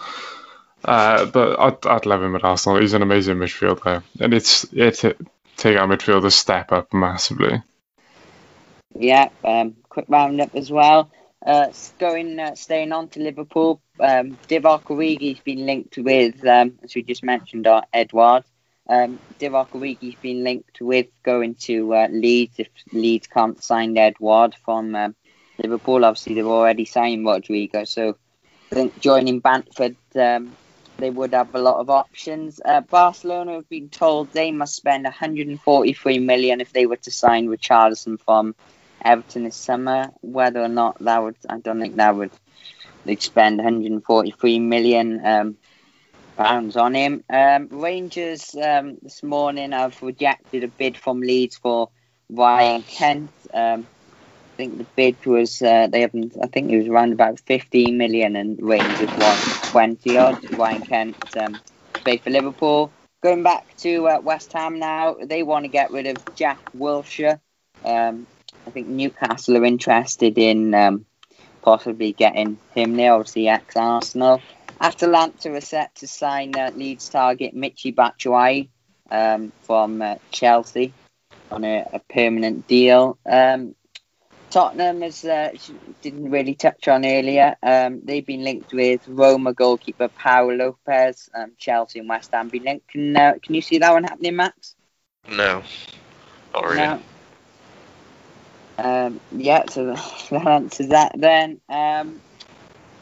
Uh, 0.85 1.27
but 1.27 1.59
I'd, 1.59 1.87
I'd 1.87 2.07
love 2.07 2.23
him 2.23 2.37
at 2.37 2.45
Arsenal. 2.45 2.81
He's 2.81 2.95
an 2.95 3.03
amazing 3.03 3.37
midfielder, 3.37 4.03
and 4.19 4.33
it's 4.33 4.65
it 4.73 5.19
take 5.57 5.79
our 5.79 5.87
midfield 5.87 6.25
a 6.25 6.31
step 6.31 6.73
up 6.73 6.93
massively. 6.95 7.63
Yeah, 8.95 9.29
um, 9.45 9.77
quick 9.89 10.07
roundup 10.09 10.55
as 10.55 10.71
well. 10.71 11.11
Uh, 11.45 11.69
going 11.99 12.39
uh, 12.39 12.55
staying 12.55 12.93
on 12.93 13.09
to 13.09 13.21
Liverpool, 13.21 13.81
um, 13.99 14.37
Divock 14.49 14.85
Origi's 14.85 15.41
been 15.41 15.65
linked 15.65 15.97
with, 15.97 16.45
um, 16.47 16.79
as 16.83 16.95
we 16.95 17.03
just 17.03 17.23
mentioned, 17.23 17.67
our 17.67 17.85
Edouard. 17.93 18.45
Um, 18.89 19.19
Divock 19.39 19.69
Origi's 19.69 20.17
been 20.21 20.45
linked 20.45 20.81
with 20.81 21.07
going 21.23 21.55
to 21.67 21.95
uh, 21.95 22.09
Leeds 22.11 22.59
if 22.59 22.69
Leeds 22.93 23.27
can't 23.27 23.63
sign 23.63 23.97
Edward 23.97 24.55
from 24.65 24.95
um, 24.95 25.15
Liverpool. 25.63 26.05
Obviously, 26.05 26.35
they've 26.35 26.47
already 26.47 26.85
signed 26.85 27.25
Rodrigo, 27.25 27.85
so 27.85 28.17
I 28.73 28.75
think 28.77 28.99
joining 29.01 29.41
Bamford, 29.41 29.97
um, 30.17 30.57
they 30.99 31.11
would 31.11 31.35
have 31.35 31.55
a 31.55 31.59
lot 31.61 31.81
of 31.81 31.91
options. 31.91 32.61
Uh, 32.65 32.81
Barcelona 32.83 33.55
have 33.55 33.69
been 33.69 33.89
told 33.89 34.33
they 34.33 34.53
must 34.53 34.77
spend 34.77 35.05
143 35.05 36.19
million 36.19 36.61
if 36.61 36.73
they 36.73 36.87
were 36.87 36.97
to 36.99 37.11
sign 37.11 37.49
Richarlison 37.49 38.19
from 38.21 38.55
Everton 39.05 39.45
this 39.45 39.57
summer. 39.57 40.11
Whether 40.21 40.61
or 40.63 40.69
not 40.69 40.97
that 41.01 41.23
would, 41.23 41.37
I 41.49 41.59
don't 41.59 41.81
think 41.81 41.97
that 41.97 42.17
would. 42.17 42.33
They'd 43.05 43.23
spend 43.23 43.59
143 43.59 44.59
million 44.61 45.25
um, 45.25 45.57
pounds 46.37 46.77
on 46.77 46.95
him. 46.95 47.25
Um, 47.29 47.69
Rangers 47.71 48.55
um, 48.55 48.99
this 49.03 49.23
morning 49.23 49.73
have 49.73 50.01
rejected 50.03 50.65
a 50.65 50.69
bid 50.69 50.97
from 50.97 51.21
Leeds 51.21 51.57
for 51.57 51.91
Ryan 52.29 52.83
Kent. 52.83 53.33
I 54.61 54.65
think 54.65 54.77
the 54.77 54.87
bid 54.95 55.25
was 55.25 55.63
uh, 55.63 55.87
they 55.87 56.03
haven't. 56.03 56.37
I 56.43 56.47
think 56.47 56.71
it 56.71 56.77
was 56.77 56.87
around 56.87 57.15
about 57.15 57.41
15 57.41 57.97
million, 57.97 58.37
and 58.37 58.61
Rangers 58.61 59.09
want 59.09 59.41
20 59.71 60.19
odd. 60.19 60.53
Ryan 60.53 60.83
Kent 60.83 61.37
um, 61.39 61.59
played 61.95 62.21
for 62.21 62.29
Liverpool. 62.29 62.93
Going 63.23 63.43
back 63.43 63.75
to 63.79 64.07
uh, 64.07 64.21
West 64.21 64.53
Ham 64.53 64.79
now, 64.79 65.17
they 65.19 65.43
want 65.43 65.65
to 65.65 65.71
get 65.71 65.93
rid 65.93 66.07
of 66.07 66.19
Jack 66.35 66.59
Wilshere. 66.77 67.41
Um, 67.87 68.27
I 68.67 68.71
think 68.71 68.87
Newcastle 68.89 69.57
are 69.57 69.65
interested 69.65 70.37
in 70.37 70.75
um, 70.75 71.07
possibly 71.63 72.13
getting 72.13 72.59
him 72.75 72.97
there. 72.97 73.15
Obviously, 73.15 73.49
ex 73.49 73.79
Arsenal. 73.79 74.43
Atalanta 74.79 75.55
are 75.55 75.63
set 75.63 75.95
to 75.95 76.07
sign 76.07 76.55
uh, 76.55 76.71
Leeds 76.75 77.09
target 77.09 77.57
Michy 77.57 77.95
Batshuayi 77.95 78.69
um, 79.11 79.53
from 79.63 80.03
uh, 80.03 80.17
Chelsea 80.31 80.93
on 81.51 81.65
a, 81.65 81.89
a, 81.95 81.99
permanent 82.13 82.69
deal. 82.69 83.19
Um, 83.25 83.75
Tottenham, 84.51 85.03
as 85.03 85.25
uh, 85.25 85.51
didn't 86.03 86.31
really 86.31 86.55
touch 86.55 86.89
on 86.89 87.07
earlier, 87.07 87.57
um, 87.63 88.01
they've 88.05 88.27
been 88.27 88.45
linked 88.45 88.73
with 88.73 89.07
Roma 89.07 89.53
goalkeeper 89.55 90.09
Pau 90.09 90.51
Lopez. 90.51 91.31
Um, 91.35 91.53
Chelsea 91.59 92.01
and 92.01 92.09
West 92.09 92.31
Ham 92.33 92.49
been 92.49 92.65
linked. 92.65 92.89
Can, 92.89 93.17
uh, 93.17 93.35
can 93.43 93.55
you 93.55 93.63
see 93.63 93.79
that 93.79 93.93
one 93.93 94.05
happening, 94.05 94.37
Max? 94.37 94.75
No, 95.29 95.63
not 96.53 96.65
really. 96.65 96.77
No. 96.79 97.03
Um, 98.79 99.21
yeah, 99.31 99.65
so 99.69 99.87
that 100.31 100.47
answers 100.47 100.89
that 100.89 101.13
then. 101.17 101.61
Um, 101.69 102.23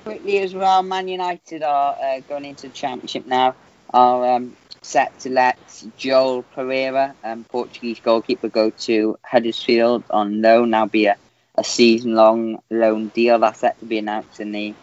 quickly 0.04 0.38
as 0.38 0.54
well, 0.54 0.82
Man 0.82 1.08
United 1.08 1.62
are 1.62 1.96
uh, 2.02 2.20
going 2.28 2.44
into 2.44 2.68
the 2.68 2.72
Championship 2.72 3.26
now. 3.26 3.56
Are 3.90 4.36
um, 4.36 4.56
set 4.82 5.18
to 5.20 5.30
let 5.30 5.58
Joel 5.96 6.42
Pereira, 6.42 7.16
um, 7.22 7.44
Portuguese 7.44 8.00
goalkeeper, 8.00 8.48
go 8.48 8.70
to 8.70 9.16
Huddersfield 9.24 10.04
on 10.10 10.42
loan. 10.42 10.70
Now 10.70 10.86
be 10.86 11.06
a, 11.06 11.16
a 11.58 11.64
season-long 11.64 12.62
loan 12.70 13.08
deal 13.08 13.38
that's 13.40 13.60
set 13.60 13.78
to 13.80 13.84
be 13.84 13.98
announced 13.98 14.40
in 14.40 14.52
the 14.52 14.74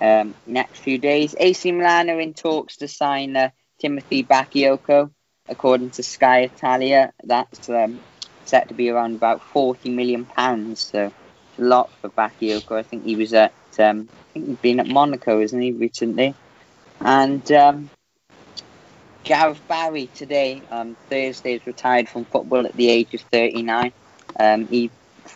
um, 0.00 0.34
next 0.46 0.78
few 0.78 0.98
days. 0.98 1.34
AC 1.38 1.70
Milan 1.72 2.10
are 2.10 2.20
in 2.20 2.34
talks 2.34 2.78
to 2.78 2.88
sign 2.88 3.36
uh, 3.36 3.50
Timothy 3.78 4.24
Bakayoko, 4.24 5.10
according 5.48 5.90
to 5.90 6.02
Sky 6.02 6.40
Italia. 6.40 7.12
That's 7.22 7.68
um, 7.68 8.00
set 8.44 8.68
to 8.68 8.74
be 8.74 8.88
around 8.90 9.16
about 9.16 9.42
40 9.42 9.90
million 9.90 10.24
pounds. 10.24 10.80
So 10.80 11.12
a 11.58 11.62
lot 11.62 11.90
for 12.00 12.08
Bakayoko. 12.08 12.76
I 12.76 12.82
think 12.82 13.04
he 13.04 13.16
was 13.16 13.32
at 13.34 13.52
um, 13.78 14.08
I 14.10 14.32
think 14.32 14.46
he's 14.46 14.56
been 14.58 14.80
at 14.80 14.88
Monaco, 14.88 15.40
isn't 15.40 15.60
he, 15.60 15.72
recently? 15.72 16.34
And 17.00 17.50
um, 17.52 17.90
Gareth 19.24 19.60
Barry 19.68 20.06
today, 20.14 20.62
um, 20.70 20.96
Thursday, 21.08 21.54
is 21.54 21.66
retired 21.66 22.08
from 22.08 22.24
football 22.24 22.66
at 22.66 22.74
the 22.74 22.88
age 22.88 23.14
of 23.14 23.20
39. 23.20 23.92
Um, 24.38 24.66
he 24.66 24.90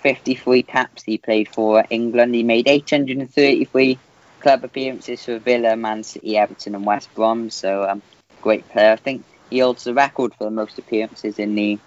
53 0.08 0.62
caps 0.62 1.02
he 1.02 1.18
played 1.18 1.48
for 1.48 1.84
England. 1.90 2.34
He 2.34 2.42
made 2.42 2.66
833 2.66 3.98
club 4.40 4.64
appearances 4.64 5.22
for 5.22 5.38
Villa, 5.38 5.76
Man 5.76 6.02
City, 6.02 6.38
Everton, 6.38 6.74
and 6.74 6.86
West 6.86 7.14
Brom. 7.14 7.50
So 7.50 7.86
um, 7.86 8.00
great 8.40 8.66
player. 8.70 8.92
I 8.92 8.96
think 8.96 9.22
he 9.50 9.58
holds 9.58 9.84
the 9.84 9.92
record 9.92 10.32
for 10.34 10.44
the 10.44 10.50
most 10.50 10.78
appearances 10.78 11.38
in 11.38 11.54
the 11.54 11.78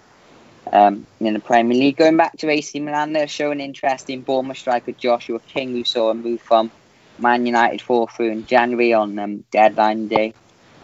um, 0.72 1.04
in 1.18 1.34
the 1.34 1.40
Premier 1.40 1.76
League. 1.76 1.96
Going 1.96 2.16
back 2.16 2.36
to 2.36 2.48
AC 2.48 2.78
Milan, 2.78 3.12
they're 3.12 3.26
showing 3.26 3.58
interest 3.58 4.08
in 4.08 4.22
Bournemouth 4.22 4.58
striker 4.58 4.92
Joshua 4.92 5.40
King, 5.40 5.72
who 5.72 5.82
saw 5.82 6.10
a 6.10 6.14
move 6.14 6.40
from 6.42 6.70
Man 7.18 7.44
United 7.44 7.82
4 7.82 8.06
through 8.06 8.30
in 8.30 8.46
January 8.46 8.92
on 8.92 9.18
um, 9.18 9.44
deadline 9.50 10.06
day. 10.06 10.32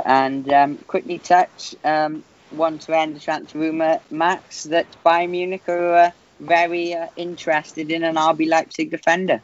And 0.05 0.53
um, 0.53 0.79
quickly 0.89 1.21
touch, 1.21 1.77
um, 1.85 2.25
one 2.51 2.81
to 2.81 2.97
end 2.97 3.15
the 3.15 3.21
transfer 3.21 3.59
rumour, 3.61 4.01
Max, 4.11 4.65
that 4.65 4.89
Bayern 5.07 5.31
Munich 5.31 5.69
are 5.69 5.95
uh, 5.95 6.11
very 6.41 6.95
uh, 6.95 7.09
interested 7.17 7.91
in 7.91 8.05
an 8.05 8.17
RB 8.17 8.49
Leipzig 8.49 8.91
defender. 8.91 9.41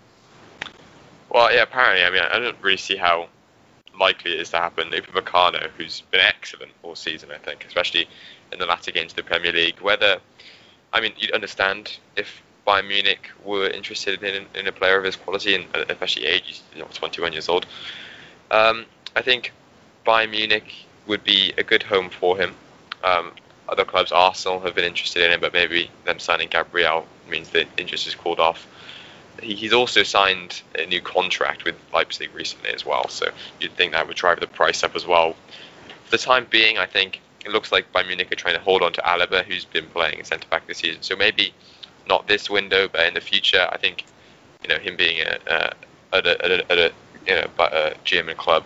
Well, 1.30 1.52
yeah, 1.52 1.62
apparently. 1.62 2.04
I 2.04 2.10
mean, 2.10 2.22
I 2.22 2.38
don't 2.38 2.56
really 2.62 2.76
see 2.76 2.96
how 2.96 3.28
likely 3.98 4.34
it 4.34 4.40
is 4.40 4.50
to 4.50 4.58
happen. 4.58 4.90
Upamecano, 4.90 5.68
who's 5.76 6.02
been 6.10 6.20
excellent 6.20 6.72
all 6.82 6.94
season, 6.94 7.30
I 7.32 7.38
think, 7.38 7.64
especially 7.66 8.08
in 8.52 8.58
the 8.58 8.66
latter 8.66 8.90
games 8.90 9.12
of 9.12 9.16
the 9.16 9.22
Premier 9.22 9.52
League. 9.52 9.80
Whether, 9.80 10.18
I 10.92 11.00
mean, 11.00 11.12
you'd 11.18 11.32
understand 11.32 11.98
if 12.16 12.42
Bayern 12.66 12.88
Munich 12.88 13.30
were 13.44 13.68
interested 13.68 14.22
in, 14.22 14.46
in 14.54 14.66
a 14.66 14.72
player 14.72 14.98
of 14.98 15.04
his 15.04 15.16
quality 15.16 15.54
and 15.54 15.64
especially 15.90 16.26
age, 16.26 16.42
he's 16.46 16.62
you 16.74 16.80
know, 16.80 16.88
21 16.92 17.32
years 17.32 17.48
old. 17.48 17.66
Um, 18.50 18.86
I 19.16 19.22
think 19.22 19.52
Bayern 20.06 20.30
Munich 20.30 20.72
would 21.06 21.24
be 21.24 21.52
a 21.58 21.62
good 21.62 21.82
home 21.82 22.10
for 22.10 22.36
him. 22.36 22.54
Um, 23.02 23.32
other 23.68 23.84
clubs, 23.84 24.12
Arsenal, 24.12 24.60
have 24.60 24.74
been 24.74 24.84
interested 24.84 25.24
in 25.24 25.32
him, 25.32 25.40
but 25.40 25.52
maybe 25.52 25.90
them 26.04 26.18
signing 26.18 26.48
Gabriel 26.48 27.06
means 27.28 27.50
that 27.50 27.66
interest 27.78 28.06
is 28.06 28.14
called 28.14 28.40
off. 28.40 28.66
He, 29.40 29.54
he's 29.54 29.72
also 29.72 30.02
signed 30.02 30.62
a 30.78 30.86
new 30.86 31.00
contract 31.00 31.64
with 31.64 31.74
Leipzig 31.92 32.34
recently 32.34 32.70
as 32.70 32.84
well, 32.84 33.08
so 33.08 33.26
you'd 33.60 33.72
think 33.72 33.92
that 33.92 34.06
would 34.06 34.16
drive 34.16 34.40
the 34.40 34.46
price 34.46 34.82
up 34.82 34.94
as 34.94 35.06
well. 35.06 35.34
For 36.04 36.10
the 36.10 36.18
time 36.18 36.46
being, 36.50 36.78
I 36.78 36.86
think 36.86 37.20
it 37.44 37.50
looks 37.50 37.72
like 37.72 37.92
Bayern 37.92 38.06
Munich 38.08 38.32
are 38.32 38.36
trying 38.36 38.54
to 38.54 38.60
hold 38.60 38.82
on 38.82 38.92
to 38.94 39.00
Alaba, 39.02 39.44
who's 39.44 39.64
been 39.64 39.86
playing 39.86 40.24
centre 40.24 40.48
back 40.48 40.66
this 40.66 40.78
season. 40.78 41.02
So 41.02 41.16
maybe 41.16 41.52
not 42.08 42.26
this 42.26 42.50
window, 42.50 42.88
but 42.88 43.06
in 43.06 43.14
the 43.14 43.20
future, 43.20 43.66
I 43.70 43.76
think 43.78 44.04
you 44.62 44.68
know 44.68 44.78
him 44.78 44.96
being 44.96 45.20
a, 45.20 45.38
a 45.46 46.16
at 46.16 46.26
a, 46.26 46.72
a, 46.72 46.86
a 46.86 46.92
you 47.26 47.34
know 47.34 47.48
a 47.58 47.94
German 48.04 48.36
club, 48.36 48.64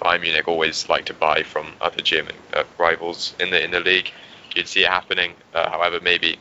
Bayern 0.00 0.22
Munich 0.22 0.48
always 0.48 0.88
like 0.88 1.04
to 1.06 1.14
buy 1.14 1.42
from 1.42 1.72
other 1.80 2.02
German 2.02 2.34
uh, 2.54 2.64
rivals 2.78 3.34
in 3.38 3.50
the 3.50 3.62
in 3.62 3.70
the 3.70 3.80
league. 3.80 4.10
You'd 4.54 4.68
see 4.68 4.82
it 4.82 4.88
happening. 4.88 5.34
Uh, 5.54 5.70
however, 5.70 6.00
maybe 6.02 6.38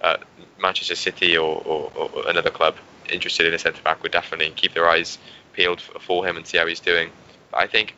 uh, 0.00 0.16
Manchester 0.58 0.96
City 0.96 1.36
or, 1.36 1.62
or, 1.64 1.92
or, 1.94 2.28
another 2.28 2.50
club 2.50 2.76
interested 3.10 3.46
in 3.46 3.54
a 3.54 3.58
centre 3.58 3.82
back 3.82 4.02
would 4.02 4.12
definitely 4.12 4.50
keep 4.50 4.74
their 4.74 4.88
eyes 4.88 5.18
peeled 5.52 5.80
for 5.80 6.26
him 6.26 6.36
and 6.36 6.46
see 6.46 6.58
how 6.58 6.66
he's 6.66 6.80
doing. 6.80 7.10
But 7.52 7.60
I 7.60 7.66
think 7.66 7.94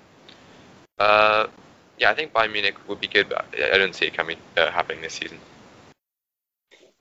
uh, 0.98 1.46
yeah, 1.98 2.11
I 2.11 2.14
think 2.14 2.32
Bayern 2.32 2.52
Munich 2.52 2.76
would 2.88 3.00
be 3.00 3.06
good, 3.06 3.28
but 3.28 3.46
I 3.72 3.78
don't 3.78 3.94
see 3.94 4.06
it 4.06 4.14
coming 4.14 4.37
uh, 4.56 4.70
happening 4.70 5.02
this 5.02 5.14
season. 5.14 5.38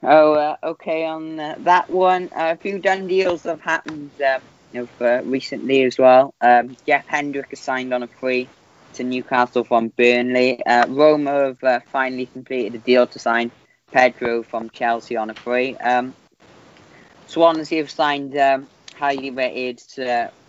Oh, 0.03 0.33
uh, 0.33 0.55
okay. 0.63 1.05
On 1.05 1.35
that 1.35 1.89
one, 1.89 2.29
a 2.35 2.55
few 2.55 2.79
done 2.79 3.07
deals 3.07 3.43
have 3.43 3.61
happened, 3.61 4.11
know, 4.73 4.85
for 4.97 5.21
recently 5.23 5.83
as 5.83 5.97
well. 5.97 6.33
Um, 6.41 6.75
Jeff 6.85 7.05
Hendrick 7.07 7.49
has 7.49 7.59
signed 7.59 7.93
on 7.93 8.03
a 8.03 8.07
free 8.07 8.47
to 8.93 9.03
Newcastle 9.03 9.63
from 9.63 9.89
Burnley. 9.89 10.65
Uh, 10.65 10.87
Roma 10.87 11.31
have 11.31 11.63
uh, 11.63 11.79
finally 11.91 12.25
completed 12.25 12.75
a 12.75 12.79
deal 12.79 13.07
to 13.07 13.19
sign 13.19 13.51
Pedro 13.91 14.43
from 14.43 14.69
Chelsea 14.69 15.15
on 15.15 15.29
a 15.29 15.33
free. 15.33 15.75
Um, 15.75 16.13
Swansea 17.27 17.79
have 17.79 17.91
signed 17.91 18.37
um, 18.37 18.67
highly 18.97 19.31
rated 19.31 19.81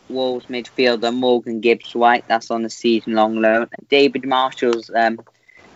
Wolves 0.09 0.47
midfielder 0.47 1.15
Morgan 1.15 1.61
Gibbs 1.61 1.95
White. 1.95 2.27
That's 2.29 2.51
on 2.51 2.65
a 2.65 2.71
season 2.71 3.15
long 3.15 3.37
loan. 3.37 3.69
David 3.89 4.25
Marshall's 4.25 4.91
um, 4.95 5.21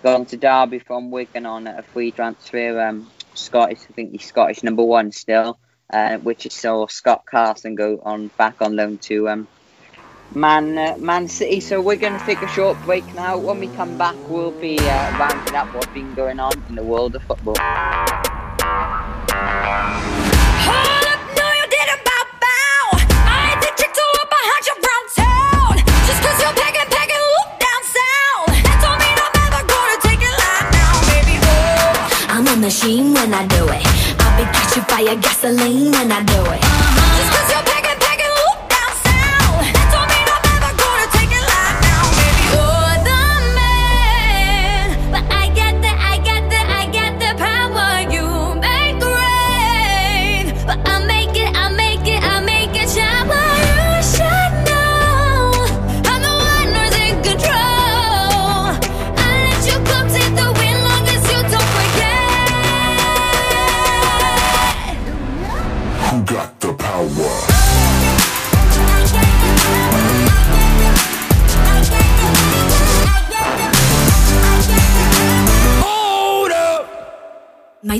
gone 0.02 0.26
to 0.26 0.36
Derby 0.36 0.78
from 0.78 1.10
Wigan 1.10 1.46
on 1.46 1.66
a 1.66 1.82
free 1.82 2.10
transfer. 2.10 2.80
Um, 2.80 3.10
Scottish, 3.34 3.80
I 3.88 3.92
think 3.92 4.12
he's 4.12 4.24
Scottish 4.24 4.62
number 4.62 4.82
one 4.82 5.12
still, 5.12 5.58
uh, 5.92 6.18
which 6.18 6.46
is 6.46 6.54
saw 6.54 6.86
Scott 6.86 7.24
Carson 7.26 7.74
go 7.74 8.00
on 8.04 8.28
back 8.38 8.60
on 8.60 8.76
loan 8.76 8.98
to 8.98 9.28
um, 9.28 9.48
Man 10.34 10.78
uh, 10.78 10.96
Man 10.98 11.28
City. 11.28 11.60
So 11.60 11.80
we're 11.80 11.96
going 11.96 12.18
to 12.18 12.24
take 12.24 12.42
a 12.42 12.48
short 12.48 12.80
break 12.82 13.04
now. 13.14 13.38
When 13.38 13.60
we 13.60 13.68
come 13.68 13.98
back, 13.98 14.16
we'll 14.28 14.50
be 14.50 14.78
uh, 14.78 15.18
rounding 15.18 15.54
up 15.54 15.74
what's 15.74 15.86
been 15.88 16.14
going 16.14 16.40
on 16.40 16.52
in 16.68 16.74
the 16.74 16.84
world 16.84 17.14
of 17.14 17.22
football. 17.22 17.56
machine 32.62 33.12
when 33.12 33.34
I 33.34 33.44
do 33.48 33.68
it. 33.70 34.01
I'll 34.32 34.38
be 34.38 34.44
catching 34.50 34.82
fire, 34.84 35.16
gasoline 35.16 35.92
when 35.92 36.10
I 36.10 36.22
do 36.22 36.52
it. 36.52 36.81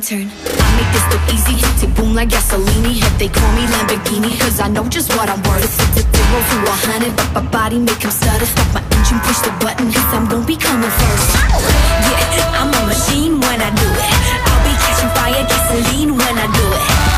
Turn. 0.03 0.26
I 0.26 0.68
make 0.74 0.90
this 0.90 1.07
look 1.14 1.24
easy, 1.30 1.55
tick 1.78 1.94
boom 1.94 2.14
like 2.14 2.30
gasoline 2.30 2.98
If 2.98 3.18
they 3.18 3.28
call 3.28 3.50
me 3.55 3.62
Lamborghini, 3.70 4.34
cause 4.40 4.59
I 4.59 4.68
know 4.68 4.88
just 4.88 5.14
what 5.14 5.30
I'm 5.30 5.40
worth. 5.46 5.70
Zero 5.94 6.38
to 6.42 6.57
a 6.66 6.76
hundred, 6.90 7.14
but 7.16 7.30
my 7.34 7.44
body 7.50 7.78
make 7.78 8.03
him 8.03 8.11
stutter. 8.11 8.46
Stop 8.46 8.66
my 8.74 8.82
engine, 8.98 9.20
push 9.22 9.38
the 9.46 9.53
button, 9.62 9.92
cause 9.92 10.11
I'm 10.12 10.26
gon' 10.28 10.44
be 10.44 10.57
coming 10.57 10.90
first. 10.90 11.28
Yeah, 12.34 12.59
I'm 12.59 12.74
a 12.74 12.82
machine 12.86 13.38
when 13.38 13.59
I 13.62 13.70
do 13.70 13.86
it. 13.86 14.14
I'll 14.50 14.62
be 14.66 14.74
catching 14.82 15.12
fire, 15.14 15.44
gasoline 15.46 16.18
when 16.18 16.34
I 16.34 16.46
do 16.50 16.64
it. 16.74 17.11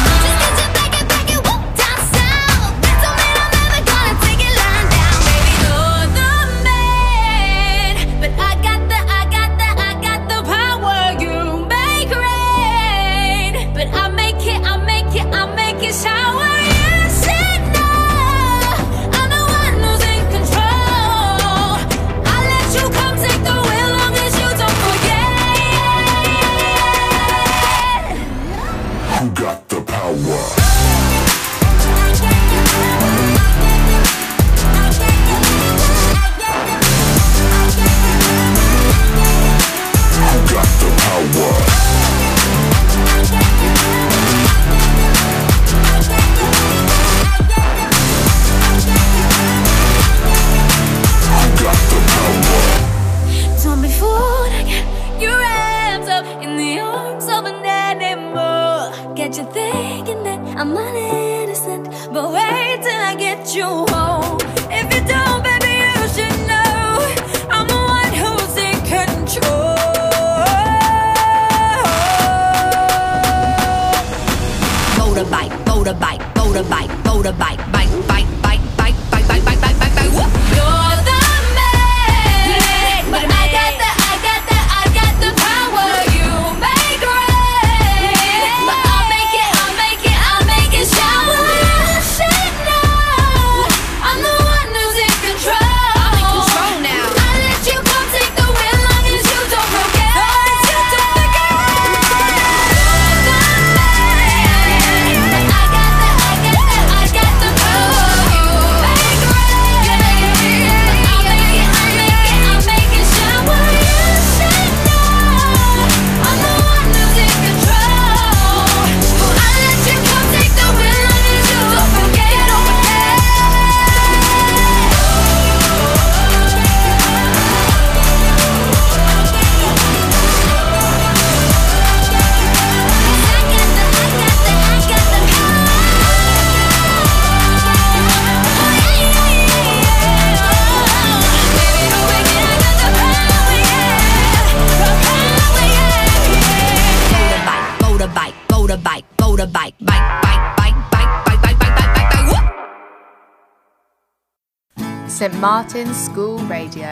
St 155.25 155.41
Martin's 155.41 155.97
School 155.97 156.37
Radio. 156.41 156.91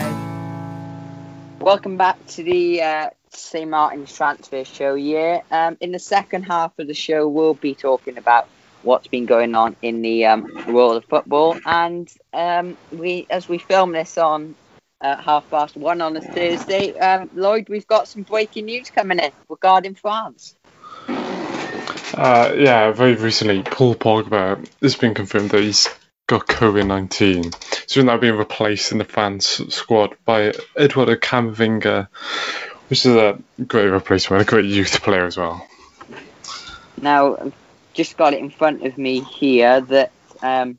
Welcome 1.59 1.97
back 1.97 2.17
to 2.29 2.43
the 2.43 2.81
uh, 2.81 3.09
St 3.29 3.69
Martin's 3.69 4.11
Transfer 4.11 4.65
Show. 4.65 4.95
Yeah, 4.95 5.43
um, 5.51 5.77
in 5.79 5.91
the 5.91 5.99
second 5.99 6.41
half 6.41 6.71
of 6.79 6.87
the 6.87 6.95
show, 6.95 7.27
we'll 7.27 7.53
be 7.53 7.75
talking 7.75 8.17
about 8.17 8.47
what's 8.81 9.05
been 9.05 9.27
going 9.27 9.53
on 9.53 9.75
in 9.83 10.01
the 10.01 10.25
um, 10.25 10.49
world 10.73 10.95
of 10.95 11.05
football, 11.05 11.59
and 11.67 12.11
um, 12.33 12.75
we, 12.91 13.27
as 13.29 13.47
we 13.47 13.59
film 13.59 13.91
this 13.91 14.17
on 14.17 14.55
uh, 14.99 15.15
half 15.15 15.47
past 15.51 15.77
one 15.77 16.01
on 16.01 16.17
a 16.17 16.21
Thursday, 16.21 16.97
um, 16.97 17.29
Lloyd, 17.35 17.69
we've 17.69 17.85
got 17.85 18.07
some 18.07 18.23
breaking 18.23 18.65
news 18.65 18.89
coming 18.89 19.19
in 19.19 19.31
regarding 19.47 19.93
France. 19.93 20.55
Uh, 21.07 22.51
yeah, 22.57 22.91
very 22.93 23.13
recently, 23.13 23.61
Paul 23.61 23.93
Pogba 23.93 24.67
has 24.81 24.95
been 24.95 25.13
confirmed 25.13 25.51
that 25.51 25.61
he's 25.61 25.87
got 26.27 26.47
COVID 26.47 26.87
19. 26.87 27.51
So 27.51 27.59
he's 27.87 28.03
now 28.03 28.17
being 28.17 28.37
replaced 28.37 28.91
in 28.91 28.97
the 28.97 29.05
France 29.05 29.61
squad 29.69 30.15
by 30.25 30.53
Eduardo 30.77 31.15
Camavinga, 31.15 32.07
which 32.89 33.05
is 33.05 33.15
a 33.15 33.39
great 33.67 33.87
replacement, 33.87 34.41
a 34.41 34.45
great 34.45 34.65
youth 34.65 35.01
player 35.01 35.25
as 35.25 35.37
well. 35.37 35.67
Now, 37.01 37.51
just 37.93 38.17
got 38.17 38.33
it 38.33 38.39
in 38.39 38.49
front 38.49 38.85
of 38.85 38.97
me 38.97 39.21
here 39.21 39.81
that 39.81 40.11
um, 40.41 40.77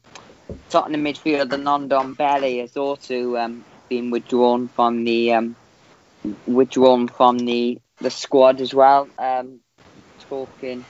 Tottenham 0.69 1.05
midfielder 1.05 1.49
Ndombele 1.49 2.61
has 2.61 2.77
also 2.77 3.37
um, 3.37 3.65
been 3.89 4.11
withdrawn 4.11 4.69
from 4.69 5.05
the 5.05 5.35
um, 5.35 5.57
withdrawn 6.47 7.09
from 7.09 7.39
the, 7.39 7.79
the 8.01 8.11
squad 8.11 8.61
as 8.61 8.75
well. 8.75 9.09
Um, 9.19 9.61
talking, 10.29 10.85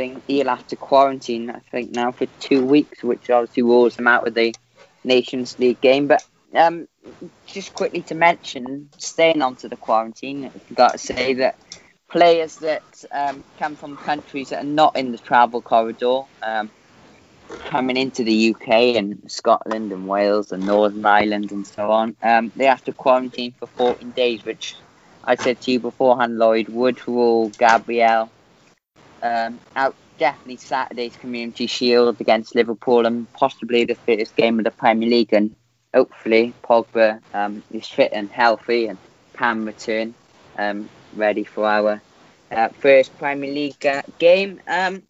think 0.00 0.24
he'll 0.26 0.48
have 0.48 0.66
to 0.68 0.76
quarantine. 0.76 1.50
I 1.50 1.60
think 1.70 1.90
now 1.90 2.12
for 2.12 2.26
two 2.38 2.64
weeks, 2.64 3.04
which 3.04 3.28
obviously 3.28 3.62
rules 3.62 3.96
him 3.96 4.06
out 4.06 4.26
of 4.26 4.34
the 4.34 4.54
Nations 5.04 5.58
League 5.58 5.80
game. 5.80 6.06
But 6.06 6.22
um, 6.54 6.88
just 7.46 7.74
quickly 7.74 8.02
to 8.04 8.14
mention, 8.14 8.88
staying 8.96 9.42
on 9.42 9.56
to 9.56 9.68
the 9.68 9.76
quarantine, 9.76 10.50
I've 10.54 10.74
got 10.74 10.92
to 10.92 10.98
say 10.98 11.34
that 11.34 11.56
players 12.10 12.56
that 12.58 12.82
um, 13.12 13.44
come 13.58 13.76
from 13.76 13.98
countries 13.98 14.48
that 14.48 14.64
are 14.64 14.68
not 14.82 14.96
in 14.96 15.12
the 15.12 15.18
travel 15.18 15.60
corridor, 15.60 16.22
um, 16.42 16.70
coming 17.66 17.98
into 17.98 18.24
the 18.24 18.54
UK 18.54 18.96
and 18.96 19.30
Scotland 19.30 19.92
and 19.92 20.08
Wales 20.08 20.50
and 20.50 20.64
Northern 20.64 21.04
Ireland 21.04 21.52
and 21.52 21.66
so 21.66 21.90
on, 21.90 22.16
um, 22.22 22.52
they 22.56 22.64
have 22.64 22.82
to 22.84 22.94
quarantine 22.94 23.54
for 23.58 23.68
14 23.76 24.12
days, 24.12 24.44
which 24.46 24.74
I 25.22 25.34
said 25.34 25.60
to 25.60 25.72
you 25.72 25.80
beforehand, 25.80 26.38
Lloyd, 26.38 26.70
would 26.70 27.06
rule 27.06 27.50
Gabriel 27.50 28.32
um, 29.22 29.58
out 29.76 29.94
definitely 30.18 30.56
Saturday's 30.56 31.16
Community 31.16 31.66
Shield 31.66 32.20
against 32.20 32.54
Liverpool 32.54 33.06
and 33.06 33.32
possibly 33.32 33.84
the 33.84 33.94
first 33.94 34.36
game 34.36 34.58
of 34.58 34.64
the 34.64 34.70
Premier 34.70 35.08
League. 35.08 35.32
And 35.32 35.56
hopefully 35.94 36.54
Pogba 36.62 37.20
um, 37.34 37.62
is 37.70 37.88
fit 37.88 38.12
and 38.12 38.30
healthy 38.30 38.86
and 38.86 38.98
can 39.36 39.64
return 39.64 40.14
um, 40.58 40.90
ready 41.14 41.44
for 41.44 41.66
our 41.66 42.02
uh, 42.50 42.68
first 42.78 43.16
Premier 43.18 43.52
League 43.52 43.84
uh, 43.86 44.02
game. 44.18 44.60
Um, 44.66 45.02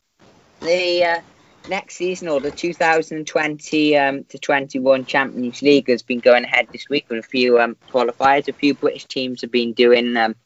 the 0.61 1.05
uh, 1.05 1.21
next 1.67 1.97
season 1.97 2.29
or 2.29 2.41
the 2.41 2.51
2020 2.51 3.97
um, 3.97 4.25
to 4.25 4.39
21 4.39 5.05
Champions 5.07 5.63
League 5.63 5.89
has 5.89 6.03
been 6.03 6.21
going 6.21 6.45
ahead 6.45 6.69
this 6.73 6.89
week 6.89 7.07
with 7.09 7.19
a 7.25 7.29
few 7.29 7.59
um, 7.59 7.77
qualifiers. 7.93 8.49
A 8.49 8.53
few 8.53 8.75
British 8.75 9.07
teams 9.07 9.41
have 9.41 9.51
been 9.51 9.73
doing 9.73 10.17
um, 10.17 10.37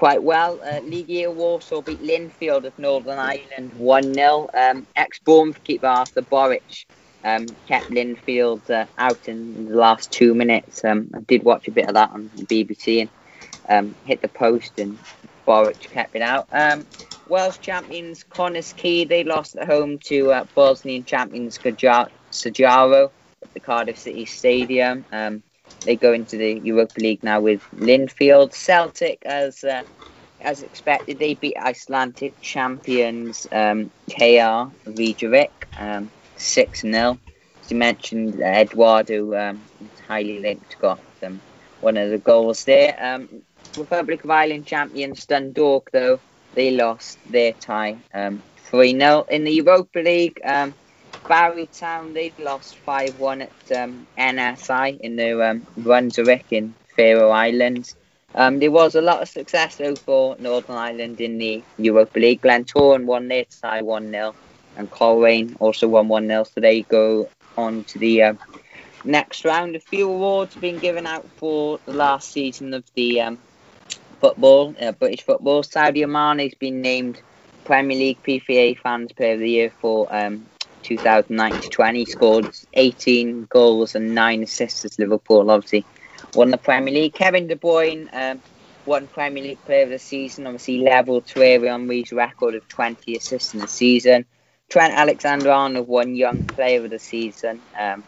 quite 0.00 0.22
well. 0.22 0.58
Uh, 0.62 0.80
Legia 0.80 1.30
Warsaw 1.30 1.82
beat 1.82 2.02
Linfield 2.02 2.64
of 2.64 2.76
Northern 2.78 3.18
Ireland 3.18 3.74
1 3.74 4.14
0. 4.14 4.48
Um, 4.54 4.86
Ex 4.96 5.18
Bournemouth 5.18 5.62
keeper 5.62 5.88
Arthur 5.88 6.22
Boruc 6.22 6.86
um, 7.22 7.44
kept 7.68 7.90
Linfield 7.90 8.70
uh, 8.70 8.86
out 8.96 9.28
in 9.28 9.68
the 9.68 9.76
last 9.76 10.10
two 10.10 10.32
minutes. 10.34 10.82
Um, 10.86 11.10
I 11.14 11.20
did 11.20 11.42
watch 11.42 11.68
a 11.68 11.70
bit 11.70 11.86
of 11.86 11.92
that 11.92 12.12
on 12.12 12.30
BBC 12.30 13.02
and 13.02 13.10
um, 13.68 13.94
hit 14.06 14.22
the 14.22 14.28
post, 14.28 14.78
and 14.78 14.98
Boruc 15.46 15.78
kept 15.78 16.16
it 16.16 16.22
out. 16.22 16.48
Um, 16.50 16.86
Welsh 17.28 17.58
champions 17.58 18.24
Connah's 18.24 18.72
Quay, 18.72 19.04
they 19.04 19.22
lost 19.22 19.54
at 19.56 19.66
home 19.66 19.98
to 20.04 20.32
uh, 20.32 20.44
Bosnian 20.54 21.04
champions 21.04 21.58
Sarajevo 21.58 23.12
at 23.42 23.52
the 23.52 23.60
Cardiff 23.60 23.98
City 23.98 24.24
Stadium. 24.24 25.04
Um, 25.12 25.42
they 25.84 25.96
go 25.96 26.12
into 26.12 26.36
the 26.36 26.60
Europa 26.60 27.00
League 27.00 27.22
now 27.22 27.40
with 27.40 27.62
Linfield. 27.74 28.52
Celtic, 28.54 29.24
as 29.24 29.64
uh, 29.64 29.82
as 30.40 30.62
expected, 30.62 31.18
they 31.18 31.34
beat 31.34 31.56
Icelandic 31.56 32.40
champions 32.40 33.46
um, 33.52 33.90
KR 34.10 34.70
Reykjavik 34.86 35.68
um, 35.78 36.10
6 36.36 36.80
0. 36.80 37.18
As 37.62 37.70
you 37.70 37.76
mentioned, 37.76 38.40
Edouard 38.40 39.10
um, 39.10 39.60
is 39.80 40.00
highly 40.06 40.40
linked, 40.40 40.78
got 40.78 41.00
um, 41.22 41.40
one 41.80 41.96
of 41.96 42.10
the 42.10 42.18
goals 42.18 42.64
there. 42.64 42.96
Um, 42.98 43.42
Republic 43.76 44.24
of 44.24 44.30
Ireland 44.30 44.66
champions 44.66 45.26
Dundalk, 45.26 45.90
though, 45.92 46.20
they 46.54 46.72
lost 46.72 47.18
their 47.30 47.52
tie 47.52 47.96
um, 48.14 48.42
3 48.70 48.98
0. 48.98 49.26
In 49.30 49.44
the 49.44 49.52
Europa 49.52 49.98
League, 50.00 50.40
um, 50.44 50.74
Barry 51.28 51.66
Town, 51.66 52.12
they 52.12 52.32
lost 52.38 52.76
5 52.76 53.18
1 53.18 53.42
at 53.42 53.72
um, 53.76 54.06
NSI 54.18 55.00
in 55.00 55.16
the 55.16 55.50
um, 55.50 55.66
Brunswick 55.76 56.46
in 56.50 56.74
Faroe 56.96 57.30
Islands. 57.30 57.96
Um, 58.34 58.58
there 58.58 58.70
was 58.70 58.94
a 58.94 59.00
lot 59.00 59.22
of 59.22 59.28
success 59.28 59.76
though 59.76 59.96
for 59.96 60.36
Northern 60.38 60.76
Ireland 60.76 61.20
in 61.20 61.38
the 61.38 61.62
Europa 61.78 62.18
League. 62.18 62.42
Glentoran 62.42 63.04
won 63.04 63.28
their 63.28 63.44
tie 63.44 63.82
1 63.82 64.10
0, 64.10 64.34
and 64.76 64.90
Coleraine 64.90 65.56
also 65.58 65.88
won 65.88 66.08
1 66.08 66.26
0. 66.26 66.44
So 66.44 66.60
they 66.60 66.82
go 66.82 67.28
on 67.56 67.84
to 67.84 67.98
the 67.98 68.22
uh, 68.22 68.34
next 69.04 69.44
round. 69.44 69.76
A 69.76 69.80
few 69.80 70.10
awards 70.10 70.54
have 70.54 70.60
been 70.60 70.78
given 70.78 71.06
out 71.06 71.28
for 71.36 71.80
the 71.86 71.92
last 71.92 72.30
season 72.30 72.74
of 72.74 72.84
the 72.94 73.20
um, 73.20 73.38
football, 74.20 74.74
uh, 74.80 74.92
British 74.92 75.22
football. 75.22 75.62
Sadio 75.62 76.40
has 76.40 76.54
been 76.54 76.80
named 76.80 77.20
Premier 77.64 77.96
League 77.96 78.22
PFA 78.22 78.78
Fans 78.78 79.12
Player 79.12 79.34
of 79.34 79.40
the 79.40 79.50
Year 79.50 79.72
for 79.80 80.06
um, 80.14 80.46
2009 80.82 81.52
to 81.52 81.70
20. 81.70 82.04
Scored 82.04 82.48
18 82.74 83.46
goals 83.50 83.94
and 83.94 84.14
9 84.14 84.42
assists 84.42 84.84
as 84.84 84.98
Liverpool, 84.98 85.50
obviously 85.50 85.84
won 86.34 86.50
the 86.50 86.58
Premier 86.58 86.94
League. 86.94 87.14
Kevin 87.14 87.46
De 87.46 87.56
Bruyne 87.56 88.08
um, 88.12 88.42
won 88.84 89.08
Premier 89.08 89.42
League 89.42 89.64
Player 89.64 89.84
of 89.84 89.90
the 89.90 89.98
Season, 89.98 90.46
obviously 90.46 90.78
level 90.78 91.20
Thierry 91.20 91.68
Henry's 91.68 92.12
record 92.12 92.54
of 92.54 92.66
20 92.68 93.16
assists 93.16 93.54
in 93.54 93.60
the 93.60 93.68
season. 93.68 94.24
Trent 94.68 94.94
Alexander-Arnold 94.94 95.88
won 95.88 96.14
Young 96.14 96.44
Player 96.44 96.84
of 96.84 96.90
the 96.90 96.98
Season. 96.98 97.60
Um, 97.78 98.04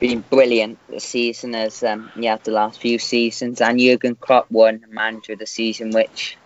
been 0.00 0.20
brilliant 0.28 0.78
this 0.88 1.04
season 1.04 1.54
as 1.54 1.82
um, 1.82 2.10
yeah 2.16 2.36
the 2.42 2.50
last 2.50 2.80
few 2.80 2.98
seasons, 2.98 3.60
and 3.60 3.78
Jurgen 3.78 4.16
Klopp 4.16 4.50
won 4.50 4.84
Manager 4.90 5.32
of 5.32 5.38
the 5.38 5.46
Season, 5.46 5.90
which 5.92 6.36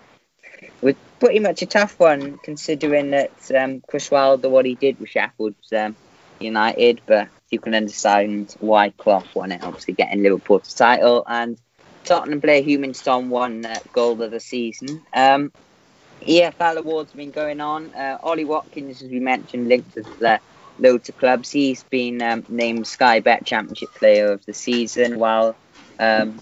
pretty 1.21 1.41
much 1.41 1.63
a 1.63 1.67
tough 1.67 1.99
one 1.99 2.39
considering 2.39 3.11
that 3.11 3.33
um, 3.57 3.83
Chris 3.89 4.11
Wilder 4.11 4.49
what 4.49 4.65
he 4.67 4.75
did 4.75 4.99
with 5.01 5.11
Sheffield 5.11 5.55
um, 5.77 5.97
United, 6.41 7.01
but 7.07 7.29
you 7.51 7.59
can 7.59 7.75
understand 7.75 8.55
why 8.61 8.91
Klopp 8.91 9.35
won 9.35 9.53
it, 9.53 9.63
obviously 9.63 9.95
getting 9.95 10.23
Liverpool 10.23 10.59
the 10.59 10.71
title, 10.71 11.25
and 11.27 11.59
Tottenham 12.05 12.41
player 12.41 12.63
Heung-min 12.63 12.95
Son 12.95 13.31
won 13.31 13.65
uh, 13.65 13.79
goal 13.93 14.21
of 14.23 14.31
the 14.31 14.41
season. 14.41 15.03
Um, 15.13 15.53
EFL 16.23 16.77
awards 16.77 17.13
have 17.13 17.17
been 17.17 17.31
going 17.31 17.61
on. 17.61 17.95
Uh, 17.95 18.19
Ollie 18.23 18.45
Watkins, 18.45 19.03
as 19.03 19.11
we 19.11 19.21
mentioned, 19.21 19.69
linked 19.69 19.95
to 19.95 20.03
the 20.19 20.41
loads 20.79 21.09
of 21.09 21.17
clubs. 21.17 21.51
He's 21.51 21.83
been 21.85 22.21
um, 22.23 22.45
named 22.49 22.87
Sky 22.87 23.21
Bet 23.21 23.45
Championship 23.45 23.95
Player 23.95 24.33
of 24.33 24.45
the 24.47 24.53
Season, 24.53 25.19
while 25.19 25.57
um, 25.99 26.41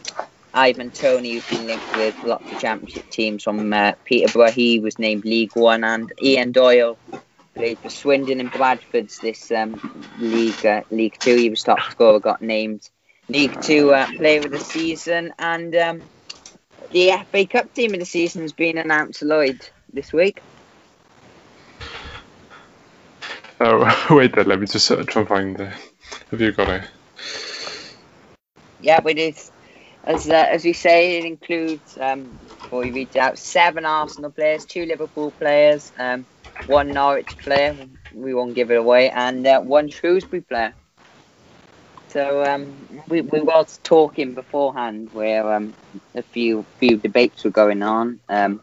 Ivan 0.57 0.90
Toney, 0.90 1.34
who's 1.34 1.46
been 1.48 1.66
linked 1.66 1.96
with 1.96 2.24
lots 2.24 2.50
of 2.50 2.59
championship 2.59 3.11
teams 3.11 3.44
from 3.44 3.74
uh, 3.74 3.92
Peterborough, 4.07 4.50
he 4.50 4.80
was 4.80 4.98
named 4.98 5.26
League 5.26 5.54
One, 5.54 5.84
and 5.84 6.11
Eoin 6.16 6.50
Doyle 6.50 6.98
played 7.54 7.78
for 7.78 7.90
Swindon 7.90 8.40
and 8.40 8.50
Bradford's 8.50 9.18
this 9.18 9.50
um, 9.50 10.09
League 10.18 10.64
uh, 10.64 10.80
League 10.90 11.18
Two. 11.18 11.36
He 11.36 11.50
was 11.50 11.62
top 11.62 11.80
scorer, 11.90 12.20
got 12.20 12.40
named 12.40 12.88
League 13.28 13.61
Two 13.61 13.92
uh, 13.92 14.07
Player 14.16 14.40
of 14.46 14.50
the 14.50 14.59
Season, 14.59 15.34
and 15.38 15.76
um, 15.76 16.02
the 16.90 17.12
FA 17.30 17.46
Cup 17.46 17.74
team 17.74 17.92
of 17.92 18.00
the 18.00 18.07
season 18.07 18.40
has 18.40 18.52
been 18.54 18.78
announced, 18.78 19.22
Lloyd, 19.22 19.61
this 19.92 20.11
week. 20.11 20.40
Oh, 23.61 24.07
wait 24.11 24.34
there, 24.34 24.44
let 24.44 24.59
me 24.59 24.66
just 24.66 24.88
try 24.88 25.20
and 25.20 25.28
find 25.28 25.57
the. 25.59 25.70
Have 26.30 26.40
you 26.40 26.52
got 26.52 26.70
it? 26.70 26.88
Yeah, 28.80 29.02
we 29.02 29.12
did. 29.12 29.36
As 30.07 30.28
uh, 30.28 30.34
as 30.50 30.64
we 30.64 30.72
say, 30.72 31.18
it 31.18 31.24
includes 31.26 31.98
um, 32.00 32.38
before 32.57 32.80
we 32.80 32.92
reach 32.92 33.16
out 33.16 33.38
seven 33.38 33.84
Arsenal 33.84 34.30
players, 34.30 34.64
two 34.64 34.86
Liverpool 34.86 35.32
players, 35.32 35.92
um, 35.98 36.26
one 36.64 36.92
Norwich 36.94 37.36
player. 37.44 37.76
We 38.12 38.34
won't 38.34 38.54
give 38.54 38.70
it 38.70 38.78
away, 38.78 39.11
and 39.11 39.46
uh, 39.46 39.61
one 39.61 39.88
Shrewsbury 39.90 40.42
player. 40.42 40.74
So 42.09 42.42
um, 42.44 42.88
we 43.09 43.20
we 43.22 43.40
was 43.40 43.78
talking 43.82 44.34
beforehand 44.34 45.11
where 45.12 45.52
um, 45.54 45.76
a 46.14 46.22
few 46.22 46.66
few 46.78 46.96
debates 46.96 47.44
were 47.44 47.50
going 47.50 47.82
on 47.82 48.20
um, 48.28 48.62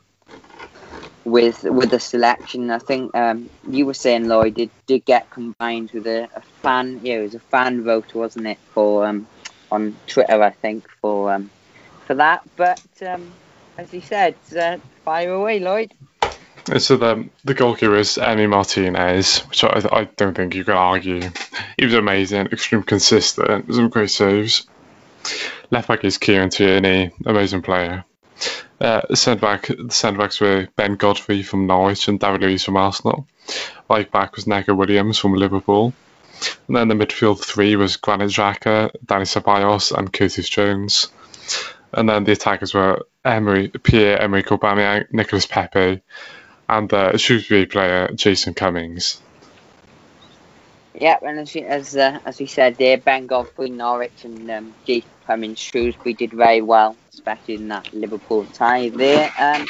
with 1.25 1.63
with 1.63 1.89
the 1.91 1.99
selection. 1.99 2.69
I 2.71 2.79
think 2.79 3.15
um, 3.15 3.49
you 3.63 3.85
were 3.85 3.93
saying 3.93 4.27
Lloyd 4.27 4.55
did 4.55 4.71
did 4.87 5.05
get 5.05 5.29
combined 5.31 5.91
with 5.93 6.07
a, 6.07 6.29
a 6.35 6.41
fan. 6.63 6.99
Yeah, 7.03 7.15
it 7.15 7.23
was 7.23 7.35
a 7.35 7.39
fan 7.51 7.83
vote, 7.83 8.13
wasn't 8.13 8.47
it, 8.47 8.59
for 8.73 9.05
um, 9.05 9.27
on 9.73 9.95
Twitter? 10.07 10.41
I 10.41 10.51
think 10.51 10.87
for 11.01 11.33
um, 11.33 11.49
for 12.05 12.13
that. 12.15 12.43
But 12.55 12.81
um, 13.05 13.31
as 13.77 13.93
you 13.93 14.01
said, 14.01 14.35
uh, 14.57 14.77
fire 15.03 15.33
away, 15.33 15.59
Lloyd. 15.59 15.93
So 16.77 16.95
the 16.95 17.29
the 17.43 17.53
goalkeeper 17.53 17.95
is 17.95 18.17
Emi 18.17 18.47
Martinez, 18.49 19.39
which 19.49 19.63
I, 19.63 19.81
I 19.91 20.03
don't 20.05 20.35
think 20.35 20.55
you 20.55 20.63
can 20.63 20.75
argue. 20.75 21.21
He 21.77 21.85
was 21.85 21.93
amazing, 21.93 22.47
extremely 22.47 22.85
consistent, 22.85 23.73
some 23.73 23.89
great 23.89 24.11
saves. 24.11 24.65
Left 25.71 25.87
back 25.87 26.03
is 26.05 26.17
Kieran 26.17 26.49
Tierney, 26.49 27.11
amazing 27.25 27.63
player. 27.63 28.05
Uh, 28.79 29.01
centre 29.15 29.41
back, 29.41 29.67
the 29.67 29.91
centre 29.91 30.19
backs 30.19 30.39
were 30.39 30.67
Ben 30.75 30.95
Godfrey 30.95 31.43
from 31.43 31.67
Norwich 31.67 32.07
and 32.07 32.19
David 32.19 32.41
Luiz 32.41 32.63
from 32.63 32.77
Arsenal. 32.77 33.27
Right 33.89 34.09
back 34.11 34.35
was 34.35 34.47
Neco 34.47 34.73
Williams 34.73 35.17
from 35.17 35.33
Liverpool. 35.33 35.93
And 36.67 36.75
then 36.75 36.87
the 36.87 36.95
midfield 36.95 37.43
three 37.43 37.75
was 37.75 37.97
Granit 37.97 38.29
Xhaka, 38.29 38.91
Dani 39.05 39.25
Ceballos, 39.25 39.91
and 39.97 40.11
Curtis 40.11 40.49
Jones. 40.49 41.09
And 41.91 42.09
then 42.09 42.23
the 42.23 42.31
attackers 42.31 42.73
were 42.73 43.05
Emery, 43.23 43.69
Pierre 43.69 44.19
Emerick 44.19 44.47
Aubameyang, 44.47 45.11
Nicolas 45.11 45.45
Pepe, 45.45 46.01
and 46.67 46.93
uh, 46.93 47.17
Shrewsbury 47.17 47.65
player 47.65 48.09
Jason 48.13 48.53
Cummings. 48.53 49.21
Yeah, 50.95 51.17
and 51.21 51.39
as 51.39 51.55
as 51.55 51.95
uh, 51.95 52.19
as 52.25 52.39
we 52.39 52.45
said 52.45 52.75
there, 52.75 52.97
Ben 52.97 53.27
Godfrey, 53.27 53.69
Norwich, 53.69 54.25
and 54.25 54.49
um, 54.49 54.73
Jason 54.85 55.09
Cummings, 55.25 55.59
Shrewsbury 55.59 56.13
did 56.13 56.31
very 56.31 56.61
well, 56.61 56.95
especially 57.13 57.55
in 57.55 57.67
that 57.69 57.93
Liverpool 57.93 58.45
tie 58.45 58.89
there. 58.89 59.31
Um, 59.39 59.65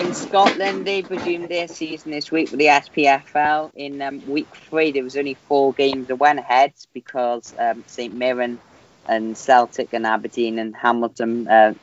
in 0.00 0.12
Scotland, 0.14 0.86
they 0.86 1.02
resumed 1.02 1.48
their 1.48 1.68
season 1.68 2.10
this 2.12 2.30
week 2.30 2.50
with 2.50 2.60
the 2.60 2.68
SPFL. 2.68 3.72
In 3.74 4.00
um, 4.02 4.22
week 4.26 4.54
three, 4.54 4.92
there 4.92 5.04
was 5.04 5.16
only 5.16 5.34
four 5.34 5.72
games 5.72 6.08
that 6.08 6.16
went 6.16 6.38
ahead 6.38 6.72
because 6.92 7.54
um, 7.58 7.84
St 7.86 8.14
Mirren 8.14 8.60
and 9.06 9.36
Celtic 9.36 9.92
and 9.92 10.06
Aberdeen 10.06 10.58
and 10.58 10.74
Hamilton, 10.76 11.48
uh, 11.48 11.74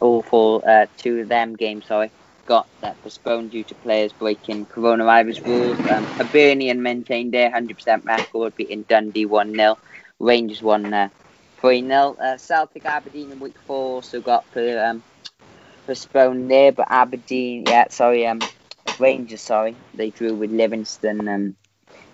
all 0.00 0.22
four, 0.22 0.68
uh, 0.68 0.86
two 0.96 1.20
of 1.20 1.28
them 1.28 1.56
games, 1.56 1.86
sorry, 1.86 2.10
got 2.46 2.68
that 2.80 3.00
postponed 3.02 3.50
due 3.50 3.64
to 3.64 3.74
players 3.76 4.12
breaking 4.12 4.66
coronavirus 4.66 5.44
rules. 5.46 5.78
Um, 5.90 6.04
Hibernian 6.04 6.82
maintained 6.82 7.32
their 7.32 7.50
100% 7.50 8.04
record, 8.04 8.54
beating 8.56 8.82
Dundee 8.82 9.26
1 9.26 9.54
0. 9.54 9.78
Rangers 10.18 10.62
won 10.62 10.92
uh, 10.92 11.08
3 11.60 11.86
0. 11.86 12.16
Uh, 12.20 12.36
Celtic 12.36 12.84
Aberdeen 12.84 13.32
in 13.32 13.40
week 13.40 13.56
four 13.66 13.96
also 13.96 14.20
got 14.20 14.44
um, 14.56 15.02
postponed 15.86 16.50
there, 16.50 16.72
but 16.72 16.86
Aberdeen, 16.90 17.64
yeah, 17.66 17.88
sorry, 17.88 18.26
um, 18.26 18.40
Rangers, 18.98 19.40
sorry, 19.40 19.76
they 19.94 20.10
drew 20.10 20.34
with 20.34 20.50
Livingston 20.50 21.28
um, 21.28 21.56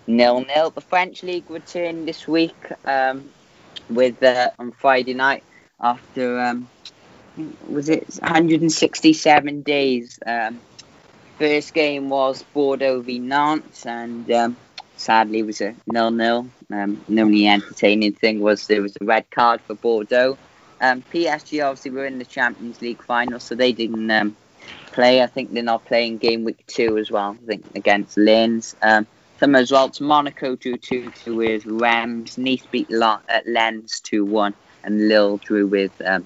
nil 0.07 0.45
nil. 0.45 0.69
The 0.69 0.81
French 0.81 1.23
league 1.23 1.49
returned 1.49 2.07
this 2.07 2.27
week 2.27 2.55
um, 2.85 3.29
with 3.89 4.21
uh, 4.23 4.51
on 4.59 4.71
Friday 4.71 5.13
night 5.13 5.43
after 5.79 6.39
um, 6.39 6.67
was 7.67 7.89
it 7.89 8.07
167 8.19 9.61
days. 9.61 10.19
Um, 10.25 10.59
first 11.37 11.73
game 11.73 12.09
was 12.09 12.43
Bordeaux 12.53 13.01
v 13.01 13.19
Nantes, 13.19 13.85
and 13.85 14.29
um, 14.31 14.57
sadly 14.97 15.43
was 15.43 15.61
a 15.61 15.75
nil 15.87 16.11
nil. 16.11 16.47
Um, 16.71 17.03
the 17.07 17.21
only 17.21 17.47
entertaining 17.47 18.13
thing 18.13 18.39
was 18.39 18.67
there 18.67 18.81
was 18.81 18.95
a 18.99 19.05
red 19.05 19.29
card 19.31 19.61
for 19.61 19.75
Bordeaux. 19.75 20.37
Um, 20.81 21.03
PSG 21.13 21.65
obviously 21.65 21.91
were 21.91 22.05
in 22.05 22.19
the 22.19 22.25
Champions 22.25 22.81
League 22.81 23.01
final, 23.01 23.39
so 23.39 23.55
they 23.55 23.71
didn't 23.71 24.09
um, 24.11 24.35
play. 24.87 25.21
I 25.21 25.27
think 25.27 25.53
they're 25.53 25.63
not 25.63 25.85
playing 25.85 26.17
game 26.17 26.43
week 26.43 26.65
two 26.67 26.97
as 26.97 27.09
well. 27.09 27.37
I 27.41 27.45
think 27.45 27.65
against 27.75 28.17
Lens. 28.17 28.75
Um, 28.81 29.07
some 29.39 29.53
results: 29.53 30.01
Monaco 30.01 30.55
drew 30.55 30.77
two 30.77 31.11
two 31.11 31.35
with 31.35 31.65
Reims, 31.65 32.37
Nice 32.37 32.65
beat 32.65 32.91
at 32.91 33.47
Lens 33.47 33.99
two 34.01 34.25
one, 34.25 34.53
and 34.83 35.07
Lille 35.07 35.37
drew 35.37 35.67
with 35.67 35.93
um, 36.03 36.25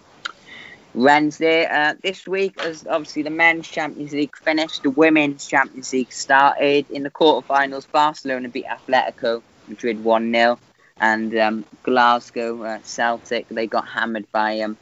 Wednesday. 0.93 1.65
Uh, 1.65 1.93
this 2.03 2.27
week, 2.27 2.59
as 2.61 2.85
obviously 2.87 3.23
the 3.23 3.29
men's 3.29 3.67
Champions 3.67 4.11
League 4.11 4.35
finished, 4.35 4.83
the 4.83 4.89
women's 4.89 5.47
Champions 5.47 5.93
League 5.93 6.11
started. 6.11 6.89
In 6.89 7.03
the 7.03 7.11
quarterfinals, 7.11 7.89
Barcelona 7.91 8.49
beat 8.49 8.65
Atletico 8.65 9.41
Madrid 9.67 10.03
1 10.03 10.33
0, 10.33 10.59
and 10.99 11.35
um, 11.37 11.65
Glasgow 11.83 12.63
uh, 12.63 12.79
Celtic 12.83 13.47
they 13.49 13.67
got 13.67 13.87
hammered 13.87 14.25
by 14.31 14.59
um, 14.61 14.77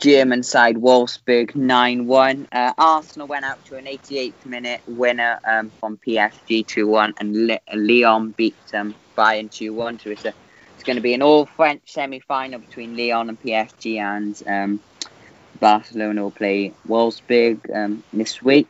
German 0.00 0.42
side 0.42 0.76
Wolfsburg 0.76 1.54
9 1.54 2.06
1. 2.06 2.48
Uh, 2.50 2.72
Arsenal 2.78 3.28
went 3.28 3.44
out 3.44 3.64
to 3.66 3.76
an 3.76 3.84
88th 3.84 4.46
minute 4.46 4.80
winner 4.86 5.38
um, 5.44 5.70
from 5.78 5.98
PSG 5.98 6.66
2 6.66 6.86
1, 6.86 7.14
and 7.18 7.46
Le- 7.46 7.60
Lyon 7.74 8.30
beat 8.32 8.56
um, 8.74 8.94
Bayern 9.16 9.50
2 9.50 9.72
1. 9.74 10.00
So 10.00 10.10
it's, 10.10 10.24
a, 10.24 10.32
it's 10.80 10.86
going 10.86 10.96
to 10.96 11.02
be 11.02 11.12
an 11.12 11.20
all 11.20 11.44
French 11.44 11.82
semi 11.92 12.20
final 12.20 12.58
between 12.58 12.96
Lyon 12.96 13.28
and 13.28 13.38
PSG, 13.38 13.98
and 13.98 14.42
um, 14.46 14.80
Barcelona 15.60 16.22
will 16.22 16.30
play 16.30 16.72
Wolfsburg 16.88 17.58
um, 17.76 18.02
this 18.14 18.42
week. 18.42 18.66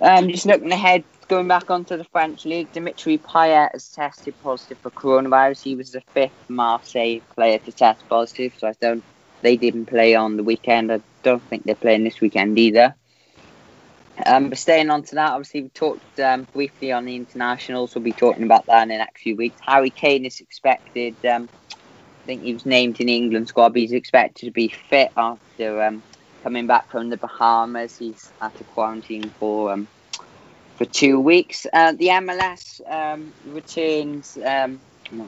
Um, 0.00 0.28
just 0.28 0.44
looking 0.44 0.72
ahead, 0.72 1.04
going 1.28 1.46
back 1.46 1.70
onto 1.70 1.96
the 1.96 2.02
French 2.02 2.44
league, 2.44 2.72
Dimitri 2.72 3.18
Payet 3.18 3.70
has 3.70 3.90
tested 3.90 4.34
positive 4.42 4.78
for 4.78 4.90
coronavirus. 4.90 5.62
He 5.62 5.76
was 5.76 5.92
the 5.92 6.00
fifth 6.00 6.50
Marseille 6.50 7.20
player 7.36 7.58
to 7.60 7.70
test 7.70 8.08
positive, 8.08 8.52
so 8.58 8.66
I 8.66 8.74
don't 8.80 9.04
they 9.40 9.56
didn't 9.56 9.86
play 9.86 10.16
on 10.16 10.36
the 10.36 10.42
weekend. 10.42 10.90
I 10.90 11.00
don't 11.22 11.42
think 11.44 11.62
they're 11.62 11.76
playing 11.76 12.02
this 12.02 12.20
weekend 12.20 12.58
either. 12.58 12.92
Um, 14.24 14.48
but 14.48 14.58
staying 14.58 14.90
on 14.90 15.02
to 15.04 15.16
that, 15.16 15.32
obviously 15.32 15.62
we 15.62 15.68
talked 15.70 16.20
um, 16.20 16.46
briefly 16.52 16.92
on 16.92 17.04
the 17.04 17.16
internationals. 17.16 17.94
We'll 17.94 18.04
be 18.04 18.12
talking 18.12 18.44
about 18.44 18.66
that 18.66 18.82
in 18.84 18.88
the 18.88 18.98
next 18.98 19.22
few 19.22 19.36
weeks. 19.36 19.60
Harry 19.66 19.90
Kane 19.90 20.24
is 20.24 20.40
expected. 20.40 21.16
Um, 21.24 21.48
I 21.72 22.26
think 22.26 22.42
he 22.42 22.52
was 22.52 22.64
named 22.64 23.00
in 23.00 23.08
the 23.08 23.16
England 23.16 23.48
squad, 23.48 23.70
but 23.70 23.80
he's 23.80 23.92
expected 23.92 24.46
to 24.46 24.52
be 24.52 24.68
fit 24.68 25.10
after 25.16 25.82
um, 25.82 26.04
coming 26.42 26.66
back 26.66 26.90
from 26.90 27.10
the 27.10 27.16
Bahamas. 27.16 27.96
He's 27.96 28.32
had 28.40 28.54
to 28.56 28.64
quarantine 28.64 29.30
for 29.38 29.72
um, 29.72 29.88
for 30.76 30.84
two 30.84 31.20
weeks. 31.20 31.66
Uh, 31.72 31.92
the 31.92 32.08
MLS 32.08 32.80
um, 32.90 33.32
returns 33.44 34.38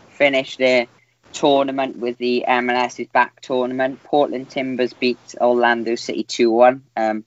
finished 0.08 0.58
their 0.58 0.86
tournament 1.32 1.98
with 1.98 2.16
the 2.18 2.44
MLS's 2.48 3.08
back 3.08 3.40
tournament. 3.42 4.02
Portland 4.02 4.48
Timbers 4.48 4.94
beat 4.94 5.34
Orlando 5.40 5.94
City 5.94 6.24
2 6.24 6.50
1. 6.50 6.82
Um, 6.96 7.24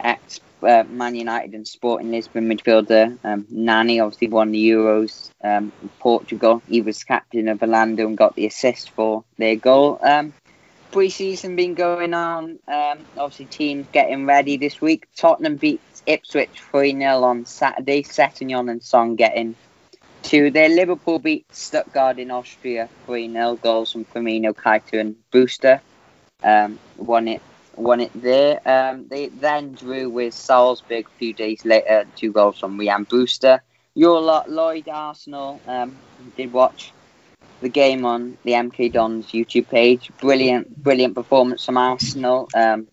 ex 0.00 0.40
uh, 0.62 0.84
Man 0.88 1.14
United 1.14 1.54
and 1.54 1.66
Sporting 1.66 2.10
Lisbon 2.10 2.48
midfielder 2.48 3.18
um, 3.24 3.46
Nani 3.50 4.00
obviously 4.00 4.28
won 4.28 4.52
the 4.52 4.70
Euros 4.70 5.30
um, 5.42 5.72
Portugal. 5.98 6.62
He 6.68 6.80
was 6.80 7.04
captain 7.04 7.48
of 7.48 7.62
Orlando 7.62 8.06
and 8.06 8.16
got 8.16 8.34
the 8.34 8.46
assist 8.46 8.90
for 8.90 9.24
their 9.38 9.56
goal. 9.56 9.98
Um, 10.02 10.32
Pre-season 10.92 11.56
been 11.56 11.72
going 11.72 12.12
on. 12.12 12.58
Um, 12.68 12.98
obviously, 13.16 13.46
teams 13.46 13.86
getting 13.92 14.26
ready 14.26 14.58
this 14.58 14.78
week. 14.78 15.08
Tottenham 15.16 15.56
beat 15.56 15.80
Ipswich 16.04 16.50
3 16.70 16.92
0 16.92 17.22
on 17.22 17.46
Saturday. 17.46 18.02
Sessegnon 18.02 18.70
and 18.70 18.82
Son 18.82 19.16
getting 19.16 19.54
two 20.22 20.50
there. 20.50 20.68
Liverpool 20.68 21.18
beat 21.18 21.46
Stuttgart 21.54 22.18
in 22.18 22.30
Austria 22.30 22.90
3 23.06 23.32
0. 23.32 23.56
Goals 23.56 23.92
from 23.92 24.04
Firmino, 24.04 24.52
Keita, 24.52 25.00
and 25.00 25.16
Brewster. 25.30 25.80
Um, 26.44 26.78
won 26.98 27.26
it 27.26 27.40
won 27.76 28.00
it 28.00 28.10
there. 28.14 28.60
Um, 28.66 29.06
they 29.08 29.28
then 29.28 29.72
drew 29.72 30.08
with 30.08 30.34
Salzburg 30.34 31.06
a 31.06 31.18
few 31.18 31.32
days 31.32 31.64
later. 31.64 32.06
Two 32.16 32.32
goals 32.32 32.58
from 32.58 32.78
Ryan 32.78 33.04
Brewster. 33.04 33.62
Your 33.94 34.20
lot, 34.20 34.50
Lloyd 34.50 34.88
Arsenal, 34.88 35.60
um, 35.66 35.96
did 36.36 36.52
watch 36.52 36.92
the 37.60 37.68
game 37.68 38.04
on 38.04 38.38
the 38.42 38.52
MK 38.52 38.92
Dons 38.92 39.26
YouTube 39.26 39.68
page. 39.68 40.10
Brilliant, 40.20 40.82
brilliant 40.82 41.14
performance 41.14 41.64
from 41.64 41.76
Arsenal. 41.76 42.48
Um, 42.54 42.88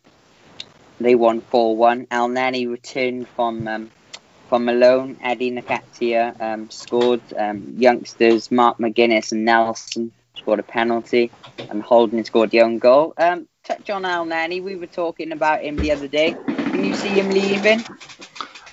they 1.00 1.16
won 1.16 1.42
4 1.42 1.76
1. 1.76 2.08
Elneny 2.08 2.70
returned 2.70 3.28
from 3.30 3.68
um, 3.68 3.92
from 4.50 4.66
Malone. 4.66 5.18
Eddie 5.22 5.52
Nketiah 5.52 6.42
um, 6.42 6.70
scored. 6.70 7.22
Um, 7.38 7.76
youngsters 7.78 8.52
Mark 8.52 8.78
McGuinness 8.78 9.32
and 9.32 9.46
Nelson 9.46 10.12
scored 10.40 10.60
a 10.60 10.64
penalty, 10.64 11.32
and 11.70 11.82
Holden 11.82 12.24
scored 12.24 12.52
the 12.52 12.62
own 12.62 12.80
goal. 12.80 13.14
Um, 13.18 13.48
touch 13.64 13.90
on 13.90 14.04
Elneny. 14.04 14.64
We 14.64 14.76
were 14.76 14.88
talking 14.88 15.32
about 15.32 15.62
him 15.62 15.78
the 15.78 15.92
other 15.92 16.08
day. 16.08 16.36
Can 16.48 16.84
you 16.84 16.96
see 16.96 17.10
him 17.10 17.30
leaving? 17.30 17.84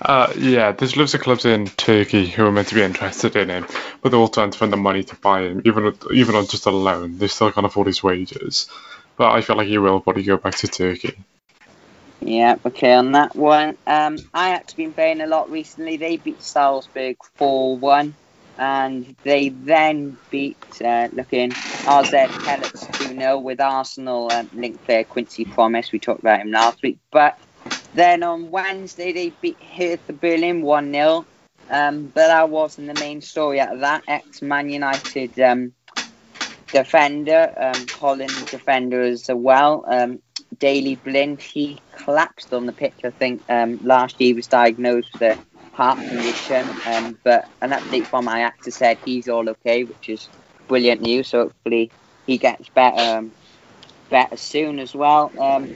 Uh, 0.01 0.33
yeah, 0.37 0.73
there's 0.73 0.97
loads 0.97 1.15
of 1.15 1.23
clubs 1.23 1.45
in 1.45 1.67
Turkey 1.67 2.27
who 2.27 2.47
are 2.47 2.53
meant 2.53 2.69
to 2.69 2.75
be 2.75 2.83
interested 2.83 3.35
in 3.35 3.49
him, 3.49 3.67
but 4.01 4.11
they're 4.11 4.21
all 4.21 4.29
trying 4.29 4.51
to 4.51 4.59
find 4.59 4.73
the 4.73 4.77
money 4.77 5.03
to 5.03 5.17
buy 5.17 5.43
him, 5.43 5.63
even 5.65 5.97
even 6.13 6.35
on 6.35 6.47
just 6.47 6.67
a 6.67 6.71
loan. 6.71 7.19
They 7.19 7.29
still 7.29 7.51
can't 7.51 7.67
afford 7.67 7.87
his 7.87 8.03
wages. 8.03 8.69
But 9.17 9.33
I 9.33 9.41
feel 9.41 9.57
like 9.57 9.69
he 9.69 9.79
will 9.79 10.01
probably 10.01 10.25
go 10.25 10.37
back 10.37 10.55
to 10.57 10.69
Turkey. 10.69 11.17
Yeah, 12.21 12.57
okay, 12.65 12.93
on 12.95 13.13
that 13.13 13.35
one. 13.35 13.77
Um, 13.87 14.17
Ajax 14.35 14.75
been 14.75 14.93
playing 14.93 15.21
a 15.21 15.27
lot 15.27 15.51
recently. 15.51 15.97
They 15.97 16.17
beat 16.17 16.43
Salzburg 16.43 17.17
4 17.37 17.77
1, 17.79 18.15
and 18.59 19.17
they 19.25 19.51
then 19.51 20.17
beat, 20.31 20.57
uh, 20.85 21.09
looking, 21.13 21.51
RZ 21.51 22.45
Pellets 22.45 22.87
2 22.99 23.19
0 23.19 23.39
with 23.39 23.61
Arsenal 23.61 24.31
um, 24.33 24.49
linked 24.53 24.85
player 24.85 25.05
Quincy 25.05 25.45
Promes. 25.45 25.93
We 25.93 25.99
talked 25.99 26.21
about 26.21 26.41
him 26.41 26.51
last 26.51 26.83
week. 26.83 26.99
But 27.13 27.39
then 27.95 28.23
on 28.23 28.51
Wednesday, 28.51 29.13
they 29.13 29.31
beat 29.31 29.63
Hertha 29.63 30.13
Berlin 30.13 30.63
1 30.63 30.93
0. 30.93 31.27
Um, 31.69 32.07
but 32.07 32.29
that 32.29 32.49
wasn't 32.49 32.95
the 32.95 33.01
main 33.01 33.21
story 33.21 33.61
out 33.61 33.75
of 33.75 33.81
that. 33.81 34.05
Ex 34.07 34.41
Man 34.41 34.71
United 34.71 35.39
um, 35.41 35.73
defender, 36.73 37.53
um, 37.57 37.87
defender 38.47 39.03
as 39.03 39.29
well. 39.29 39.85
Um, 39.89 40.21
Daley 40.59 40.97
Blind, 40.97 41.43
he 41.43 41.79
collapsed 41.93 42.53
on 42.53 42.67
the 42.67 42.73
pitch. 42.73 42.95
I 43.05 43.11
think 43.11 43.43
um, 43.49 43.79
last 43.83 44.21
year 44.21 44.29
he 44.29 44.35
was 44.35 44.47
diagnosed 44.47 45.09
with 45.19 45.39
a 45.39 45.56
heart 45.77 45.99
condition, 45.99 46.67
um, 46.87 47.19
but 47.23 47.49
an 47.61 47.71
update 47.71 48.07
from 48.07 48.25
my 48.25 48.41
actor 48.41 48.71
said 48.71 48.97
he's 49.05 49.29
all 49.29 49.47
okay, 49.51 49.85
which 49.85 50.09
is 50.09 50.27
brilliant 50.69 51.03
news. 51.03 51.29
So 51.29 51.45
hopefully 51.45 51.91
he 52.27 52.39
gets 52.39 52.71
better, 52.71 53.19
um, 53.19 53.33
better 54.09 54.39
soon 54.39 54.79
as 54.79 54.95
well. 54.95 55.31
Um, 55.39 55.67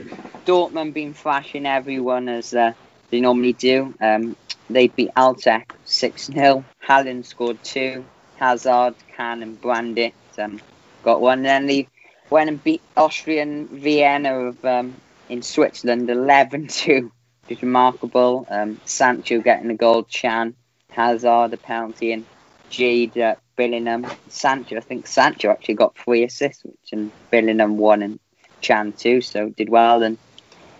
Dortmund 0.45 0.95
been 0.95 1.13
thrashing 1.13 1.67
everyone 1.67 2.29
as 2.29 2.51
uh, 2.55 2.73
they 3.11 3.21
normally 3.21 3.53
do. 3.53 3.93
Um, 4.01 4.35
they 4.71 4.87
beat 4.87 5.11
Altach 5.15 5.69
6 5.85 6.25
0. 6.25 6.65
Haaland 6.83 7.25
scored 7.25 7.63
two. 7.63 8.03
Hazard, 8.37 8.95
Can, 9.15 9.43
and 9.43 9.61
Brandt 9.61 10.13
um, 10.39 10.59
got 11.03 11.21
one. 11.21 11.39
And 11.39 11.45
then 11.45 11.65
they 11.67 11.87
went 12.31 12.49
and 12.49 12.63
beat 12.63 12.81
Austrian 12.97 13.67
Vienna 13.67 14.47
of, 14.47 14.65
um, 14.65 14.95
in 15.29 15.43
Switzerland 15.43 16.09
11 16.09 16.69
2. 16.69 17.11
Just 17.47 17.61
remarkable. 17.61 18.45
Um, 18.49 18.79
Sancho 18.85 19.41
getting 19.41 19.67
the 19.67 19.73
goal, 19.73 20.03
Chan, 20.03 20.55
Hazard 20.89 21.51
the 21.51 21.57
penalty, 21.57 22.13
and 22.13 22.25
Jude 22.69 23.17
uh, 23.17 23.35
Bellingham. 23.55 24.07
Sancho, 24.29 24.77
I 24.77 24.79
think 24.79 25.07
Sancho 25.07 25.49
actually 25.49 25.75
got 25.75 25.97
three 25.97 26.23
assists, 26.23 26.63
which 26.63 26.91
and 26.91 27.11
Bellingham 27.29 27.77
one 27.77 28.01
and 28.01 28.19
Chan 28.61 28.93
two, 28.93 29.21
so 29.21 29.49
did 29.49 29.69
well. 29.69 30.03
And 30.03 30.17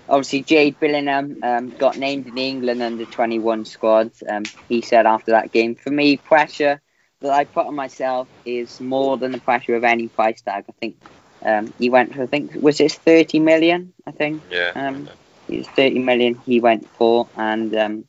obviously, 0.07 0.43
Jude 0.43 0.79
Bellingham 0.79 1.39
um, 1.43 1.69
got 1.71 1.97
named 1.97 2.27
in 2.27 2.35
the 2.35 2.47
England 2.47 2.81
under 2.81 3.05
21 3.05 3.65
squad. 3.65 4.11
Um, 4.27 4.43
he 4.69 4.81
said 4.81 5.05
after 5.05 5.31
that 5.31 5.51
game, 5.51 5.75
for 5.75 5.91
me, 5.91 6.17
pressure 6.17 6.81
that 7.21 7.31
I 7.31 7.43
put 7.43 7.67
on 7.67 7.75
myself 7.75 8.27
is 8.45 8.79
more 8.79 9.17
than 9.17 9.31
the 9.31 9.39
pressure 9.39 9.75
of 9.75 9.83
any 9.83 10.07
price 10.07 10.41
tag. 10.41 10.65
I 10.67 10.73
think 10.79 10.95
um, 11.43 11.73
he 11.77 11.89
went 11.89 12.13
for, 12.15 12.23
I 12.23 12.25
think, 12.25 12.53
was 12.55 12.79
it 12.79 12.91
30 12.91 13.39
million? 13.39 13.93
I 14.05 14.11
think. 14.11 14.41
Yeah. 14.49 14.71
Um, 14.75 15.09
it 15.51 15.57
was 15.59 15.67
30 15.69 15.99
million 15.99 16.35
he 16.35 16.59
went 16.61 16.87
for, 16.97 17.29
and 17.35 17.75
um, 17.75 18.05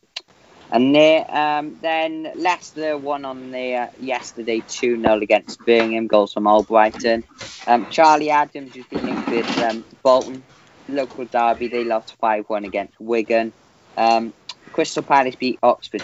and 0.70 0.94
there, 0.94 1.26
um, 1.34 1.78
then 1.82 2.32
Leicester 2.36 2.96
won 2.96 3.24
on 3.24 3.50
there 3.50 3.90
yesterday 3.98 4.62
2 4.66 5.00
0 5.00 5.20
against 5.20 5.58
Birmingham, 5.66 6.06
goals 6.06 6.32
from 6.32 6.44
Albrighton. 6.44 7.24
Um, 7.66 7.86
Charlie 7.90 8.30
Adams 8.30 8.74
has 8.76 8.86
been 8.86 9.04
linked 9.04 9.28
with 9.28 9.58
um, 9.58 9.84
Bolton, 10.02 10.46
local 10.88 11.26
derby, 11.26 11.68
they 11.68 11.84
lost 11.84 12.16
5 12.20 12.44
1 12.48 12.64
against 12.64 12.98
Wigan. 13.00 13.52
Um, 13.96 14.34
Crystal 14.72 15.02
Palace 15.02 15.36
beat 15.36 15.58
Oxford 15.62 16.02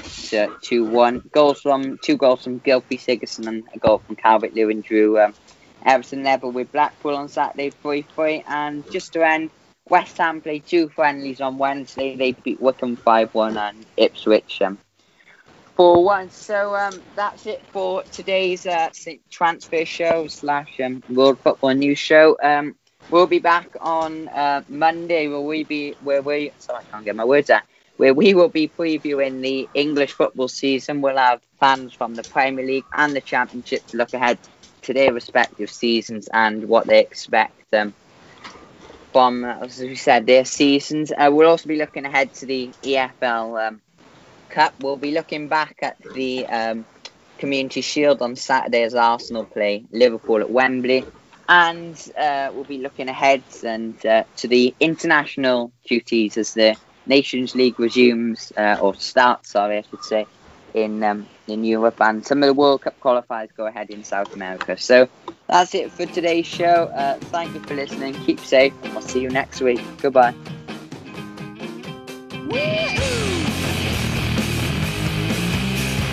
two 0.63 0.85
one. 0.85 1.23
Goals 1.33 1.63
from 1.63 1.99
two 1.99 2.17
goals 2.17 2.45
from 2.45 2.61
Gylfi 2.61 2.99
Sigurdsson 3.01 3.47
and 3.49 3.65
a 3.75 3.79
goal 3.79 3.99
from 4.07 4.17
Calvert 4.17 4.53
Lewin 4.55 4.83
drew 4.83 5.19
um, 5.19 5.35
Everton 5.85 6.23
level 6.23 6.53
with 6.53 6.71
Blackpool 6.73 7.17
on 7.17 7.29
Saturday 7.29 7.71
3 7.71 8.03
3. 8.03 8.45
And 8.47 8.85
just 8.91 9.15
to 9.15 9.27
end, 9.27 9.51
West 9.89 10.19
Ham 10.19 10.41
played 10.41 10.67
two 10.67 10.89
friendlies 10.89 11.41
on 11.41 11.59
Wednesday. 11.59 12.17
They 12.17 12.33
beat 12.33 12.61
Wycombe 12.61 12.97
5 12.97 13.35
1 13.35 13.57
and 13.57 13.87
Ipswich 13.97 14.61
um, 14.63 14.79
4 15.77 16.05
1. 16.05 16.31
So 16.31 16.75
um, 16.75 17.01
that's 17.15 17.47
it 17.47 17.63
for 17.73 18.03
today's 18.05 18.67
uh, 18.67 18.91
transfer 19.31 19.85
show 19.85 20.27
slash 20.27 20.79
um, 20.81 21.03
World 21.09 21.39
Football 21.39 21.75
News 21.75 21.99
show. 21.99 22.37
Um, 22.43 22.75
we'll 23.11 23.27
be 23.27 23.39
back 23.39 23.69
on 23.81 24.29
uh, 24.29 24.63
Monday 24.69 25.29
where 25.29 25.41
we 25.41 25.65
be 25.65 25.93
where 26.03 26.23
we 26.23 26.53
sorry 26.59 26.85
I 26.87 26.91
can't 26.91 27.05
get 27.05 27.17
my 27.17 27.25
words 27.25 27.51
out 27.51 27.63
where 27.97 28.15
we 28.15 28.33
will 28.33 28.49
be 28.49 28.69
previewing 28.69 29.43
the 29.43 29.69
English 29.75 30.13
football 30.13 30.49
season. 30.49 31.01
We'll 31.03 31.17
have 31.17 31.43
fans 31.59 31.93
from 31.93 32.15
the 32.15 32.23
Premier 32.23 32.65
League 32.65 32.85
and 32.97 33.15
the 33.15 33.21
Championship 33.21 33.87
to 33.89 33.97
look 33.97 34.15
ahead 34.15 34.39
to 34.83 34.95
their 34.95 35.13
respective 35.13 35.69
seasons 35.69 36.29
and 36.33 36.69
what 36.69 36.87
they 36.87 37.01
expect 37.01 37.75
um, 37.75 37.93
as 39.19 39.81
we 39.81 39.95
said, 39.95 40.27
their 40.27 40.45
seasons. 40.45 41.13
Uh, 41.13 41.31
we'll 41.33 41.49
also 41.49 41.69
be 41.69 41.77
looking 41.77 42.05
ahead 42.05 42.33
to 42.35 42.47
the 42.47 42.71
EFL 42.83 43.69
um, 43.69 43.81
Cup. 44.49 44.75
We'll 44.81 44.97
be 44.97 45.13
looking 45.13 45.49
back 45.49 45.77
at 45.83 45.97
the 46.15 46.47
um, 46.47 46.85
Community 47.39 47.81
Shield 47.81 48.23
on 48.23 48.37
Saturday 48.37 48.83
as 48.83 48.95
Arsenal 48.95 49.45
play 49.45 49.85
Liverpool 49.91 50.41
at 50.41 50.51
Wembley. 50.51 51.05
And 51.49 51.97
uh, 52.19 52.51
we'll 52.53 52.65
be 52.65 52.79
looking 52.79 53.09
ahead 53.09 53.43
and 53.65 54.05
uh, 54.05 54.25
to 54.37 54.49
the 54.49 54.75
international 54.81 55.73
duties 55.89 56.37
as 56.37 56.55
the 56.55 56.77
Nations 57.07 57.55
League 57.55 57.81
resumes, 57.81 58.53
uh, 58.57 58.77
or 58.81 58.95
starts, 58.95 59.51
sorry, 59.51 59.79
I 59.79 59.83
should 59.83 60.05
say, 60.05 60.27
in 60.75 61.03
um, 61.03 61.27
in 61.47 61.65
Europe, 61.65 62.01
and 62.01 62.25
some 62.25 62.43
of 62.43 62.47
the 62.47 62.55
World 62.55 62.83
Cup 62.83 62.95
qualifiers 63.01 63.49
go 63.57 63.67
ahead 63.67 63.91
in 63.91 64.05
South 64.05 64.35
America. 64.35 64.77
So 64.77 65.09
that's 65.49 65.75
it 65.75 65.91
for 65.91 66.07
today's 66.07 66.47
show. 66.47 66.85
Uh, 66.95 67.15
thank 67.33 67.55
you 67.55 67.61
for 67.61 67.75
listening. 67.75 68.15
Keep 68.15 68.41
safe. 68.41 68.73
I'll 68.85 69.01
see 69.01 69.21
you 69.21 69.31
next 69.31 69.61
week. 69.61 69.81
Goodbye. 70.01 70.35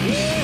I 0.08 0.35